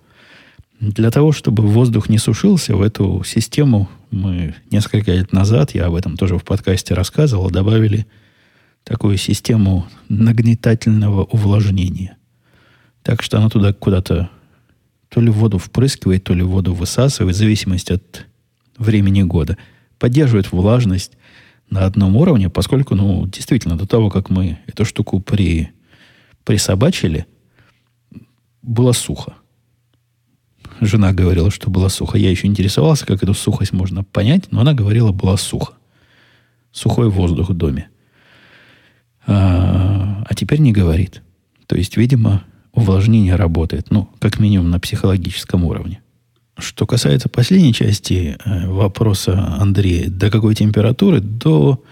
Для 0.79 1.11
того, 1.11 1.31
чтобы 1.31 1.63
воздух 1.63 2.09
не 2.09 2.17
сушился, 2.17 2.75
в 2.75 2.81
эту 2.81 3.23
систему 3.23 3.89
мы 4.11 4.55
несколько 4.69 5.13
лет 5.13 5.31
назад, 5.31 5.73
я 5.73 5.85
об 5.85 5.95
этом 5.95 6.17
тоже 6.17 6.37
в 6.37 6.43
подкасте 6.43 6.93
рассказывал, 6.93 7.49
добавили 7.49 8.05
такую 8.83 9.17
систему 9.17 9.87
нагнетательного 10.09 11.23
увлажнения. 11.23 12.17
Так 13.01 13.21
что 13.21 13.37
она 13.37 13.49
туда 13.49 13.73
куда-то 13.73 14.29
то 15.09 15.21
ли 15.21 15.29
воду 15.29 15.57
впрыскивает, 15.57 16.23
то 16.23 16.33
ли 16.33 16.41
воду 16.41 16.73
высасывает, 16.73 17.35
в 17.35 17.39
зависимости 17.39 17.93
от 17.93 18.25
времени 18.77 19.21
года. 19.21 19.57
Поддерживает 19.99 20.51
влажность 20.51 21.13
на 21.69 21.85
одном 21.85 22.15
уровне, 22.15 22.49
поскольку, 22.49 22.95
ну, 22.95 23.27
действительно, 23.27 23.77
до 23.77 23.85
того, 23.85 24.09
как 24.09 24.29
мы 24.29 24.59
эту 24.65 24.85
штуку 24.85 25.19
при, 25.19 25.71
присобачили, 26.43 27.25
было 28.61 28.91
сухо. 28.91 29.35
Жена 30.81 31.13
говорила, 31.13 31.51
что 31.51 31.69
было 31.69 31.89
сухо. 31.89 32.17
Я 32.17 32.31
еще 32.31 32.47
интересовался, 32.47 33.05
как 33.05 33.21
эту 33.21 33.33
сухость 33.33 33.71
можно 33.71 34.03
понять, 34.03 34.51
но 34.51 34.61
она 34.61 34.73
говорила, 34.73 35.11
было 35.11 35.35
сухо. 35.35 35.73
Сухой 36.71 37.09
воздух 37.09 37.49
в 37.49 37.53
доме. 37.53 37.89
А, 39.25 40.23
а 40.27 40.35
теперь 40.35 40.59
не 40.59 40.71
говорит. 40.71 41.21
То 41.67 41.75
есть, 41.75 41.97
видимо, 41.97 42.43
увлажнение 42.73 43.35
работает, 43.35 43.91
ну, 43.91 44.09
как 44.19 44.39
минимум 44.39 44.69
на 44.69 44.79
психологическом 44.79 45.63
уровне. 45.63 46.01
Что 46.57 46.85
касается 46.85 47.29
последней 47.29 47.73
части 47.73 48.37
э, 48.43 48.67
вопроса 48.67 49.55
Андрея, 49.59 50.09
до 50.09 50.29
какой 50.29 50.53
температуры? 50.55 51.19
До 51.19 51.83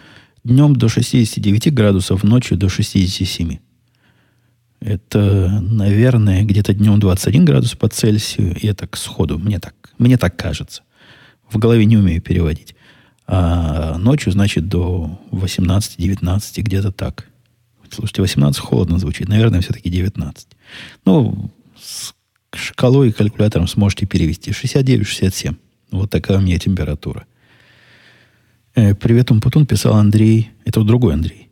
днем 0.44 0.76
до 0.76 0.88
69 0.88 1.74
градусов, 1.74 2.24
ночью 2.24 2.58
до 2.58 2.70
67. 2.70 3.58
Это, 4.82 5.60
наверное, 5.62 6.44
где-то 6.44 6.74
днем 6.74 7.00
21 7.00 7.46
градус 7.46 7.76
по 7.76 7.88
Цельсию. 7.88 8.56
И 8.60 8.68
это 8.68 8.88
к 8.88 8.98
сходу. 8.98 9.38
Мне 9.38 9.60
так, 9.60 9.76
мне 9.98 10.18
так 10.18 10.36
кажется. 10.36 10.84
В 11.50 11.58
голове 11.58 11.86
не 11.86 11.98
умею 11.98 12.22
переводить. 12.22 12.76
А 13.34 13.98
ночью, 13.98 14.34
значит, 14.34 14.68
до 14.68 15.18
18-19, 15.32 16.62
где-то 16.64 16.92
так. 16.92 17.28
Слушайте, 17.90 18.24
18 18.24 18.60
холодно 18.60 19.00
звучит. 19.00 19.30
Наверное, 19.30 19.62
все-таки 19.62 19.90
19. 19.90 20.50
Ну, 21.06 21.50
с 21.82 22.14
шкалой 22.54 23.08
и 23.08 23.12
калькулятором 23.14 23.70
сможете 23.70 24.06
перевести. 24.06 24.52
69-67. 24.52 25.56
Вот 25.92 26.10
такая 26.10 26.40
у 26.40 26.42
меня 26.42 26.60
температура. 26.60 27.26
Э, 28.76 28.96
Привет, 28.96 29.32
Умпутун, 29.32 29.66
писал 29.66 29.96
Андрей. 29.96 30.52
Это 30.66 30.84
другой 30.84 31.14
Андрей. 31.14 31.48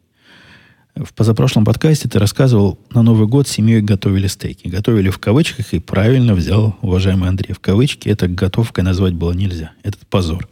В 0.95 1.13
позапрошлом 1.13 1.63
подкасте 1.63 2.09
ты 2.09 2.19
рассказывал, 2.19 2.77
на 2.89 3.03
Новый 3.03 3.25
год 3.25 3.47
семьей 3.47 3.79
готовили 3.79 4.27
стейки. 4.27 4.67
Готовили 4.67 5.09
в 5.09 5.19
кавычках 5.19 5.73
и 5.73 5.79
правильно 5.79 6.33
взял, 6.33 6.77
уважаемый 6.81 7.29
Андрей, 7.29 7.53
в 7.53 7.61
кавычки. 7.61 8.09
Это 8.09 8.27
готовкой 8.27 8.83
назвать 8.83 9.13
было 9.13 9.31
нельзя. 9.31 9.71
Этот 9.83 10.05
позор. 10.07 10.49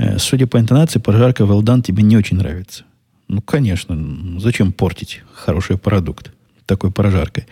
Э, 0.00 0.18
судя 0.18 0.46
по 0.46 0.58
интонации, 0.58 0.98
прожарка 0.98 1.44
Велдан 1.44 1.82
тебе 1.82 2.02
не 2.02 2.16
очень 2.16 2.38
нравится. 2.38 2.84
Ну, 3.28 3.42
конечно. 3.42 4.40
Зачем 4.40 4.72
портить 4.72 5.22
хороший 5.34 5.76
продукт 5.76 6.32
такой 6.64 6.90
прожаркой? 6.90 7.46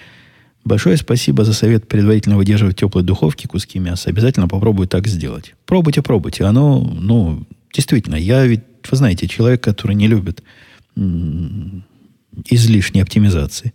Большое 0.65 0.97
спасибо 0.97 1.45
за 1.45 1.53
совет 1.53 1.89
предварительно 1.89 2.37
выдерживать 2.37 2.77
в 2.77 2.79
теплой 2.81 3.03
духовке 3.03 3.49
куски 3.49 3.79
мяса. 3.79 4.09
Обязательно 4.09 4.49
попробую 4.49 4.89
так 4.89 5.07
сделать. 5.07 5.55
Пробуйте, 5.67 6.01
пробуйте. 6.03 6.45
Оно, 6.45 6.81
ну, 6.81 7.45
действительно, 7.73 8.17
я 8.17 8.45
ведь, 8.47 8.63
вы 8.91 8.97
знаете, 8.97 9.29
человек, 9.29 9.63
который 9.63 9.95
не 9.95 10.09
любит 10.09 10.43
излишней 12.47 13.03
оптимизации. 13.03 13.75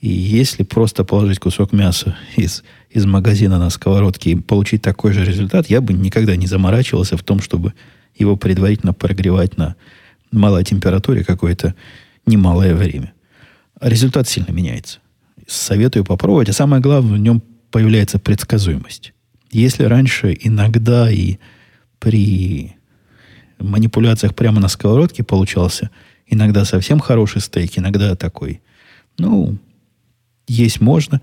И 0.00 0.08
если 0.08 0.64
просто 0.64 1.04
положить 1.04 1.38
кусок 1.38 1.72
мяса 1.72 2.16
из, 2.36 2.62
из 2.90 3.04
магазина 3.06 3.58
на 3.58 3.70
сковородке 3.70 4.32
и 4.32 4.36
получить 4.36 4.82
такой 4.82 5.12
же 5.12 5.24
результат, 5.24 5.70
я 5.70 5.80
бы 5.80 5.92
никогда 5.92 6.36
не 6.36 6.46
заморачивался 6.46 7.16
в 7.16 7.22
том, 7.22 7.40
чтобы 7.40 7.72
его 8.18 8.36
предварительно 8.36 8.92
прогревать 8.92 9.56
на 9.56 9.76
малой 10.30 10.64
температуре 10.64 11.24
какое-то 11.24 11.74
немалое 12.26 12.74
время. 12.74 13.12
Результат 13.80 14.28
сильно 14.28 14.50
меняется. 14.50 14.98
Советую 15.46 16.04
попробовать. 16.04 16.48
А 16.48 16.52
самое 16.52 16.82
главное, 16.82 17.14
в 17.14 17.20
нем 17.20 17.42
появляется 17.70 18.18
предсказуемость. 18.18 19.12
Если 19.50 19.84
раньше 19.84 20.36
иногда 20.38 21.10
и 21.10 21.38
при 21.98 22.76
манипуляциях 23.58 24.34
прямо 24.34 24.60
на 24.60 24.68
сковородке 24.68 25.24
получался 25.24 25.90
иногда 26.26 26.64
совсем 26.64 27.00
хороший 27.00 27.40
стейк, 27.40 27.78
иногда 27.78 28.14
такой, 28.14 28.60
ну, 29.18 29.58
есть 30.46 30.80
можно, 30.80 31.20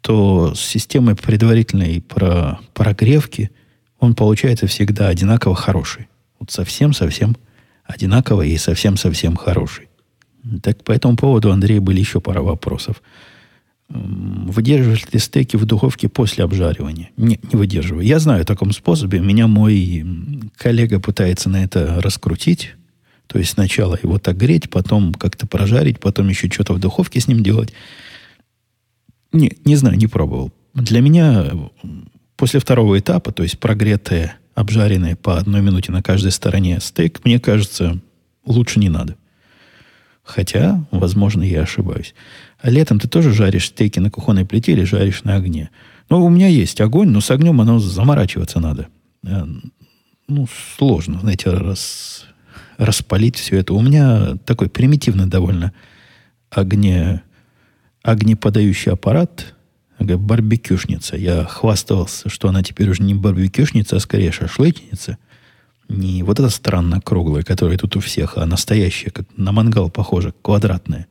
то 0.00 0.54
с 0.54 0.60
системой 0.60 1.16
предварительной 1.16 2.02
про 2.02 2.58
прогревки 2.74 3.50
он 3.98 4.14
получается 4.14 4.66
всегда 4.66 5.08
одинаково 5.08 5.54
хороший. 5.54 6.08
Вот 6.44 6.50
совсем-совсем 6.50 7.38
одинаковый 7.84 8.50
и 8.50 8.58
совсем-совсем 8.58 9.34
хороший. 9.34 9.88
Так 10.62 10.84
по 10.84 10.92
этому 10.92 11.16
поводу, 11.16 11.50
Андрей, 11.50 11.78
были 11.78 12.00
еще 12.00 12.20
пара 12.20 12.42
вопросов. 12.42 13.02
Выдерживаешь 13.88 15.06
ли 15.10 15.18
стейки 15.18 15.56
в 15.56 15.64
духовке 15.64 16.10
после 16.10 16.44
обжаривания? 16.44 17.08
Не, 17.16 17.40
не 17.50 17.56
выдерживаю. 17.56 18.04
Я 18.04 18.18
знаю 18.18 18.42
о 18.42 18.44
таком 18.44 18.72
способе. 18.72 19.20
Меня 19.20 19.46
мой 19.46 20.04
коллега 20.58 21.00
пытается 21.00 21.48
на 21.48 21.64
это 21.64 22.02
раскрутить. 22.02 22.74
То 23.26 23.38
есть 23.38 23.52
сначала 23.52 23.98
его 24.02 24.18
так 24.18 24.36
греть, 24.36 24.68
потом 24.68 25.14
как-то 25.14 25.46
прожарить, 25.46 25.98
потом 25.98 26.28
еще 26.28 26.50
что-то 26.50 26.74
в 26.74 26.78
духовке 26.78 27.20
с 27.20 27.26
ним 27.26 27.42
делать. 27.42 27.72
Не, 29.32 29.50
не 29.64 29.76
знаю, 29.76 29.96
не 29.96 30.08
пробовал. 30.08 30.52
Для 30.74 31.00
меня 31.00 31.46
после 32.36 32.60
второго 32.60 32.98
этапа, 32.98 33.32
то 33.32 33.42
есть 33.42 33.58
прогретое 33.58 34.36
обжаренный 34.54 35.16
по 35.16 35.38
одной 35.38 35.62
минуте 35.62 35.92
на 35.92 36.02
каждой 36.02 36.30
стороне 36.30 36.80
стейк, 36.80 37.24
мне 37.24 37.40
кажется, 37.40 37.98
лучше 38.44 38.78
не 38.78 38.88
надо. 38.88 39.16
Хотя, 40.22 40.84
возможно, 40.90 41.42
я 41.42 41.62
ошибаюсь. 41.62 42.14
А 42.58 42.70
летом 42.70 42.98
ты 42.98 43.08
тоже 43.08 43.32
жаришь 43.32 43.66
стейки 43.66 43.98
на 43.98 44.10
кухонной 44.10 44.46
плите 44.46 44.72
или 44.72 44.84
жаришь 44.84 45.24
на 45.24 45.34
огне? 45.34 45.70
Ну, 46.08 46.24
у 46.24 46.30
меня 46.30 46.48
есть 46.48 46.80
огонь, 46.80 47.10
но 47.10 47.20
с 47.20 47.30
огнем 47.30 47.60
оно 47.60 47.78
заморачиваться 47.78 48.58
надо. 48.58 48.88
Э, 49.26 49.44
ну, 50.28 50.46
сложно, 50.76 51.20
знаете, 51.20 51.50
рас, 51.50 52.24
распалить 52.78 53.36
все 53.36 53.58
это. 53.58 53.74
У 53.74 53.82
меня 53.82 54.36
такой 54.46 54.70
примитивный 54.70 55.26
довольно 55.26 55.74
огне, 56.50 57.22
огнеподающий 58.02 58.92
аппарат, 58.92 59.53
такая 60.06 60.18
барбекюшница. 60.18 61.16
Я 61.16 61.44
хвастался, 61.44 62.28
что 62.28 62.48
она 62.48 62.62
теперь 62.62 62.88
уже 62.90 63.02
не 63.02 63.14
барбекюшница, 63.14 63.96
а 63.96 64.00
скорее 64.00 64.32
шашлычница. 64.32 65.18
Не 65.88 66.22
вот 66.22 66.40
эта 66.40 66.48
странно 66.48 67.00
круглая, 67.00 67.42
которая 67.42 67.76
тут 67.76 67.96
у 67.96 68.00
всех, 68.00 68.38
а 68.38 68.46
настоящая, 68.46 69.10
как 69.10 69.26
на 69.36 69.52
мангал 69.52 69.90
похожа, 69.90 70.32
квадратная. 70.42 71.06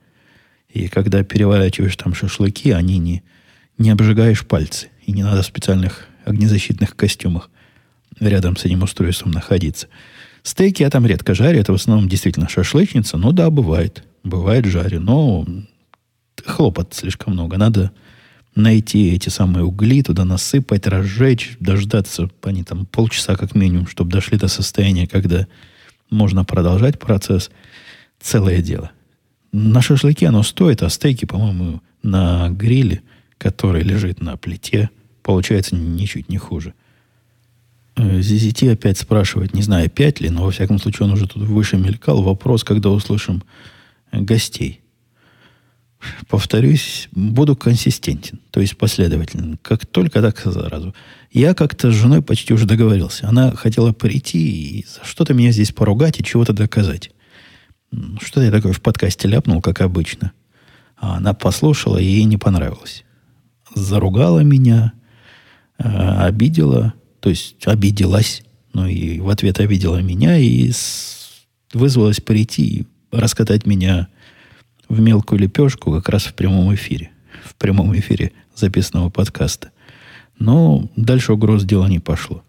И 0.70 0.88
когда 0.88 1.24
переворачиваешь 1.24 1.96
там 1.96 2.16
шашлыки, 2.16 2.72
они 2.72 2.98
не, 2.98 3.24
не 3.78 3.92
обжигаешь 3.92 4.46
пальцы. 4.46 4.90
И 5.06 5.12
не 5.12 5.24
надо 5.24 5.44
в 5.44 5.46
специальных 5.46 6.08
огнезащитных 6.26 6.96
костюмах 6.96 7.50
рядом 8.20 8.58
с 8.58 8.66
этим 8.66 8.84
устройством 8.84 9.32
находиться. 9.32 9.88
Стейки 10.42 10.82
я 10.82 10.90
там 10.90 11.06
редко 11.06 11.36
жарю. 11.36 11.60
Это 11.60 11.72
в 11.72 11.76
основном 11.76 12.10
действительно 12.10 12.50
шашлычница. 12.50 13.18
Ну 13.18 13.32
да, 13.32 13.50
бывает. 13.50 14.04
Бывает 14.24 14.66
жарю. 14.66 15.00
Но 15.00 15.46
хлопот 16.44 16.94
слишком 16.94 17.34
много. 17.34 17.58
Надо 17.58 17.92
найти 18.56 19.14
эти 19.14 19.30
самые 19.30 19.64
угли, 19.64 20.04
туда 20.04 20.26
насыпать, 20.26 20.88
разжечь, 20.88 21.58
дождаться, 21.60 22.30
они 22.44 22.64
там 22.64 22.86
полчаса 22.86 23.36
как 23.36 23.56
минимум, 23.56 23.88
чтобы 23.88 24.12
дошли 24.12 24.38
до 24.38 24.48
состояния, 24.48 25.08
когда 25.08 25.48
можно 26.10 26.46
продолжать 26.46 27.00
процесс. 27.00 27.50
Целое 28.20 28.62
дело. 28.62 28.92
На 29.52 29.82
шашлыке 29.82 30.28
оно 30.28 30.44
стоит, 30.44 30.82
а 30.82 30.90
стейки, 30.90 31.26
по-моему, 31.26 31.82
на 32.02 32.50
гриле, 32.50 33.02
который 33.38 33.84
лежит 33.84 34.22
на 34.22 34.38
плите, 34.38 34.90
получается 35.22 35.76
ничуть 35.76 36.30
не 36.30 36.38
хуже. 36.38 36.74
ZZT 37.96 38.68
э, 38.68 38.72
опять 38.74 38.98
спрашивает, 38.98 39.54
не 39.54 39.62
знаю, 39.62 39.86
опять 39.86 40.20
ли, 40.20 40.30
но 40.30 40.44
во 40.44 40.52
всяком 40.52 40.80
случае 40.80 41.08
он 41.08 41.14
уже 41.14 41.28
тут 41.28 41.44
выше 41.44 41.78
мелькал. 41.78 42.24
Вопрос, 42.24 42.64
когда 42.64 42.90
услышим 42.90 43.44
гостей. 44.12 44.83
Повторюсь, 46.28 47.08
буду 47.12 47.56
консистентен, 47.56 48.40
то 48.52 48.60
есть 48.60 48.78
последовательным. 48.78 49.58
Как 49.62 49.86
только 49.86 50.22
так 50.22 50.40
сразу. 50.40 50.94
Я 51.32 51.54
как-то 51.54 51.92
с 51.92 51.96
женой 51.96 52.22
почти 52.22 52.54
уже 52.54 52.66
договорился. 52.66 53.28
Она 53.28 53.52
хотела 53.52 53.92
прийти 53.92 54.80
и 54.80 54.86
за 54.86 55.06
что-то 55.06 55.34
меня 55.34 55.52
здесь 55.52 55.72
поругать 55.72 56.20
и 56.20 56.24
чего-то 56.24 56.54
доказать. 56.54 57.12
Что 58.22 58.42
я 58.42 58.52
такое 58.52 58.74
в 58.74 58.82
подкасте 58.82 59.28
ляпнул, 59.28 59.62
как 59.62 59.82
обычно. 59.82 60.32
А 60.98 61.18
она 61.18 61.34
послушала, 61.34 61.98
и 61.98 62.06
ей 62.06 62.24
не 62.24 62.38
понравилось. 62.38 63.04
Заругала 63.76 64.40
меня, 64.40 64.94
а, 65.78 66.26
обидела, 66.26 66.94
то 67.20 67.30
есть 67.30 67.56
обиделась, 67.66 68.44
ну 68.74 68.88
и 68.88 69.20
в 69.20 69.30
ответ 69.30 69.60
обидела 69.60 70.02
меня 70.02 70.38
и 70.38 70.72
вызвалась 71.74 72.22
прийти 72.22 72.64
и 72.64 72.88
раскатать 73.12 73.66
меня 73.66 74.08
в 74.90 75.00
мелкую 75.00 75.40
лепешку 75.40 75.92
как 75.92 76.10
раз 76.10 76.24
в 76.24 76.34
прямом 76.34 76.74
эфире. 76.76 77.12
В 77.44 77.56
прямом 77.56 77.98
эфире 77.98 78.32
записанного 78.56 79.10
подкаста. 79.10 79.72
Но 80.40 80.90
дальше 80.96 81.34
угроз 81.34 81.64
дела 81.64 81.88
не 81.88 82.00
пошло. 82.00 82.44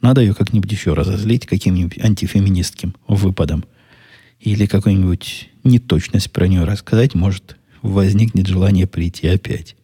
Надо 0.00 0.20
ее 0.20 0.34
как-нибудь 0.34 0.70
еще 0.70 0.92
разозлить 0.92 1.46
каким-нибудь 1.46 1.98
антифеминистским 1.98 2.94
выпадом. 3.06 3.64
Или 4.40 4.66
какую-нибудь 4.66 5.50
неточность 5.64 6.30
про 6.32 6.46
нее 6.46 6.64
рассказать, 6.64 7.14
может, 7.14 7.56
возникнет 7.82 8.46
желание 8.46 8.86
прийти 8.86 9.26
опять. 9.28 9.76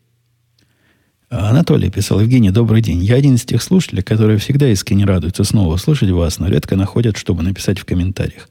Анатолий 1.28 1.90
писал, 1.90 2.20
Евгений, 2.20 2.50
добрый 2.50 2.80
день. 2.80 3.02
Я 3.02 3.16
один 3.16 3.34
из 3.34 3.44
тех 3.44 3.62
слушателей, 3.62 4.02
которые 4.02 4.38
всегда 4.38 4.68
искренне 4.68 5.04
радуются 5.04 5.42
снова 5.42 5.76
слышать 5.78 6.10
вас, 6.10 6.38
но 6.38 6.48
редко 6.48 6.76
находят, 6.76 7.16
чтобы 7.16 7.42
написать 7.42 7.78
в 7.80 7.84
комментариях. 7.84 8.48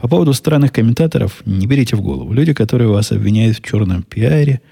По 0.00 0.08
поводу 0.08 0.32
странных 0.32 0.72
комментаторов 0.72 1.42
не 1.44 1.66
берите 1.66 1.94
в 1.94 2.00
голову. 2.00 2.32
Люди, 2.32 2.54
которые 2.54 2.88
вас 2.88 3.12
обвиняют 3.12 3.58
в 3.58 3.62
черном 3.62 4.02
пиаре, 4.02 4.62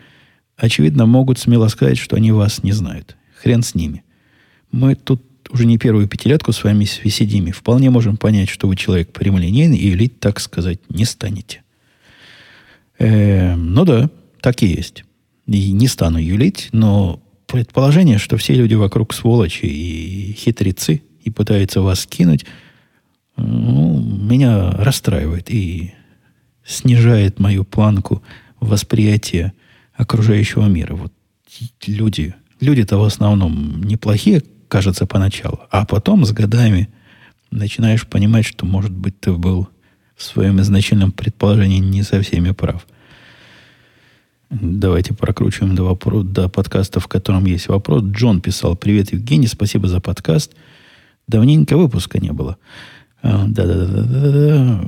очевидно, 0.57 1.05
могут 1.05 1.39
смело 1.39 1.69
сказать, 1.69 1.99
что 1.99 2.17
они 2.17 2.33
вас 2.33 2.63
не 2.63 2.73
знают. 2.73 3.17
Хрен 3.37 3.63
с 3.63 3.75
ними. 3.75 4.05
Мы 4.73 4.95
тут 4.95 5.23
уже 5.51 5.67
не 5.67 5.77
первую 5.77 6.09
пятилетку 6.09 6.53
с 6.53 6.65
вами 6.65 6.85
сидим 6.85 7.47
и 7.47 7.53
вполне 7.53 7.91
можем 7.91 8.17
понять, 8.17 8.49
что 8.49 8.69
вы 8.69 8.77
человек 8.77 9.13
прямолинейный 9.13 9.77
и 9.77 9.89
юлить, 9.89 10.19
так 10.19 10.41
сказать, 10.41 10.81
не 10.89 11.05
станете. 11.05 11.63
Э, 12.99 13.55
ну 13.55 13.85
да, 13.85 14.11
так 14.41 14.63
и 14.63 14.67
есть. 14.67 15.05
И 15.47 15.73
не 15.73 15.89
стану 15.89 16.19
юлить, 16.19 16.69
но 16.73 17.23
предположение, 17.47 18.19
что 18.19 18.39
все 18.39 18.55
люди 18.55 18.75
вокруг 18.75 19.13
сволочи 19.13 19.67
и 19.67 20.33
хитрецы 20.33 21.03
и 21.23 21.31
пытаются 21.31 21.83
вас 21.83 22.07
кинуть– 22.07 22.47
ну, 23.39 24.01
меня 24.01 24.73
расстраивает 24.73 25.51
и 25.51 25.95
снижает 26.65 27.39
мою 27.39 27.65
планку 27.65 28.23
восприятия 28.61 29.53
окружающего 29.95 30.67
мира. 30.67 30.95
Вот 30.95 31.13
люди, 31.87 32.35
люди-то 32.61 32.99
в 32.99 33.05
основном 33.05 33.83
неплохие, 33.83 34.43
кажется, 34.69 35.07
поначалу, 35.07 35.61
а 35.71 35.87
потом 35.87 36.25
с 36.25 36.33
годами 36.33 36.89
начинаешь 37.51 38.07
понимать, 38.07 38.45
что, 38.45 38.67
может 38.67 38.93
быть, 38.93 39.19
ты 39.21 39.33
был 39.33 39.69
в 40.15 40.23
своем 40.23 40.61
изначальном 40.61 41.13
предположении 41.13 41.79
не 41.79 42.03
со 42.03 42.21
всеми 42.21 42.51
прав. 42.51 42.87
Давайте 44.51 45.15
прокручиваем 45.15 45.75
до, 45.75 45.83
вопро- 45.83 46.23
до 46.23 46.49
подкаста, 46.49 47.01
в 47.01 47.09
котором 47.09 47.45
есть 47.45 47.69
вопрос. 47.69 48.03
Джон 48.03 48.41
писал, 48.41 48.77
привет, 48.77 49.13
Евгений, 49.13 49.47
спасибо 49.47 49.89
за 49.89 50.01
подкаст. 50.01 50.55
Давненько 51.27 51.77
выпуска 51.77 52.19
не 52.19 52.33
было. 52.33 52.57
Да-да-да. 53.23 54.81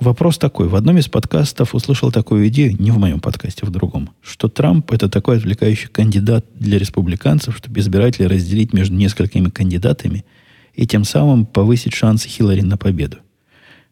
Вопрос 0.00 0.38
такой. 0.38 0.68
В 0.68 0.74
одном 0.74 0.98
из 0.98 1.08
подкастов 1.08 1.74
услышал 1.74 2.10
такую 2.10 2.48
идею, 2.48 2.76
не 2.80 2.90
в 2.90 2.98
моем 2.98 3.20
подкасте, 3.20 3.66
в 3.66 3.70
другом, 3.70 4.10
что 4.22 4.48
Трамп– 4.48 4.90
это 4.92 5.08
такой 5.08 5.36
отвлекающий 5.36 5.88
кандидат 5.88 6.46
для 6.58 6.78
республиканцев, 6.78 7.56
чтобы 7.56 7.80
избиратели 7.80 8.26
разделить 8.26 8.72
между 8.72 8.94
несколькими 8.94 9.48
кандидатами 9.48 10.24
и 10.74 10.86
тем 10.86 11.04
самым 11.04 11.46
повысить 11.46 11.94
шансы 11.94 12.28
Хиллари 12.28 12.62
на 12.62 12.76
победу. 12.76 13.18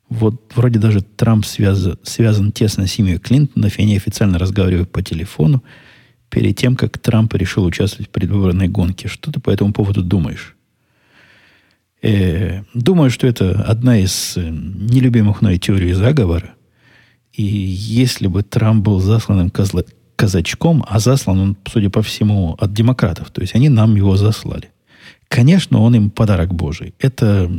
Вот 0.09 0.53
вроде 0.57 0.79
даже 0.81 1.03
Трамп 1.03 1.45
связан, 1.45 1.99
связан 2.03 2.51
тесно 2.51 2.87
с 2.87 2.93
семьей 2.93 3.19
Клинтонов, 3.19 3.79
и 3.79 3.83
они 3.83 3.97
официально 3.97 4.39
разговаривают 4.39 4.91
по 4.91 5.03
телефону 5.03 5.63
перед 6.31 6.57
тем, 6.57 6.75
как 6.75 6.99
Трамп 6.99 7.35
решил 7.35 7.65
участвовать 7.65 8.09
в 8.09 8.11
предвыборной 8.11 8.69
гонке. 8.69 9.07
Что 9.09 9.31
ты 9.31 9.39
по 9.39 9.51
этому 9.51 9.73
поводу 9.73 10.03
думаешь? 10.03 10.57
Э, 12.03 12.63
думаю, 12.73 13.11
что 13.11 13.27
это 13.27 13.63
одна 13.63 13.99
из 13.99 14.37
э, 14.37 14.49
нелюбимых 14.49 15.43
мной 15.43 15.59
теорий 15.59 15.93
заговора. 15.93 16.55
И 17.33 17.43
если 17.43 18.27
бы 18.27 18.43
Трамп 18.43 18.85
был 18.85 19.01
засланным 19.01 19.51
козла, 19.51 19.85
казачком, 20.17 20.85
а 20.89 20.99
заслан 20.99 21.39
он, 21.39 21.57
судя 21.67 21.89
по 21.91 22.03
всему, 22.03 22.55
от 22.59 22.73
демократов, 22.73 23.31
то 23.31 23.41
есть 23.41 23.55
они 23.55 23.69
нам 23.69 23.97
его 23.97 24.17
заслали. 24.17 24.71
Конечно, 25.29 25.81
он 25.81 25.95
им 25.95 26.11
подарок 26.11 26.55
Божий. 26.55 26.95
Это 26.99 27.51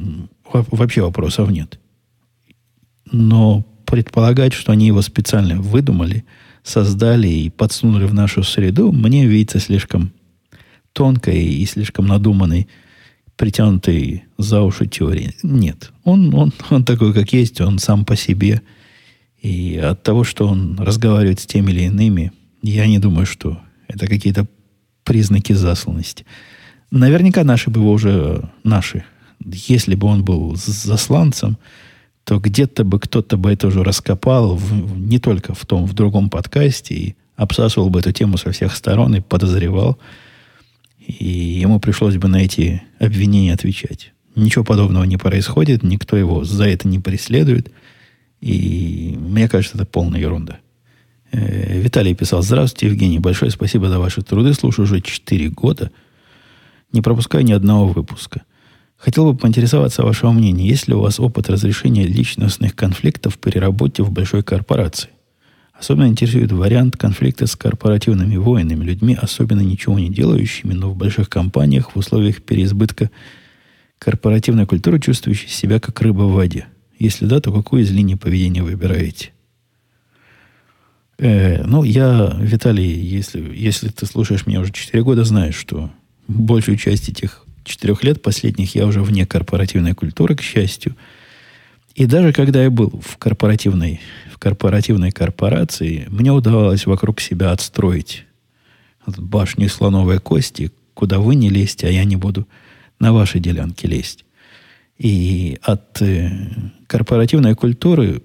вообще 0.52 1.02
вопросов 1.02 1.50
нет. 1.50 1.80
Но 3.12 3.66
предполагать, 3.86 4.54
что 4.54 4.72
они 4.72 4.88
его 4.88 5.02
специально 5.02 5.60
выдумали, 5.60 6.24
создали 6.64 7.28
и 7.28 7.50
подсунули 7.50 8.06
в 8.06 8.14
нашу 8.14 8.44
среду, 8.44 8.92
мне 8.92 9.26
видится 9.26 9.60
слишком 9.60 10.12
тонкой 10.94 11.44
и 11.44 11.66
слишком 11.66 12.08
надуманной 12.08 12.68
притянутый 13.38 14.24
за 14.38 14.62
уши 14.62 14.86
теории. 14.88 15.36
Нет. 15.44 15.92
Он, 16.04 16.34
он, 16.34 16.54
он 16.70 16.84
такой, 16.86 17.14
как 17.14 17.34
есть, 17.34 17.62
он 17.62 17.80
сам 17.80 18.06
по 18.06 18.16
себе. 18.16 18.62
И 19.42 19.78
от 19.78 20.04
того, 20.04 20.24
что 20.24 20.48
он 20.48 20.80
разговаривает 20.80 21.40
с 21.40 21.46
теми 21.46 21.72
или 21.72 21.82
иными, 21.82 22.32
я 22.62 22.86
не 22.88 23.00
думаю, 23.00 23.26
что 23.26 23.60
это 23.88 24.08
какие-то 24.08 24.48
признаки 25.04 25.54
засланности. 25.54 26.26
Наверняка 26.92 27.44
наши 27.44 27.70
бы 27.70 27.80
его 27.80 27.92
уже, 27.92 28.50
наши, 28.64 29.04
если 29.44 29.96
бы 29.96 30.08
он 30.08 30.24
был 30.24 30.56
засланцем, 30.56 31.58
то 32.24 32.40
где-то 32.40 32.84
бы 32.84 33.00
кто-то 33.00 33.38
бы 33.38 33.52
это 33.52 33.68
уже 33.68 33.84
раскопал, 33.84 34.56
в, 34.56 35.00
не 35.00 35.20
только 35.20 35.54
в 35.54 35.66
том, 35.66 35.86
в 35.86 35.94
другом 35.94 36.30
подкасте, 36.30 36.94
и 36.94 37.16
обсасывал 37.36 37.90
бы 37.90 38.00
эту 38.00 38.12
тему 38.12 38.38
со 38.38 38.52
всех 38.52 38.76
сторон 38.76 39.16
и 39.16 39.22
подозревал, 39.22 39.98
и 41.20 41.59
ему 41.59 41.80
пришлось 41.80 42.18
бы 42.18 42.28
на 42.28 42.38
эти 42.38 42.84
обвинения 42.99 43.53
отвечать. 43.53 44.14
Ничего 44.36 44.64
подобного 44.64 45.03
не 45.03 45.18
происходит, 45.18 45.84
никто 45.84 46.16
его 46.16 46.43
за 46.43 46.66
это 46.66 46.88
не 46.88 46.99
преследует. 46.99 47.72
И 48.39 49.16
мне 49.20 49.47
кажется, 49.47 49.78
это 49.78 49.86
полная 49.86 50.20
ерунда. 50.20 50.59
Э, 51.32 51.80
Виталий 51.80 52.16
писал, 52.16 52.41
здравствуйте, 52.41 52.88
Евгений, 52.88 53.20
большое 53.20 53.51
спасибо 53.51 53.89
за 53.89 53.99
ваши 53.99 54.22
труды. 54.22 54.53
Слушаю 54.53 54.86
уже 54.86 55.01
4 55.01 55.49
года. 55.49 55.91
Не 56.91 57.01
пропускаю 57.01 57.43
ни 57.43 57.51
одного 57.51 57.88
выпуска. 57.88 58.43
Хотел 58.97 59.32
бы 59.32 59.38
поинтересоваться 59.38 60.03
вашего 60.03 60.32
мнения. 60.32 60.68
Есть 60.68 60.88
ли 60.88 60.93
у 60.93 61.01
вас 61.01 61.20
опыт 61.20 61.49
разрешения 61.49 62.05
личностных 62.05 62.76
конфликтов 62.76 63.39
при 63.39 63.57
работе 63.57 64.03
в 64.03 64.12
большой 64.12 64.43
корпорации? 64.43 65.09
Особенно 65.82 66.06
интересует 66.06 66.52
вариант 66.52 66.96
конфликта 66.96 67.48
с 67.48 67.56
корпоративными 67.56 68.36
воинами, 68.36 68.84
людьми, 68.84 69.18
особенно 69.20 69.62
ничего 69.62 69.98
не 69.98 70.10
делающими, 70.10 70.74
но 70.74 70.92
в 70.92 70.96
больших 70.96 71.28
компаниях 71.28 71.96
в 71.96 71.98
условиях 71.98 72.44
переизбытка 72.44 73.10
корпоративной 73.98 74.68
культуры, 74.68 75.00
чувствующей 75.00 75.50
себя 75.50 75.80
как 75.80 76.00
рыба 76.02 76.22
в 76.22 76.34
воде. 76.34 76.68
Если 77.00 77.26
да, 77.26 77.40
то 77.40 77.52
какую 77.52 77.82
из 77.82 77.90
линий 77.90 78.16
поведения 78.16 78.62
выбираете? 78.62 79.32
Э, 81.18 81.64
ну, 81.64 81.82
я, 81.82 82.38
Виталий, 82.40 82.92
если, 82.92 83.52
если 83.52 83.88
ты 83.88 84.06
слушаешь 84.06 84.46
меня 84.46 84.60
уже 84.60 84.72
4 84.72 85.02
года, 85.02 85.24
знаешь, 85.24 85.56
что 85.56 85.90
большую 86.28 86.78
часть 86.78 87.10
этих 87.10 87.44
четырех 87.64 88.04
лет 88.04 88.22
последних 88.22 88.76
я 88.76 88.86
уже 88.86 89.02
вне 89.02 89.26
корпоративной 89.26 89.96
культуры, 89.96 90.36
к 90.36 90.44
счастью. 90.44 90.96
И 91.96 92.06
даже 92.06 92.34
когда 92.34 92.62
я 92.62 92.70
был 92.70 93.02
в 93.04 93.18
корпоративной, 93.18 94.00
корпоративной 94.42 95.12
корпорации, 95.12 96.08
мне 96.10 96.32
удавалось 96.32 96.88
вокруг 96.88 97.22
себя 97.22 97.52
отстроить 97.52 98.26
башню 99.06 99.70
слоновой 99.70 100.20
кости, 100.20 100.72
куда 100.96 101.20
вы 101.20 101.36
не 101.36 101.50
лезьте, 101.50 101.88
а 101.88 101.92
я 101.92 102.04
не 102.06 102.16
буду 102.16 102.48
на 103.00 103.14
ваши 103.14 103.39
делянки 103.39 103.86
лезть. 103.86 104.26
И 104.98 105.60
от 105.62 106.02
э, 106.02 106.32
корпоративной 106.88 107.54
культуры 107.54 108.24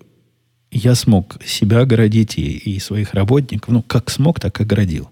я 0.71 0.95
смог 0.95 1.39
себя 1.45 1.81
оградить 1.81 2.39
и, 2.39 2.57
и 2.57 2.79
своих 2.79 3.12
работников, 3.12 3.69
ну, 3.69 3.83
как 3.83 4.09
смог, 4.09 4.41
так 4.41 4.59
оградил. 4.59 5.11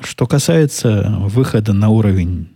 Что 0.00 0.26
касается 0.26 1.14
выхода 1.18 1.74
на 1.74 1.90
уровень, 1.90 2.48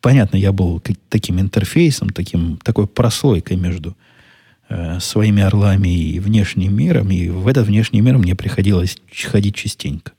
понятно, 0.00 0.38
я 0.38 0.52
был 0.52 0.82
таким 1.10 1.38
интерфейсом, 1.38 2.08
таким, 2.08 2.56
такой 2.62 2.86
прослойкой 2.86 3.58
между 3.58 3.94
э, 4.70 4.98
своими 5.00 5.42
орлами 5.42 5.88
и 5.88 6.18
внешним 6.18 6.74
миром, 6.74 7.10
и 7.10 7.28
в 7.28 7.46
этот 7.46 7.66
внешний 7.66 8.00
мир 8.00 8.16
мне 8.16 8.34
приходилось 8.34 8.96
ходить 9.30 9.56
частенько. 9.56 10.12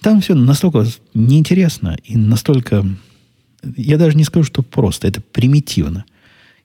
Там 0.00 0.20
все 0.20 0.34
настолько 0.34 0.86
неинтересно 1.14 1.96
и 2.04 2.16
настолько... 2.16 2.86
Я 3.76 3.96
даже 3.96 4.16
не 4.16 4.24
скажу, 4.24 4.44
что 4.44 4.62
просто, 4.62 5.08
это 5.08 5.20
примитивно. 5.20 6.04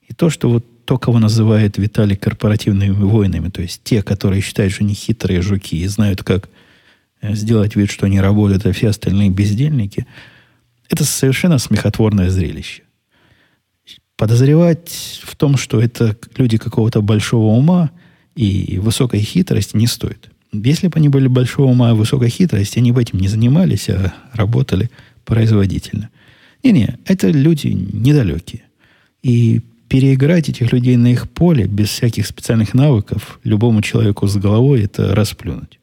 И 0.06 0.12
то, 0.12 0.30
что 0.30 0.50
вот 0.50 0.66
то, 0.84 0.98
кого 0.98 1.18
называет 1.18 1.78
Виталий 1.78 2.16
корпоративными 2.16 2.92
воинами, 2.92 3.48
то 3.48 3.62
есть 3.62 3.82
те, 3.82 4.02
которые 4.02 4.42
считают, 4.42 4.72
что 4.72 4.84
они 4.84 4.94
хитрые 4.94 5.40
жуки 5.40 5.76
и 5.76 5.86
знают, 5.86 6.22
как 6.22 6.48
э, 7.22 7.34
сделать 7.34 7.74
вид, 7.74 7.90
что 7.90 8.06
они 8.06 8.20
работают, 8.20 8.66
а 8.66 8.72
все 8.72 8.88
остальные 8.88 9.30
бездельники, 9.30 10.06
это 10.88 11.04
совершенно 11.04 11.58
смехотворное 11.58 12.30
зрелище. 12.30 12.83
Подозревать 14.16 15.20
в 15.24 15.34
том, 15.36 15.56
что 15.56 15.80
это 15.80 16.16
люди 16.36 16.56
какого-то 16.56 17.02
большого 17.02 17.52
ума 17.56 17.90
и 18.36 18.78
высокой 18.78 19.20
хитрости 19.20 19.76
не 19.76 19.86
стоит. 19.86 20.30
Если 20.52 20.86
бы 20.86 20.98
они 20.98 21.08
были 21.08 21.26
большого 21.26 21.70
ума 21.70 21.90
и 21.90 21.94
высокой 21.94 22.28
хитрости, 22.28 22.78
они 22.78 22.92
бы 22.92 23.02
этим 23.02 23.18
не 23.18 23.28
занимались, 23.28 23.88
а 23.88 24.14
работали 24.32 24.90
производительно. 25.24 26.10
Не-не, 26.62 26.98
это 27.06 27.28
люди 27.28 27.68
недалекие. 27.68 28.62
И 29.22 29.62
переиграть 29.88 30.48
этих 30.48 30.72
людей 30.72 30.96
на 30.96 31.08
их 31.08 31.28
поле 31.28 31.66
без 31.66 31.88
всяких 31.88 32.26
специальных 32.26 32.74
навыков 32.74 33.38
любому 33.44 33.82
человеку 33.82 34.26
с 34.26 34.36
головой 34.36 34.84
это 34.84 35.14
расплюнуть. 35.14 35.78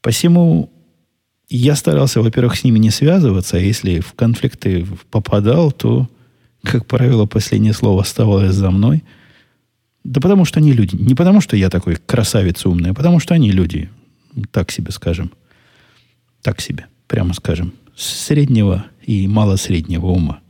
Посему 0.00 0.70
я 1.48 1.76
старался, 1.76 2.20
во-первых, 2.20 2.56
с 2.56 2.64
ними 2.64 2.78
не 2.78 2.90
связываться, 2.90 3.56
а 3.56 3.60
если 3.60 4.00
в 4.00 4.14
конфликты 4.14 4.86
попадал, 5.10 5.72
то, 5.72 6.08
как 6.66 6.86
правило, 6.86 7.26
последнее 7.26 7.72
слово 7.72 8.02
оставалось 8.02 8.54
за 8.54 8.70
мной. 8.70 9.04
Да 10.04 10.20
потому 10.20 10.44
что 10.44 10.60
они 10.60 10.72
люди. 10.72 10.94
Не 10.96 11.14
потому 11.14 11.40
что 11.40 11.56
я 11.56 11.70
такой 11.70 11.96
красавец 11.96 12.64
умный, 12.66 12.90
а 12.90 12.94
потому 12.94 13.20
что 13.20 13.34
они 13.34 13.50
люди. 13.50 13.90
Так 14.50 14.70
себе 14.70 14.92
скажем. 14.92 15.32
Так 16.42 16.60
себе, 16.60 16.86
прямо 17.08 17.34
скажем. 17.34 17.72
Среднего 17.96 18.84
и 19.02 19.26
малосреднего 19.26 20.06
ума. 20.06 20.40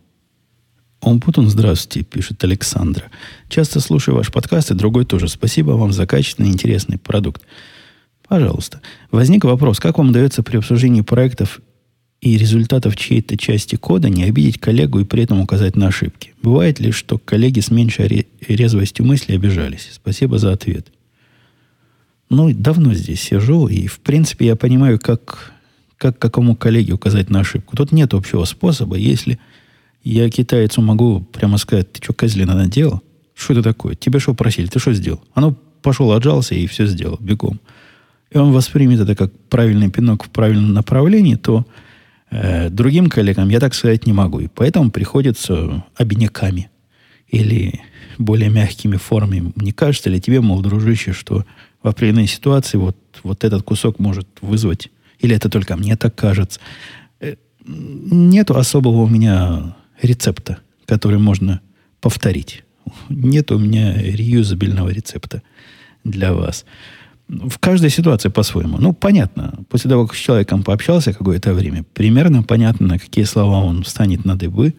Омпутун, 1.01 1.49
здравствуйте, 1.49 2.05
пишет 2.05 2.43
Александра. 2.43 3.05
Часто 3.49 3.81
слушаю 3.81 4.17
ваш 4.17 4.33
подкаст, 4.33 4.73
и 4.73 4.75
другой 4.75 5.05
тоже. 5.05 5.29
Спасибо 5.29 5.73
вам 5.73 5.93
за 5.93 6.07
качественный 6.07 6.51
интересный 6.51 6.99
продукт. 6.99 7.43
Пожалуйста. 8.27 8.81
Возник 9.13 9.45
вопрос, 9.45 9.79
как 9.79 9.99
вам 9.99 10.09
удается 10.09 10.43
при 10.43 10.57
обсуждении 10.57 11.03
проектов 11.03 11.61
и 12.27 12.39
результатов 12.39 12.97
чьей-то 12.97 13.37
части 13.37 13.77
кода 13.77 14.09
не 14.09 14.25
обидеть 14.25 14.59
коллегу 14.59 14.99
и 14.99 15.05
при 15.05 15.23
этом 15.23 15.41
указать 15.41 15.77
на 15.77 15.89
ошибки? 15.89 16.35
Бывает 16.43 16.81
ли, 16.81 16.91
что 16.91 17.19
коллеги 17.19 17.61
с 17.61 17.71
меньшей 17.71 18.27
резвостью 18.49 19.07
мысли 19.07 19.35
обижались? 19.35 19.91
Спасибо 19.93 20.39
за 20.39 20.53
ответ. 20.53 20.89
Ну, 22.29 22.53
давно 22.53 22.95
здесь 22.95 23.21
сижу, 23.21 23.69
и, 23.69 23.87
в 23.87 24.01
принципе, 24.01 24.47
я 24.47 24.57
понимаю, 24.57 24.99
как, 24.99 25.53
как 25.99 26.19
какому 26.19 26.57
коллеге 26.57 26.95
указать 26.95 27.31
на 27.31 27.41
ошибку. 27.41 27.77
Тут 27.77 27.93
нет 27.93 28.13
общего 28.13 28.45
способа, 28.45 28.97
если 28.97 29.39
я 30.03 30.29
китайцу 30.29 30.83
могу 30.83 31.21
прямо 31.21 31.59
сказать, 31.59 31.93
ты 31.93 32.03
что, 32.03 32.13
козлина 32.13 32.57
наделал? 32.57 33.03
Что 33.37 33.53
это 33.53 33.63
такое? 33.63 33.95
Тебя 33.95 34.19
что 34.19 34.35
просили? 34.35 34.67
Ты 34.67 34.81
что 34.81 34.93
сделал? 34.93 35.23
Ну, 35.37 35.57
пошел, 35.83 36.11
отжался 36.11 36.57
и 36.57 36.67
все 36.67 36.87
сделал, 36.87 37.19
бегом. 37.21 37.61
И 38.33 38.39
он 38.39 38.51
воспримет 38.51 38.99
это 38.99 39.15
как 39.15 39.33
правильный 39.49 39.91
пинок 39.91 40.25
в 40.25 40.31
правильном 40.31 40.75
направлении, 40.75 41.37
то 41.37 41.65
э, 42.31 42.69
другим 42.71 43.09
коллегам 43.09 43.49
я 43.49 43.61
так 43.61 43.75
сказать 43.75 44.07
не 44.07 44.13
могу. 44.13 44.41
И 44.41 44.49
поэтому 44.49 44.91
приходится 44.91 45.85
обиняками 45.97 46.71
или 47.29 47.81
более 48.19 48.51
мягкими 48.51 48.97
формами. 48.97 49.53
Не 49.57 49.73
кажется 49.73 50.11
ли 50.11 50.21
тебе, 50.21 50.41
мол, 50.41 50.61
дружище, 50.61 51.13
что 51.13 51.45
в 51.83 51.89
определенной 51.89 52.27
ситуации 52.27 52.79
вот, 52.79 52.97
вот 53.23 53.45
этот 53.45 53.63
кусок 53.63 53.99
может 53.99 54.29
вызвать, 54.41 54.91
или 55.19 55.35
это 55.35 55.49
только 55.49 55.77
мне 55.77 55.97
так 55.97 56.15
кажется, 56.15 56.61
э, 57.21 57.37
нету 57.65 58.57
особого 58.57 59.03
у 59.03 59.09
меня 59.09 59.77
рецепта, 60.03 60.59
который 60.87 61.19
можно 61.19 61.61
повторить. 62.01 62.65
Нет 63.09 63.51
у 63.51 63.59
меня 63.59 63.95
реюзабельного 63.95 64.91
рецепта 64.91 65.43
для 66.05 66.33
вас. 66.33 66.65
В 67.29 67.59
каждой 67.59 67.91
ситуации 67.91 68.29
по-своему. 68.29 68.79
Ну, 68.79 68.93
понятно. 68.93 69.59
После 69.69 69.91
того, 69.91 70.07
как 70.07 70.17
с 70.17 70.21
человеком 70.21 70.63
пообщался 70.63 71.13
какое-то 71.13 71.55
время, 71.55 71.85
примерно 71.93 72.43
понятно, 72.43 72.87
на 72.87 72.99
какие 72.99 73.25
слова 73.25 73.65
он 73.65 73.83
встанет 73.83 74.25
на 74.25 74.37
дыбы, 74.37 74.75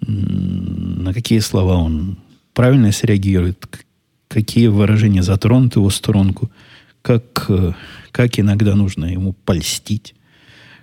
на 0.00 1.12
какие 1.12 1.40
слова 1.40 1.76
он 1.76 2.18
правильно 2.54 2.92
среагирует, 2.92 3.66
какие 4.28 4.68
выражения 4.68 5.22
затронут 5.22 5.76
его 5.76 5.90
сторонку, 5.90 6.50
как, 7.02 7.50
как 8.12 8.38
иногда 8.38 8.76
нужно 8.76 9.06
ему 9.06 9.32
польстить 9.32 10.14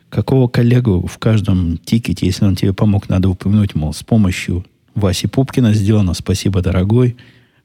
какого 0.10 0.48
коллегу 0.48 1.06
в 1.08 1.18
каждом 1.18 1.78
тикете, 1.78 2.26
если 2.26 2.46
он 2.46 2.56
тебе 2.56 2.74
помог, 2.74 3.10
надо 3.10 3.30
упомянуть, 3.30 3.76
мол, 3.76 3.94
с 3.94 4.04
помощью 4.04 4.66
Васи 4.96 5.28
Пупкина 5.28 5.74
сделано, 5.74 6.14
спасибо, 6.14 6.62
дорогой. 6.62 7.16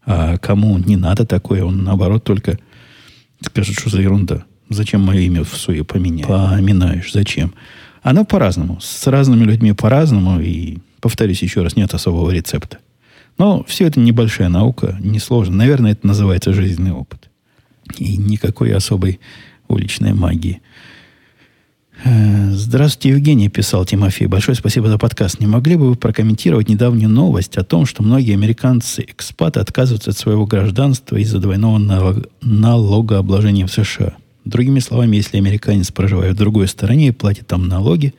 А 0.07 0.37
кому 0.37 0.79
не 0.79 0.97
надо 0.97 1.25
такое, 1.25 1.65
он 1.65 1.83
наоборот 1.83 2.25
только 2.25 2.59
скажет, 3.45 3.79
что 3.79 3.91
за 3.91 4.01
ерунда. 4.01 4.45
Зачем 4.69 5.03
мое 5.03 5.21
имя 5.21 5.45
в 5.45 5.55
суе 5.57 5.85
поменяешь? 5.85 6.27
Поминаешь, 6.27 7.13
зачем? 7.13 7.55
Оно 8.03 8.25
по-разному. 8.25 8.81
С 8.81 9.07
разными 9.07 9.45
людьми 9.45 9.73
по-разному. 9.73 10.41
И, 10.41 10.79
повторюсь 11.01 11.43
еще 11.43 11.63
раз, 11.63 11.77
нет 11.77 11.95
особого 11.95 12.31
рецепта. 12.31 12.79
Но 13.39 13.65
все 13.65 13.87
это 13.87 14.01
небольшая 14.01 14.49
наука, 14.49 14.97
несложно. 15.01 15.57
Наверное, 15.57 15.93
это 15.93 16.07
называется 16.07 16.53
жизненный 16.53 16.93
опыт. 16.93 17.31
И 17.99 18.17
никакой 18.17 18.75
особой 18.75 19.21
уличной 19.69 20.15
магии– 20.15 20.61
здравствуйте, 22.05 23.11
Евгений, 23.11 23.49
писал 23.49 23.87
Тимофей. 23.87 24.27
Большое 24.27 24.55
спасибо 24.57 24.89
за 24.89 24.99
подкаст. 24.99 25.41
Не 25.41 25.47
могли 25.47 25.77
бы 25.77 25.89
вы 25.89 25.95
прокомментировать 25.95 26.69
недавнюю 26.69 27.09
новость 27.09 27.57
о 27.57 27.65
том, 27.65 27.87
что 27.87 28.03
многие 28.03 28.35
американцы-экспаты 28.35 29.61
отказываются 29.61 30.11
от 30.11 30.19
своего 30.19 30.45
гражданства 30.45 31.17
из-за 31.17 31.39
двойного 31.39 32.23
налогообложения 32.43 33.67
в 33.67 33.73
США? 33.73 34.15
Другими 34.45 34.81
словами, 34.81 35.17
если 35.17 35.39
американец 35.39 35.91
проживает 35.91 36.35
в 36.35 36.39
другой 36.39 36.69
стороне 36.69 37.09
и 37.09 37.13
платит 37.13 37.47
там 37.47 37.69
налоги, 37.69 38.13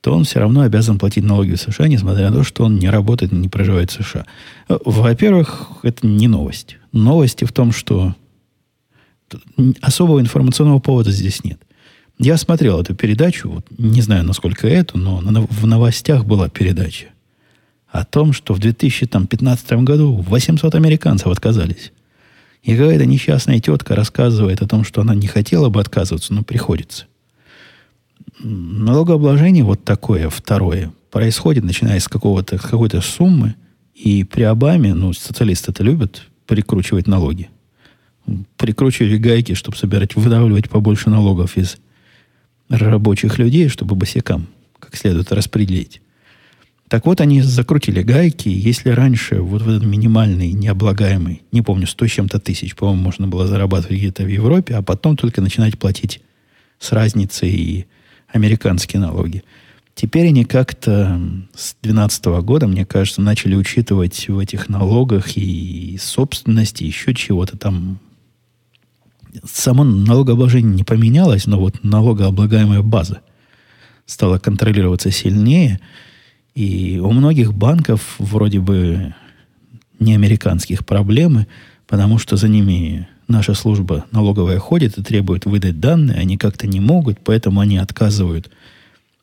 то 0.00 0.14
он 0.14 0.24
все 0.24 0.40
равно 0.40 0.62
обязан 0.62 0.98
платить 0.98 1.24
налоги 1.24 1.52
в 1.52 1.60
США, 1.60 1.88
несмотря 1.88 2.30
на 2.30 2.36
то, 2.36 2.44
что 2.44 2.64
он 2.64 2.76
не 2.76 2.88
работает 2.88 3.32
и 3.32 3.36
не 3.36 3.48
проживает 3.48 3.90
в 3.90 4.02
США. 4.02 4.24
Э, 4.68 4.78
во-первых, 4.84 5.68
это 5.82 6.06
не 6.06 6.28
новость. 6.28 6.78
Новости 6.92 7.44
в 7.44 7.52
том, 7.52 7.72
что 7.72 8.14
особого 9.82 10.20
информационного 10.20 10.78
повода 10.78 11.10
здесь 11.10 11.44
нет. 11.44 11.60
Я 12.18 12.36
смотрел 12.38 12.80
эту 12.80 12.94
передачу, 12.94 13.50
вот, 13.50 13.66
не 13.76 14.00
знаю, 14.00 14.24
насколько 14.24 14.66
эту, 14.66 14.96
но 14.96 15.18
в 15.18 15.66
новостях 15.66 16.24
была 16.24 16.48
передача 16.48 17.08
о 17.88 18.04
том, 18.04 18.32
что 18.32 18.54
в 18.54 18.58
2015 18.58 19.72
году 19.84 20.16
800 20.16 20.74
американцев 20.74 21.28
отказались. 21.28 21.92
И 22.62 22.76
какая-то 22.76 23.06
несчастная 23.06 23.60
тетка 23.60 23.94
рассказывает 23.94 24.60
о 24.60 24.66
том, 24.66 24.84
что 24.84 25.00
она 25.00 25.14
не 25.14 25.26
хотела 25.26 25.68
бы 25.68 25.80
отказываться, 25.80 26.34
но 26.34 26.42
приходится. 26.42 27.06
Налогообложение 28.40 29.64
вот 29.64 29.84
такое, 29.84 30.28
второе, 30.28 30.92
происходит, 31.10 31.64
начиная 31.64 32.00
с 32.00 32.08
какого-то, 32.08 32.58
какой-то 32.58 33.00
суммы, 33.00 33.54
и 33.94 34.24
при 34.24 34.42
Обаме, 34.42 34.92
ну, 34.92 35.12
социалисты 35.14 35.70
это 35.70 35.82
любят, 35.82 36.22
прикручивать 36.46 37.06
налоги. 37.06 37.48
Прикручивать 38.58 39.20
гайки, 39.20 39.54
чтобы 39.54 39.76
собирать, 39.76 40.16
выдавливать 40.16 40.68
побольше 40.68 41.08
налогов 41.08 41.56
из 41.56 41.78
рабочих 42.68 43.38
людей, 43.38 43.68
чтобы 43.68 43.96
босикам 43.96 44.48
как 44.78 44.96
следует 44.96 45.32
распределить. 45.32 46.00
Так 46.88 47.06
вот, 47.06 47.20
они 47.20 47.42
закрутили 47.42 48.02
гайки. 48.02 48.48
Если 48.48 48.90
раньше 48.90 49.40
вот 49.40 49.62
этот 49.62 49.84
минимальный, 49.84 50.52
необлагаемый, 50.52 51.42
не 51.50 51.62
помню, 51.62 51.86
100 51.86 52.06
с 52.06 52.10
чем-то 52.10 52.38
тысяч, 52.38 52.76
по-моему, 52.76 53.02
можно 53.02 53.26
было 53.26 53.46
зарабатывать 53.46 53.98
где-то 53.98 54.22
в 54.22 54.28
Европе, 54.28 54.76
а 54.76 54.82
потом 54.82 55.16
только 55.16 55.40
начинать 55.40 55.78
платить 55.78 56.20
с 56.78 56.92
разницей 56.92 57.50
и 57.50 57.86
американские 58.28 59.00
налоги. 59.00 59.42
Теперь 59.96 60.28
они 60.28 60.44
как-то 60.44 61.20
с 61.54 61.74
2012 61.82 62.26
года, 62.44 62.68
мне 62.68 62.84
кажется, 62.84 63.22
начали 63.22 63.56
учитывать 63.56 64.28
в 64.28 64.38
этих 64.38 64.68
налогах 64.68 65.36
и 65.36 65.98
собственности, 66.00 66.84
еще 66.84 67.14
чего-то 67.14 67.56
там. 67.56 67.98
Само 69.44 69.84
налогообложение 69.84 70.74
не 70.74 70.84
поменялось, 70.84 71.46
но 71.46 71.58
вот 71.58 71.82
налогооблагаемая 71.82 72.82
база 72.82 73.20
стала 74.06 74.38
контролироваться 74.38 75.10
сильнее– 75.10 75.80
и 76.56 76.98
у 76.98 77.12
многих 77.12 77.52
банков 77.52 78.16
вроде 78.18 78.60
бы 78.60 79.14
не 80.00 80.14
американских 80.14 80.86
проблемы, 80.86 81.46
потому 81.86 82.18
что 82.18 82.36
за 82.36 82.48
ними 82.48 83.06
наша 83.28 83.52
служба 83.52 84.06
налоговая 84.10 84.58
ходит 84.58 84.96
и 84.96 85.02
требует 85.02 85.44
выдать 85.44 85.80
данные, 85.80 86.18
они 86.18 86.38
как-то 86.38 86.66
не 86.66 86.80
могут, 86.80 87.20
поэтому 87.22 87.60
они 87.60 87.76
отказывают 87.76 88.50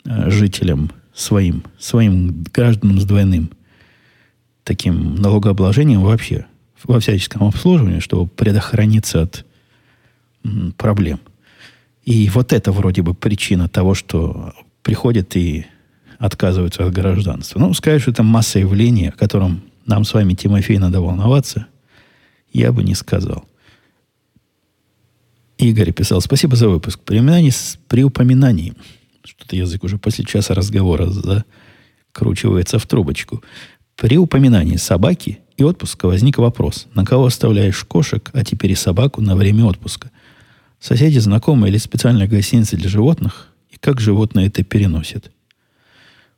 э, 0.06 0.30
жителям 0.30 0.92
своим, 1.16 1.64
своим 1.80 2.44
гражданам 2.54 3.02
с 3.02 3.06
двойным 3.06 3.50
таким 4.64 5.16
налогообложением 5.16 6.02
вообще 6.02 6.46
во 6.84 7.00
всяческом 7.00 7.48
обслуживании, 7.48 8.00
чтобы 8.00 8.28
предохраниться 8.28 9.24
от 9.24 9.44
проблем. 10.78 11.20
И 12.04 12.30
вот 12.30 12.54
это 12.54 12.72
вроде 12.72 13.02
бы 13.02 13.14
причина 13.14 13.70
того, 13.70 13.94
что 13.94 14.54
приходят 14.82 15.36
и 15.36 15.66
отказываются 16.20 16.86
от 16.86 16.94
гражданства. 16.94 17.60
Ну, 17.60 17.74
что 17.74 17.92
это 17.92 18.24
масса 18.24 18.60
явлений, 18.60 19.10
о 19.10 19.12
котором 19.12 19.62
нам 19.86 20.04
с 20.04 20.14
вами, 20.14 20.34
Тимофей, 20.34 20.78
надо 20.78 21.02
волноваться, 21.02 21.68
я 22.52 22.72
бы 22.72 22.84
не 22.84 22.96
сказал. 22.96 23.46
Игорь 25.58 25.92
писал, 25.94 26.22
спасибо 26.22 26.56
за 26.56 26.68
выпуск. 26.68 27.00
При 27.00 27.18
упоминании, 27.18 27.52
при 27.88 28.04
упоминании 28.04 28.74
что-то 29.24 29.56
язык 29.56 29.84
уже 29.84 29.98
после 29.98 30.26
часа 30.26 30.54
разговора 30.54 31.10
закручивается 31.10 32.80
в 32.80 32.86
трубочку. 32.86 33.44
При 33.96 34.18
упоминании 34.18 34.78
собаки 34.78 35.40
и 35.56 35.64
отпуска 35.64 36.08
возник 36.08 36.38
вопрос, 36.38 36.88
на 36.94 37.06
кого 37.06 37.26
оставляешь 37.26 37.84
кошек, 37.84 38.30
а 38.34 38.44
теперь 38.44 38.72
и 38.72 38.76
собаку 38.76 39.22
на 39.22 39.36
время 39.36 39.66
отпуска? 39.66 40.12
Соседи, 40.84 41.18
знакомые 41.18 41.72
или 41.72 41.78
специальная 41.78 42.28
гостиница 42.28 42.76
для 42.76 42.90
животных? 42.90 43.48
И 43.70 43.78
как 43.78 44.02
животное 44.02 44.48
это 44.48 44.66
переносит? 44.66 45.32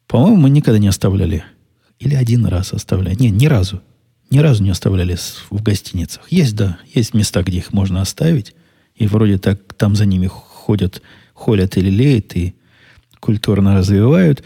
По-моему, 0.05 0.35
мы 0.35 0.51
никогда 0.51 0.77
не 0.77 0.87
оставляли. 0.87 1.43
Или 1.97 2.13
один 2.13 2.45
раз 2.45 2.71
оставляли. 2.71 3.15
Не, 3.15 3.31
ни 3.31 3.47
разу. 3.47 3.81
Ни 4.29 4.37
разу 4.37 4.61
не 4.61 4.69
оставляли 4.69 5.17
в 5.49 5.63
гостиницах. 5.63 6.31
Есть, 6.31 6.55
да, 6.55 6.77
есть 6.93 7.15
места, 7.15 7.41
где 7.41 7.57
их 7.57 7.73
можно 7.73 8.01
оставить. 8.01 8.53
И 8.93 9.07
вроде 9.07 9.39
так 9.39 9.73
там 9.73 9.95
за 9.95 10.05
ними 10.05 10.27
ходят, 10.27 11.01
холят 11.33 11.75
или 11.77 11.89
леют, 11.89 12.35
и 12.35 12.53
культурно 13.19 13.75
развивают. 13.75 14.43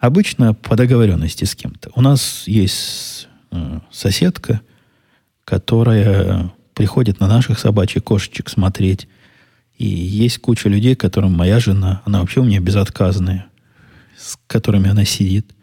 Обычно 0.00 0.54
по 0.54 0.74
договоренности 0.74 1.44
с 1.44 1.54
кем-то. 1.54 1.90
У 1.94 2.00
нас 2.00 2.44
есть 2.46 3.28
э, 3.50 3.80
соседка, 3.92 4.62
которая 5.44 6.50
приходит 6.72 7.20
на 7.20 7.28
наших 7.28 7.58
собачьих 7.58 8.04
кошечек 8.04 8.48
смотреть. 8.48 9.06
И 9.76 9.86
есть 9.86 10.38
куча 10.38 10.68
людей, 10.68 10.94
которым 10.94 11.32
моя 11.32 11.58
жена, 11.58 12.02
она 12.04 12.20
вообще 12.20 12.40
у 12.40 12.44
меня 12.44 12.60
безотказная 12.60 13.48
с 14.16 14.38
которыми 14.46 14.90
она 14.90 15.04
сидит, 15.04 15.54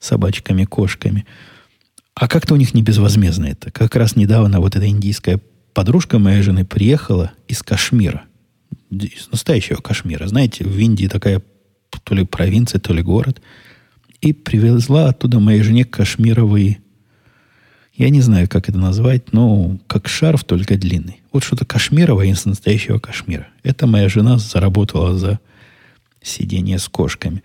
собачками, 0.00 0.64
кошками. 0.64 1.26
А 2.14 2.28
как-то 2.28 2.54
у 2.54 2.56
них 2.56 2.74
не 2.74 2.82
безвозмездно 2.82 3.46
это. 3.46 3.70
Как 3.70 3.96
раз 3.96 4.16
недавно 4.16 4.60
вот 4.60 4.76
эта 4.76 4.86
индийская 4.86 5.40
подружка 5.72 6.18
моей 6.18 6.42
жены 6.42 6.64
приехала 6.64 7.32
из 7.48 7.62
Кашмира. 7.62 8.24
Из 8.90 9.28
настоящего 9.30 9.80
Кашмира. 9.80 10.26
Знаете, 10.26 10.64
в 10.64 10.78
Индии 10.78 11.06
такая 11.06 11.42
то 12.04 12.14
ли 12.14 12.24
провинция, 12.24 12.80
то 12.80 12.92
ли 12.92 13.02
город. 13.02 13.40
И 14.20 14.32
привезла 14.32 15.08
оттуда 15.08 15.40
моей 15.40 15.62
жене 15.62 15.84
кашмировый, 15.84 16.78
я 18.02 18.10
не 18.10 18.20
знаю, 18.20 18.48
как 18.48 18.68
это 18.68 18.78
назвать, 18.78 19.32
но 19.32 19.78
как 19.86 20.08
шарф, 20.08 20.42
только 20.42 20.76
длинный. 20.76 21.22
Вот 21.32 21.44
что-то 21.44 21.64
кашмировое 21.64 22.26
из 22.26 22.44
настоящего 22.44 22.98
Кашмира. 22.98 23.46
Это 23.62 23.86
моя 23.86 24.08
жена 24.08 24.38
заработала 24.38 25.16
за 25.16 25.38
сидение 26.20 26.80
с 26.80 26.88
кошками. 26.88 27.44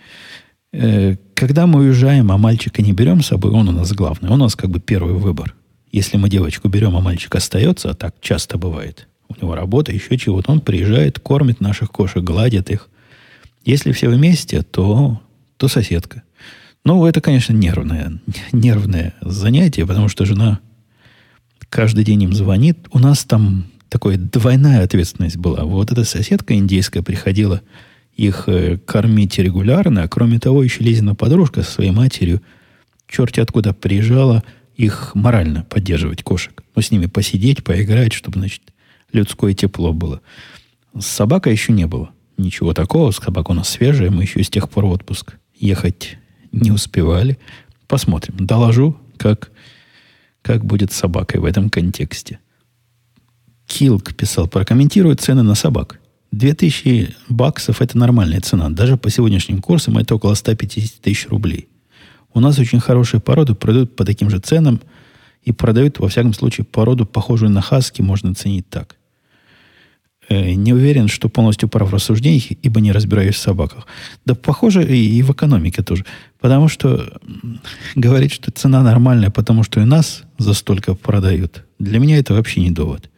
Э, 0.73 1.15
когда 1.35 1.67
мы 1.67 1.81
уезжаем, 1.81 2.31
а 2.31 2.39
мальчика 2.39 2.81
не 2.81 2.91
берем 2.91 3.21
с 3.21 3.27
собой, 3.27 3.51
он 3.51 3.69
у 3.69 3.71
нас 3.71 3.93
главный. 3.93 4.29
Он 4.29 4.41
у 4.41 4.45
нас 4.45 4.55
как 4.55 4.71
бы 4.71 4.79
первый 4.79 5.13
выбор. 5.13 5.53
Если 5.91 6.17
мы 6.17 6.27
девочку 6.27 6.69
берем, 6.69 6.95
а 6.97 7.01
мальчик 7.01 7.35
остается, 7.35 7.91
а 7.91 7.93
так 7.93 8.15
часто 8.19 8.57
бывает, 8.57 9.07
у 9.29 9.35
него 9.39 9.53
работа, 9.53 9.91
еще 9.91 10.17
чего-то, 10.17 10.51
он 10.51 10.61
приезжает, 10.61 11.19
кормит 11.19 11.61
наших 11.61 11.91
кошек, 11.91 12.23
гладит 12.23 12.71
их. 12.71 12.89
Если 13.63 13.91
все 13.91 14.09
вместе, 14.09 14.63
то, 14.63 15.21
то 15.57 15.67
соседка. 15.67 16.23
Ну, 16.87 17.05
это, 17.05 17.19
конечно, 17.19 17.51
нервное, 17.51 18.21
нервное 18.53 19.13
занятие, 19.19 19.85
потому 19.85 20.07
что 20.07 20.23
жена 20.23 20.61
каждый 21.67 22.05
день 22.05 22.23
им 22.23 22.33
звонит. 22.33 22.87
У 22.93 22.99
нас 22.99 23.25
там 23.25 23.65
такая 23.89 24.15
двойная 24.15 24.85
ответственность 24.85 25.35
была. 25.35 25.65
Вот 25.65 25.91
эта 25.91 26.05
соседка 26.05 26.55
индейская 26.55 27.03
приходила 27.03 27.61
их 28.15 28.45
э, 28.47 28.77
кормить 28.77 29.37
регулярно, 29.37 30.03
а 30.03 30.07
кроме 30.07 30.39
того, 30.39 30.63
еще 30.63 30.81
Лизина 30.81 31.13
подружка 31.13 31.61
со 31.61 31.71
своей 31.71 31.91
матерью, 31.91 32.41
черти 33.05 33.41
откуда 33.41 33.73
приезжала, 33.73 34.45
их 34.77 35.11
морально 35.13 35.63
поддерживать 35.63 36.23
кошек. 36.23 36.63
Ну, 36.73 36.81
с 36.81 36.89
ними 36.89 37.07
посидеть, 37.07 37.65
поиграть, 37.65 38.13
чтобы, 38.13 38.39
значит, 38.39 38.61
людское 39.11 39.53
тепло 39.53 39.91
было. 39.91 40.21
С 40.97 41.05
собакой 41.05 41.51
еще 41.51 41.73
не 41.73 41.85
было. 41.85 42.11
Ничего 42.37 42.73
такого. 42.73 43.11
Собака 43.11 43.51
у 43.51 43.55
нас 43.55 43.67
свежая. 43.67 44.09
Мы 44.09 44.23
еще 44.23 44.41
с 44.41 44.49
тех 44.49 44.69
пор 44.69 44.85
в 44.85 44.91
отпуск 44.91 45.35
ехать 45.53 46.17
не 46.61 46.71
успевали. 46.71 47.37
Посмотрим. 47.87 48.45
Доложу, 48.45 48.97
как, 49.17 49.51
как 50.41 50.65
будет 50.65 50.91
с 50.91 50.97
собакой 50.97 51.39
в 51.39 51.45
этом 51.45 51.69
контексте. 51.69 52.39
Килк 53.65 54.13
писал, 54.15 54.47
прокомментирует 54.47 55.21
цены 55.21 55.43
на 55.43 55.55
собак. 55.55 55.99
2000 56.31 57.15
баксов– 57.29 57.81
это 57.81 57.97
нормальная 57.97 58.41
цена. 58.41 58.69
Даже 58.69 58.97
по 58.97 59.09
сегодняшним 59.09 59.61
курсам 59.61 59.97
это 59.97 60.15
около 60.15 60.33
150 60.33 61.01
тысяч 61.01 61.27
рублей. 61.27 61.67
У 62.33 62.39
нас 62.39 62.59
очень 62.59 62.79
хорошие 62.79 63.19
породы 63.19 63.55
продают 63.55 63.95
по 63.95 64.05
таким 64.05 64.29
же 64.29 64.39
ценам 64.39 64.81
и 65.43 65.51
продают, 65.51 65.99
во 65.99 66.07
всяком 66.07 66.33
случае, 66.33 66.65
породу, 66.65 67.05
похожую 67.05 67.49
на 67.49 67.61
хаски, 67.61 68.01
можно 68.01 68.33
ценить 68.35 68.69
так. 68.69 68.97
Э, 70.29 70.53
не 70.53 70.73
уверен, 70.73 71.07
что 71.07 71.29
полностью 71.29 71.69
прав 71.69 71.89
в 71.89 71.93
рассуждениях, 71.93 72.51
ибо 72.51 72.81
не 72.81 72.91
разбираюсь 72.91 73.35
в 73.35 73.39
собаках. 73.39 73.87
Да, 74.25 74.35
похоже, 74.35 74.83
и, 74.83 75.17
и 75.17 75.23
в 75.23 75.31
экономике 75.31 75.83
тоже. 75.83 76.05
Потому 76.39 76.67
что 76.67 77.19
говорить, 77.95 78.31
что 78.31 78.51
цена 78.51 78.83
нормальная, 78.83 79.31
потому 79.31 79.63
что 79.63 79.81
и 79.81 79.85
нас 79.85 80.23
за 80.37 80.53
столько 80.53 80.93
продают, 80.93 81.65
для 81.79 81.99
меня 81.99 82.17
это 82.17 82.33
вообще 82.33 82.61
не 82.61 82.71
довод. 82.71 83.09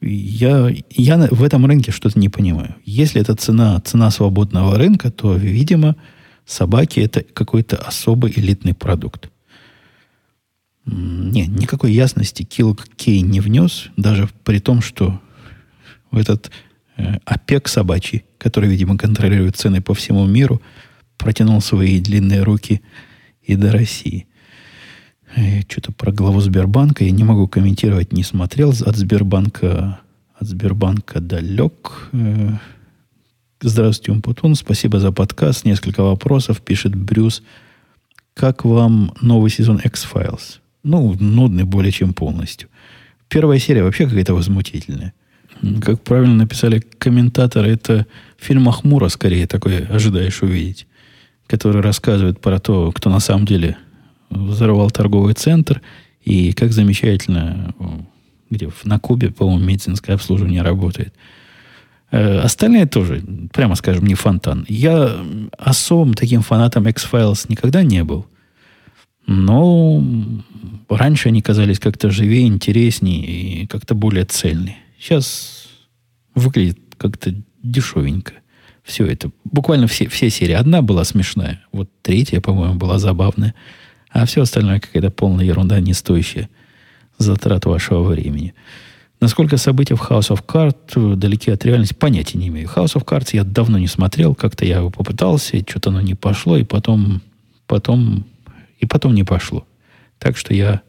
Я, 0.00 0.70
я 0.90 1.28
в 1.30 1.42
этом 1.42 1.66
рынке 1.66 1.90
что-то 1.90 2.18
не 2.18 2.28
понимаю. 2.28 2.76
Если 2.84 3.20
это 3.20 3.34
цена, 3.34 3.80
цена 3.80 4.10
свободного 4.10 4.76
рынка, 4.76 5.10
то, 5.10 5.34
видимо, 5.34 5.96
собаки 6.46 7.00
это 7.00 7.22
какой-то 7.22 7.76
особый 7.76 8.32
элитный 8.36 8.74
продукт. 8.74 9.30
Не, 10.86 11.46
никакой 11.46 11.92
ясности 11.92 12.44
Килл 12.44 12.78
Кей 12.96 13.20
не 13.20 13.40
внес, 13.40 13.88
даже 13.96 14.28
при 14.44 14.58
том, 14.58 14.80
что 14.80 15.20
этот 16.12 16.50
э, 16.96 17.18
ОПЕК 17.26 17.68
собачий, 17.68 18.24
который, 18.38 18.70
видимо, 18.70 18.96
контролирует 18.96 19.56
цены 19.56 19.82
по 19.82 19.92
всему 19.92 20.26
миру, 20.26 20.62
протянул 21.18 21.60
свои 21.60 22.00
длинные 22.00 22.42
руки 22.42 22.80
и 23.42 23.56
до 23.56 23.72
России. 23.72 24.26
Э, 25.36 25.60
что-то 25.68 25.92
про 25.92 26.12
главу 26.12 26.40
Сбербанка 26.40 27.04
я 27.04 27.10
не 27.10 27.24
могу 27.24 27.48
комментировать, 27.48 28.12
не 28.12 28.22
смотрел. 28.22 28.70
От 28.70 28.96
Сбербанка, 28.96 30.00
от 30.34 30.48
Сбербанка 30.48 31.20
далек. 31.20 32.08
Э, 32.12 32.52
здравствуйте, 33.60 34.12
Умпутун. 34.12 34.54
Спасибо 34.54 35.00
за 35.00 35.12
подкаст. 35.12 35.64
Несколько 35.64 36.02
вопросов, 36.02 36.62
пишет 36.62 36.94
Брюс. 36.94 37.42
Как 38.34 38.64
вам 38.64 39.14
новый 39.20 39.50
сезон 39.50 39.80
X-Files? 39.84 40.60
Ну, 40.84 41.14
нудный 41.18 41.64
более 41.64 41.92
чем 41.92 42.14
полностью. 42.14 42.68
Первая 43.28 43.58
серия 43.58 43.82
вообще 43.82 44.06
какая-то 44.06 44.34
возмутительная. 44.34 45.12
Как 45.82 46.02
правильно 46.02 46.34
написали 46.34 46.78
комментаторы, 46.78 47.70
это 47.70 48.06
фильм 48.38 48.68
Ахмура 48.68 49.08
скорее 49.08 49.46
такой 49.46 49.84
ожидаешь 49.84 50.42
увидеть, 50.42 50.86
который 51.48 51.82
рассказывает 51.82 52.40
про 52.40 52.60
то, 52.60 52.92
кто 52.92 53.10
на 53.10 53.18
самом 53.18 53.46
деле 53.46 53.76
взорвал 54.30 54.90
торговый 54.90 55.34
центр, 55.34 55.82
и 56.22 56.52
как 56.52 56.72
замечательно, 56.72 57.74
где 58.50 58.70
на 58.84 59.00
Кубе, 59.00 59.30
по-моему, 59.30 59.64
медицинское 59.64 60.12
обслуживание 60.12 60.62
работает. 60.62 61.14
Э, 62.10 62.40
остальные 62.40 62.86
тоже, 62.86 63.22
прямо 63.52 63.74
скажем, 63.74 64.06
не 64.06 64.14
фонтан. 64.14 64.64
Я 64.68 65.16
особым 65.58 66.14
таким 66.14 66.42
фанатом 66.42 66.86
X-Files 66.86 67.46
никогда 67.48 67.82
не 67.82 68.04
был. 68.04 68.26
Но 69.26 70.02
раньше 70.88 71.28
они 71.28 71.42
казались 71.42 71.78
как-то 71.78 72.10
живее, 72.10 72.46
интереснее 72.46 73.62
и 73.62 73.66
как-то 73.66 73.94
более 73.94 74.24
цельные. 74.24 74.78
Сейчас 74.98 75.68
выглядит 76.34 76.78
как-то 76.96 77.34
дешевенько. 77.62 78.34
Все 78.88 79.04
это. 79.04 79.30
Буквально 79.44 79.86
все, 79.86 80.08
все 80.08 80.30
серии. 80.30 80.54
Одна 80.54 80.80
была 80.80 81.04
смешная. 81.04 81.60
Вот 81.72 81.90
третья, 82.00 82.40
по-моему, 82.40 82.76
была 82.76 82.98
забавная. 82.98 83.54
А 84.10 84.24
все 84.24 84.40
остальное 84.40 84.80
какая-то 84.80 85.10
полная 85.10 85.44
ерунда, 85.44 85.78
не 85.78 85.92
стоящая 85.92 86.48
затрат 87.18 87.66
вашего 87.66 88.02
времени. 88.02 88.54
Насколько 89.20 89.58
события 89.58 89.94
в 89.94 90.00
House 90.10 90.30
of 90.30 90.42
Cards 90.46 91.16
далеки 91.16 91.50
от 91.50 91.66
реальности, 91.66 91.92
понятия 91.92 92.38
не 92.38 92.48
имею. 92.48 92.66
House 92.66 92.94
of 92.94 93.04
Cards 93.04 93.28
я 93.34 93.44
давно 93.44 93.78
не 93.78 93.88
смотрел, 93.88 94.34
как-то 94.34 94.64
я 94.64 94.78
его 94.78 94.88
попытался, 94.88 95.58
что-то 95.68 95.90
оно 95.90 96.00
не 96.00 96.14
пошло, 96.14 96.56
и 96.56 96.64
потом, 96.64 97.20
потом, 97.66 98.24
и 98.78 98.86
потом 98.86 99.14
не 99.14 99.24
пошло. 99.24 99.66
Так 100.18 100.38
что 100.38 100.54
я 100.54 100.80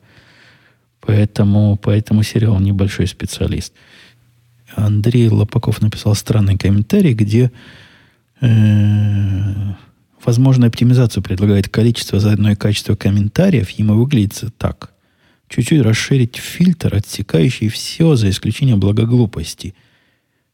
поэтому, 1.01 1.75
по 1.75 1.89
этому 1.89 2.23
сериалу 2.23 2.59
небольшой 2.59 3.07
специалист. 3.07 3.73
Андрей 4.73 5.27
Лопаков 5.27 5.81
написал 5.81 6.15
странный 6.15 6.57
комментарий, 6.57 7.13
где 7.13 7.51
э, 8.41 9.73
возможно 10.23 10.67
оптимизацию 10.67 11.23
предлагает 11.23 11.69
количество 11.69 12.19
заодно 12.19 12.51
и 12.51 12.55
качество 12.55 12.95
комментариев. 12.95 13.69
Ему 13.71 13.95
выглядит 13.95 14.45
так– 14.57 14.93
чуть-чуть 15.49 15.81
расширить 15.81 16.37
фильтр, 16.37 16.95
отсекающий 16.95 17.67
все, 17.67 18.15
за 18.15 18.29
исключением 18.29 18.79
благоглупости. 18.79 19.73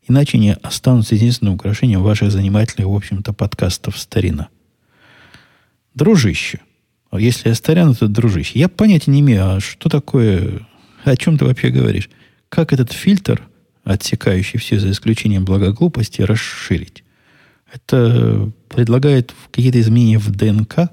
Иначе 0.07 0.38
не 0.38 0.53
останутся 0.53 1.15
единственным 1.15 1.55
украшением 1.55 2.01
ваших 2.01 2.31
занимательных, 2.31 2.88
в 2.88 2.95
общем-то, 2.95 3.33
подкастов 3.33 3.99
старина. 3.99 4.47
Дружище. 5.93 6.59
А 7.11 7.19
если 7.19 7.49
я 7.49 7.55
старян, 7.55 7.93
то 7.93 8.07
дружище. 8.07 8.59
Я 8.59 8.69
понятия 8.69 9.11
не 9.11 9.21
имею, 9.21 9.55
а 9.55 9.59
что 9.59 9.89
такое, 9.89 10.65
о 11.03 11.15
чем 11.17 11.38
ты 11.38 11.45
вообще 11.45 11.69
говоришь? 11.69 12.09
Как 12.49 12.73
этот 12.73 12.91
фильтр, 12.91 13.41
отсекающий 13.83 14.59
все, 14.59 14.79
за 14.79 14.91
исключением 14.91 15.45
благоглупости, 15.45 16.21
расширить? 16.21 17.03
Это 17.76 18.51
предлагает 18.69 19.34
какие-то 19.51 19.82
изменения 19.82 20.17
в 20.17 20.32
ДНК 20.32 20.91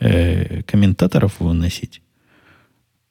э, 0.00 0.62
комментаторов 0.62 1.38
выносить? 1.38 2.00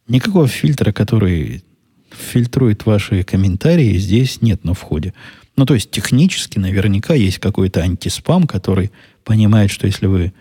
Никакого 0.07 0.47
фильтра, 0.47 0.91
который 0.91 1.63
фильтрует 2.11 2.85
ваши 2.85 3.23
комментарии, 3.23 3.97
здесь 3.97 4.41
нет 4.41 4.63
на 4.63 4.73
входе. 4.73 5.13
Ну, 5.55 5.65
то 5.65 5.75
есть 5.75 5.91
технически 5.91 6.57
наверняка 6.57 7.13
есть 7.13 7.37
какой-то 7.37 7.81
антиспам, 7.81 8.47
который 8.47 8.91
понимает, 9.23 9.69
что 9.69 9.85
если 9.85 10.07
вы 10.07 10.33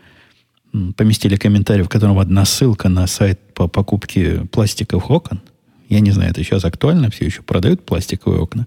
поместили 0.97 1.37
комментарий, 1.37 1.85
в 1.85 1.89
котором 1.91 2.19
одна 2.19 2.47
ссылка 2.47 2.89
на 2.89 3.07
сайт 3.07 3.39
по 3.55 3.69
покупке 3.69 4.47
пластиковых 4.51 5.11
окон, 5.11 5.43
я 5.91 6.01
не 6.01 6.11
знаю, 6.11 6.31
это 6.31 6.43
сейчас 6.43 6.65
актуально, 6.65 7.11
все 7.11 7.27
еще 7.27 7.43
продают 7.43 7.85
пластиковые 7.85 8.41
окна, 8.41 8.67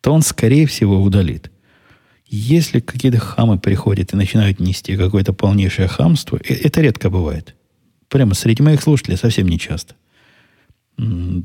то 0.00 0.12
он, 0.12 0.22
скорее 0.22 0.66
всего, 0.66 1.00
удалит. 1.00 1.52
Если 2.36 2.80
какие-то 2.80 3.18
хамы 3.18 3.58
приходят 3.58 4.12
и 4.12 4.16
начинают 4.16 4.60
нести 4.60 4.96
какое-то 4.96 5.32
полнейшее 5.32 5.88
хамство, 5.88 6.36
э, 6.36 6.54
это 6.54 6.80
редко 6.80 7.10
бывает. 7.10 7.54
Прямо 8.08 8.34
среди 8.34 8.62
моих 8.62 8.82
слушателей 8.82 9.16
совсем 9.16 9.48
не 9.48 9.58
часто 9.58 9.94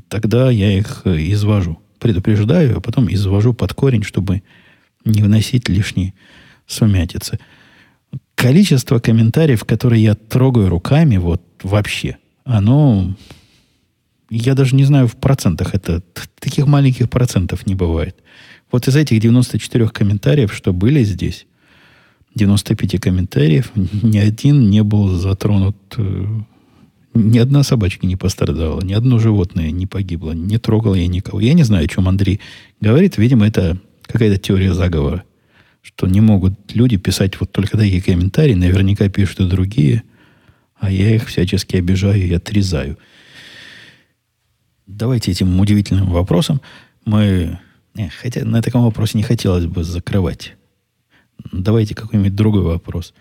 тогда 0.08 0.50
я 0.50 0.78
их 0.78 1.02
э, 1.04 1.16
извожу. 1.32 1.78
Предупреждаю, 1.98 2.78
а 2.78 2.80
потом 2.80 3.12
извожу 3.12 3.52
под 3.52 3.74
корень, 3.74 4.02
чтобы 4.02 4.42
не 5.04 5.22
вносить 5.22 5.68
лишней 5.68 6.14
сумятицы. 6.66 7.38
Количество 8.34 8.98
комментариев, 8.98 9.64
которые 9.64 10.02
я 10.02 10.14
трогаю 10.14 10.68
руками, 10.68 11.16
вот 11.16 11.42
вообще, 11.62 12.16
оно... 12.44 13.14
Я 14.30 14.54
даже 14.54 14.76
не 14.76 14.84
знаю 14.84 15.08
в 15.08 15.16
процентах. 15.16 15.74
Это 15.74 16.02
таких 16.38 16.66
маленьких 16.66 17.10
процентов 17.10 17.66
не 17.66 17.74
бывает. 17.74 18.16
Вот 18.70 18.86
из 18.88 18.96
этих 18.96 19.20
94 19.20 19.88
комментариев, 19.88 20.52
что 20.54 20.72
были 20.72 21.02
здесь, 21.04 21.46
95 22.34 23.00
комментариев, 23.00 23.72
ни 23.74 24.18
один 24.18 24.70
не 24.70 24.82
был 24.82 25.08
затронут 25.08 25.76
э, 25.96 26.26
ни 27.14 27.38
одна 27.38 27.62
собачка 27.62 28.06
не 28.06 28.16
пострадала, 28.16 28.80
ни 28.82 28.92
одно 28.92 29.18
животное 29.18 29.70
не 29.70 29.86
погибло, 29.86 30.32
не 30.32 30.58
трогал 30.58 30.94
я 30.94 31.08
никого. 31.08 31.40
Я 31.40 31.54
не 31.54 31.64
знаю, 31.64 31.86
о 31.86 31.88
чем 31.88 32.08
Андрей 32.08 32.40
говорит. 32.80 33.18
Видимо, 33.18 33.46
это 33.46 33.78
какая-то 34.02 34.38
теория 34.38 34.74
заговора. 34.74 35.24
Что 35.82 36.06
не 36.06 36.20
могут 36.20 36.54
люди 36.74 36.98
писать 36.98 37.40
вот 37.40 37.50
только 37.52 37.76
такие 37.76 38.02
комментарии, 38.02 38.54
наверняка 38.54 39.08
пишут 39.08 39.40
и 39.40 39.48
другие, 39.48 40.02
а 40.78 40.90
я 40.90 41.14
их 41.14 41.26
всячески 41.26 41.76
обижаю 41.76 42.22
и 42.22 42.32
отрезаю. 42.32 42.98
Давайте 44.86 45.30
этим 45.30 45.58
удивительным 45.58 46.10
вопросом 46.10 46.60
мы... 47.04 47.58
Не, 47.94 48.08
хотя 48.08 48.44
на 48.44 48.62
таком 48.62 48.82
вопросе 48.82 49.18
не 49.18 49.24
хотелось 49.24 49.66
бы 49.66 49.84
закрывать. 49.84 50.54
Давайте 51.52 51.94
какой-нибудь 51.94 52.34
другой 52.34 52.62
вопрос. 52.62 53.14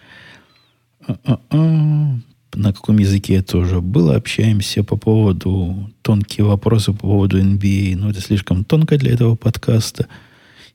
На 1.07 2.73
каком 2.73 2.97
языке 2.97 3.35
это 3.35 3.57
уже 3.57 3.79
было, 3.79 4.15
общаемся 4.15 4.83
по 4.83 4.97
поводу 4.97 5.91
тонкие 6.01 6.45
вопросы 6.45 6.91
по 6.93 6.99
поводу 6.99 7.39
NBA, 7.39 7.95
но 7.95 8.09
это 8.09 8.21
слишком 8.21 8.63
тонко 8.63 8.97
для 8.97 9.13
этого 9.13 9.35
подкаста. 9.35 10.07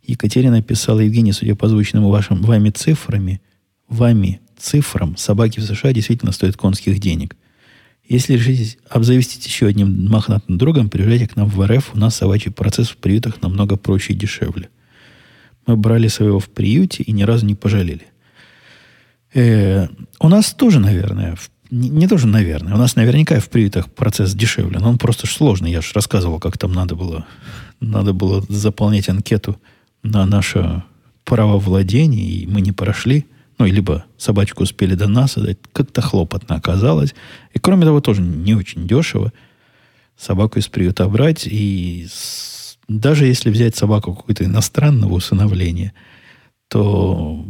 Екатерина 0.03 0.63
писала, 0.63 1.01
Евгений, 1.01 1.33
судя 1.33 1.55
по 1.55 1.67
озвученным 1.67 2.09
вашим, 2.09 2.43
вами 2.43 2.71
цифрами, 2.71 3.41
вами 3.89 4.41
цифрам, 4.57 5.17
собаки 5.17 5.61
в 5.61 5.65
США 5.65 5.93
действительно 5.93 6.33
стоят 6.33 6.57
конских 6.57 6.99
денег. 7.01 7.37
Если 8.07 8.35
решитесь 8.35 8.79
обзавестись 8.89 9.47
еще 9.47 9.67
одним 9.67 10.09
мохнатым 10.11 10.59
другом, 10.59 10.91
приезжайте 10.91 11.29
к 11.29 11.37
нам 11.37 11.49
в 11.49 11.67
РФ, 11.67 11.95
у 11.95 11.99
нас 11.99 12.17
собачий 12.17 12.51
процесс 12.51 12.89
в 12.89 12.97
приютах 12.99 13.41
намного 13.41 13.77
проще 13.77 14.13
и 14.13 14.17
дешевле. 14.17 14.69
Мы 15.67 15.77
брали 15.77 16.09
своего 16.09 16.39
в 16.39 16.51
приюте 16.51 17.03
и 17.03 17.13
ни 17.13 17.23
разу 17.23 17.47
не 17.47 17.55
пожалели. 17.55 18.07
Э, 19.33 19.89
у 20.21 20.29
нас 20.29 20.53
тоже, 20.53 20.81
наверное, 20.81 21.35
в 21.37 21.51
не, 21.71 21.89
не 21.89 22.07
тоже, 22.07 22.27
наверное. 22.29 22.75
У 22.75 22.79
нас 22.79 22.95
наверняка 22.95 23.41
в 23.41 23.49
приютах 23.49 23.91
процесс 23.91 24.33
дешевле, 24.35 24.79
но 24.79 24.91
он 24.91 24.99
просто 24.99 25.27
сложный. 25.27 25.73
Я 25.73 25.81
же 25.81 25.91
рассказывал, 25.95 26.39
как 26.39 26.57
там 26.57 26.73
надо 26.73 26.95
было, 26.95 27.27
надо 27.81 28.13
было 28.13 28.45
заполнять 28.49 29.09
анкету 29.09 29.59
на 30.03 30.25
наше 30.25 30.85
право 31.25 31.59
владения, 31.59 32.23
и 32.23 32.47
мы 32.47 32.61
не 32.61 32.71
прошли. 32.71 33.27
Ну, 33.59 33.67
либо 33.67 34.05
собачку 34.17 34.65
успели 34.65 34.95
до 34.95 35.07
нас 35.07 35.37
отдать. 35.37 35.59
Как-то 35.73 36.01
хлопотно 36.03 36.57
оказалось. 36.57 37.15
И, 37.53 37.59
кроме 37.59 37.85
того, 37.85 38.01
тоже 38.01 38.21
не 38.23 38.55
очень 38.55 38.87
дешево 38.87 39.33
собаку 40.17 40.59
из 40.59 40.69
приюта 40.69 41.09
брать. 41.09 41.47
И 41.47 42.07
с, 42.11 42.79
даже 42.89 43.27
если 43.27 43.51
взять 43.51 43.77
собаку 43.77 44.15
какой-то 44.15 44.45
иностранного 44.45 45.15
усыновления, 45.15 45.93
то 46.69 47.45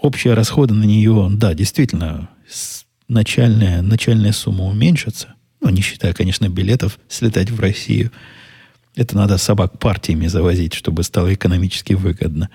общие 0.00 0.34
расходы 0.34 0.74
на 0.74 0.84
нее, 0.84 1.30
да, 1.32 1.54
действительно, 1.54 2.28
начальная, 3.08 3.82
начальная 3.82 4.32
сумма 4.32 4.64
уменьшится, 4.64 5.34
ну, 5.60 5.70
не 5.70 5.80
считая, 5.80 6.12
конечно, 6.12 6.48
билетов 6.48 6.98
слетать 7.08 7.50
в 7.50 7.60
Россию, 7.60 8.10
это 8.96 9.16
надо 9.16 9.38
собак 9.38 9.78
партиями 9.78 10.26
завозить, 10.26 10.74
чтобы 10.74 11.02
стало 11.02 11.32
экономически 11.32 11.94
выгодно. 11.94 12.50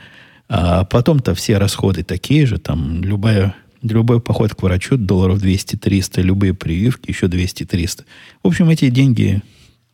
А 0.50 0.84
потом-то 0.84 1.36
все 1.36 1.60
расходы 1.60 2.04
такие 2.04 2.48
же, 2.48 2.58
там 2.58 3.04
любая, 3.04 3.56
любой 3.84 4.20
поход 4.20 4.56
к 4.56 4.64
врачу 4.64 4.98
долларов 4.98 5.42
200-300, 5.42 6.24
любые 6.24 6.56
прививки 6.56 7.12
еще 7.12 7.28
200-300. 7.28 8.04
В 8.42 8.48
общем, 8.48 8.70
эти 8.70 8.90
деньги, 8.90 9.44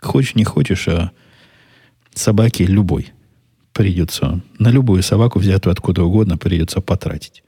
хочешь 0.01 0.35
не 0.35 0.45
хочешь, 0.45 0.87
а 0.87 1.11
собаки 2.13 2.63
любой 2.63 3.11
придется, 3.73 4.41
на 4.57 4.69
любую 4.69 5.03
собаку, 5.03 5.39
взятую 5.39 5.73
откуда 5.73 6.03
угодно, 6.03 6.37
придется 6.37 6.79
потратить. 6.79 7.43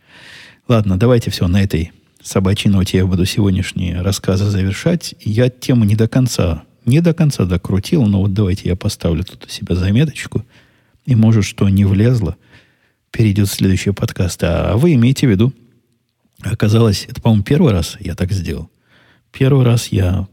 Ладно, 0.68 1.00
давайте 1.00 1.32
все 1.32 1.48
на 1.48 1.64
этой 1.64 1.94
собачьей 2.22 2.74
ноте 2.74 2.98
я 2.98 3.06
буду 3.06 3.24
сегодняшние 3.26 4.02
рассказы 4.02 4.50
завершать. 4.50 5.16
Я 5.22 5.50
тему 5.50 5.86
не 5.86 5.96
до 5.96 6.10
конца, 6.10 6.64
не 6.86 7.00
до 7.00 7.14
конца 7.14 7.46
докрутил, 7.46 8.06
но 8.06 8.20
вот 8.20 8.34
давайте 8.34 8.68
я 8.68 8.76
поставлю 8.76 9.24
тут 9.24 9.46
у 9.46 9.50
себя 9.50 9.76
заметочку. 9.76 10.44
И 11.06 11.16
может, 11.16 11.46
что 11.46 11.70
не 11.70 11.86
влезло, 11.86 12.36
перейдет 13.18 13.50
следующий 13.50 13.92
подкаст. 13.92 14.44
А 14.44 14.78
вы 14.78 14.94
имеете 14.94 15.26
в 15.26 15.32
виду, 15.32 15.52
оказалось, 16.44 17.06
это, 17.10 17.20
по-моему, 17.20 17.44
первый 17.44 17.74
раз 17.74 17.98
я 18.00 18.14
так 18.14 18.32
сделал. 18.32 18.70
Первый 19.32 19.66
раз 19.66 19.88
я 19.88 20.28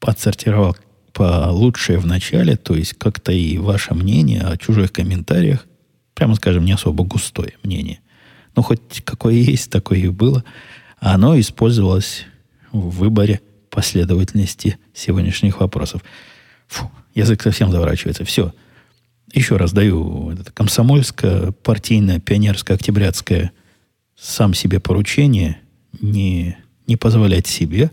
отсортировал 0.00 0.76
по 1.14 1.50
лучшее 1.50 1.98
в 1.98 2.06
начале, 2.06 2.56
то 2.56 2.74
есть 2.74 2.92
как-то 2.94 3.32
и 3.32 3.56
ваше 3.56 3.94
мнение 3.94 4.42
о 4.42 4.58
чужих 4.58 4.92
комментариях, 4.92 5.66
прямо 6.14 6.34
скажем, 6.34 6.66
не 6.66 6.72
особо 6.72 7.04
густое 7.04 7.54
мнение. 7.62 8.00
Но 8.54 8.62
хоть 8.62 9.02
какое 9.02 9.34
есть, 9.34 9.70
такое 9.70 10.00
и 10.00 10.08
было– 10.08 10.44
оно 11.00 11.40
использовалось 11.40 12.26
в 12.72 12.90
выборе 12.90 13.40
последовательности 13.70 14.78
сегодняшних 14.92 15.60
вопросов. 15.60 16.02
Фу, 16.68 16.90
язык 17.14 17.42
совсем 17.42 17.72
заворачивается. 17.72 18.24
Все. 18.26 18.52
Еще 19.32 19.56
раз 19.56 19.72
даю 19.72 20.30
это 20.32 20.50
комсомольское, 20.52 21.52
партийное, 21.52 22.20
пионерское, 22.20 22.76
октябрятское 22.76 23.52
сам 24.16 24.54
себе 24.54 24.80
поручение 24.80 25.60
не, 26.00 26.56
не 26.86 26.96
позволять 26.96 27.46
себе 27.46 27.90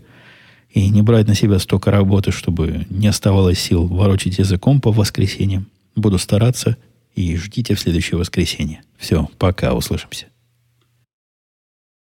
и 0.70 0.88
не 0.88 1.02
брать 1.02 1.26
на 1.26 1.34
себя 1.34 1.58
столько 1.58 1.90
работы, 1.90 2.32
чтобы 2.32 2.86
не 2.90 3.06
оставалось 3.06 3.58
сил 3.58 3.86
ворочить 3.86 4.38
языком 4.38 4.80
по 4.80 4.92
воскресеньям. 4.92 5.68
Буду 5.96 6.18
стараться 6.18 6.76
и 7.14 7.36
ждите 7.36 7.74
в 7.74 7.80
следующее 7.80 8.18
воскресенье. 8.18 8.82
Все, 8.98 9.28
пока, 9.38 9.74
услышимся. 9.74 10.26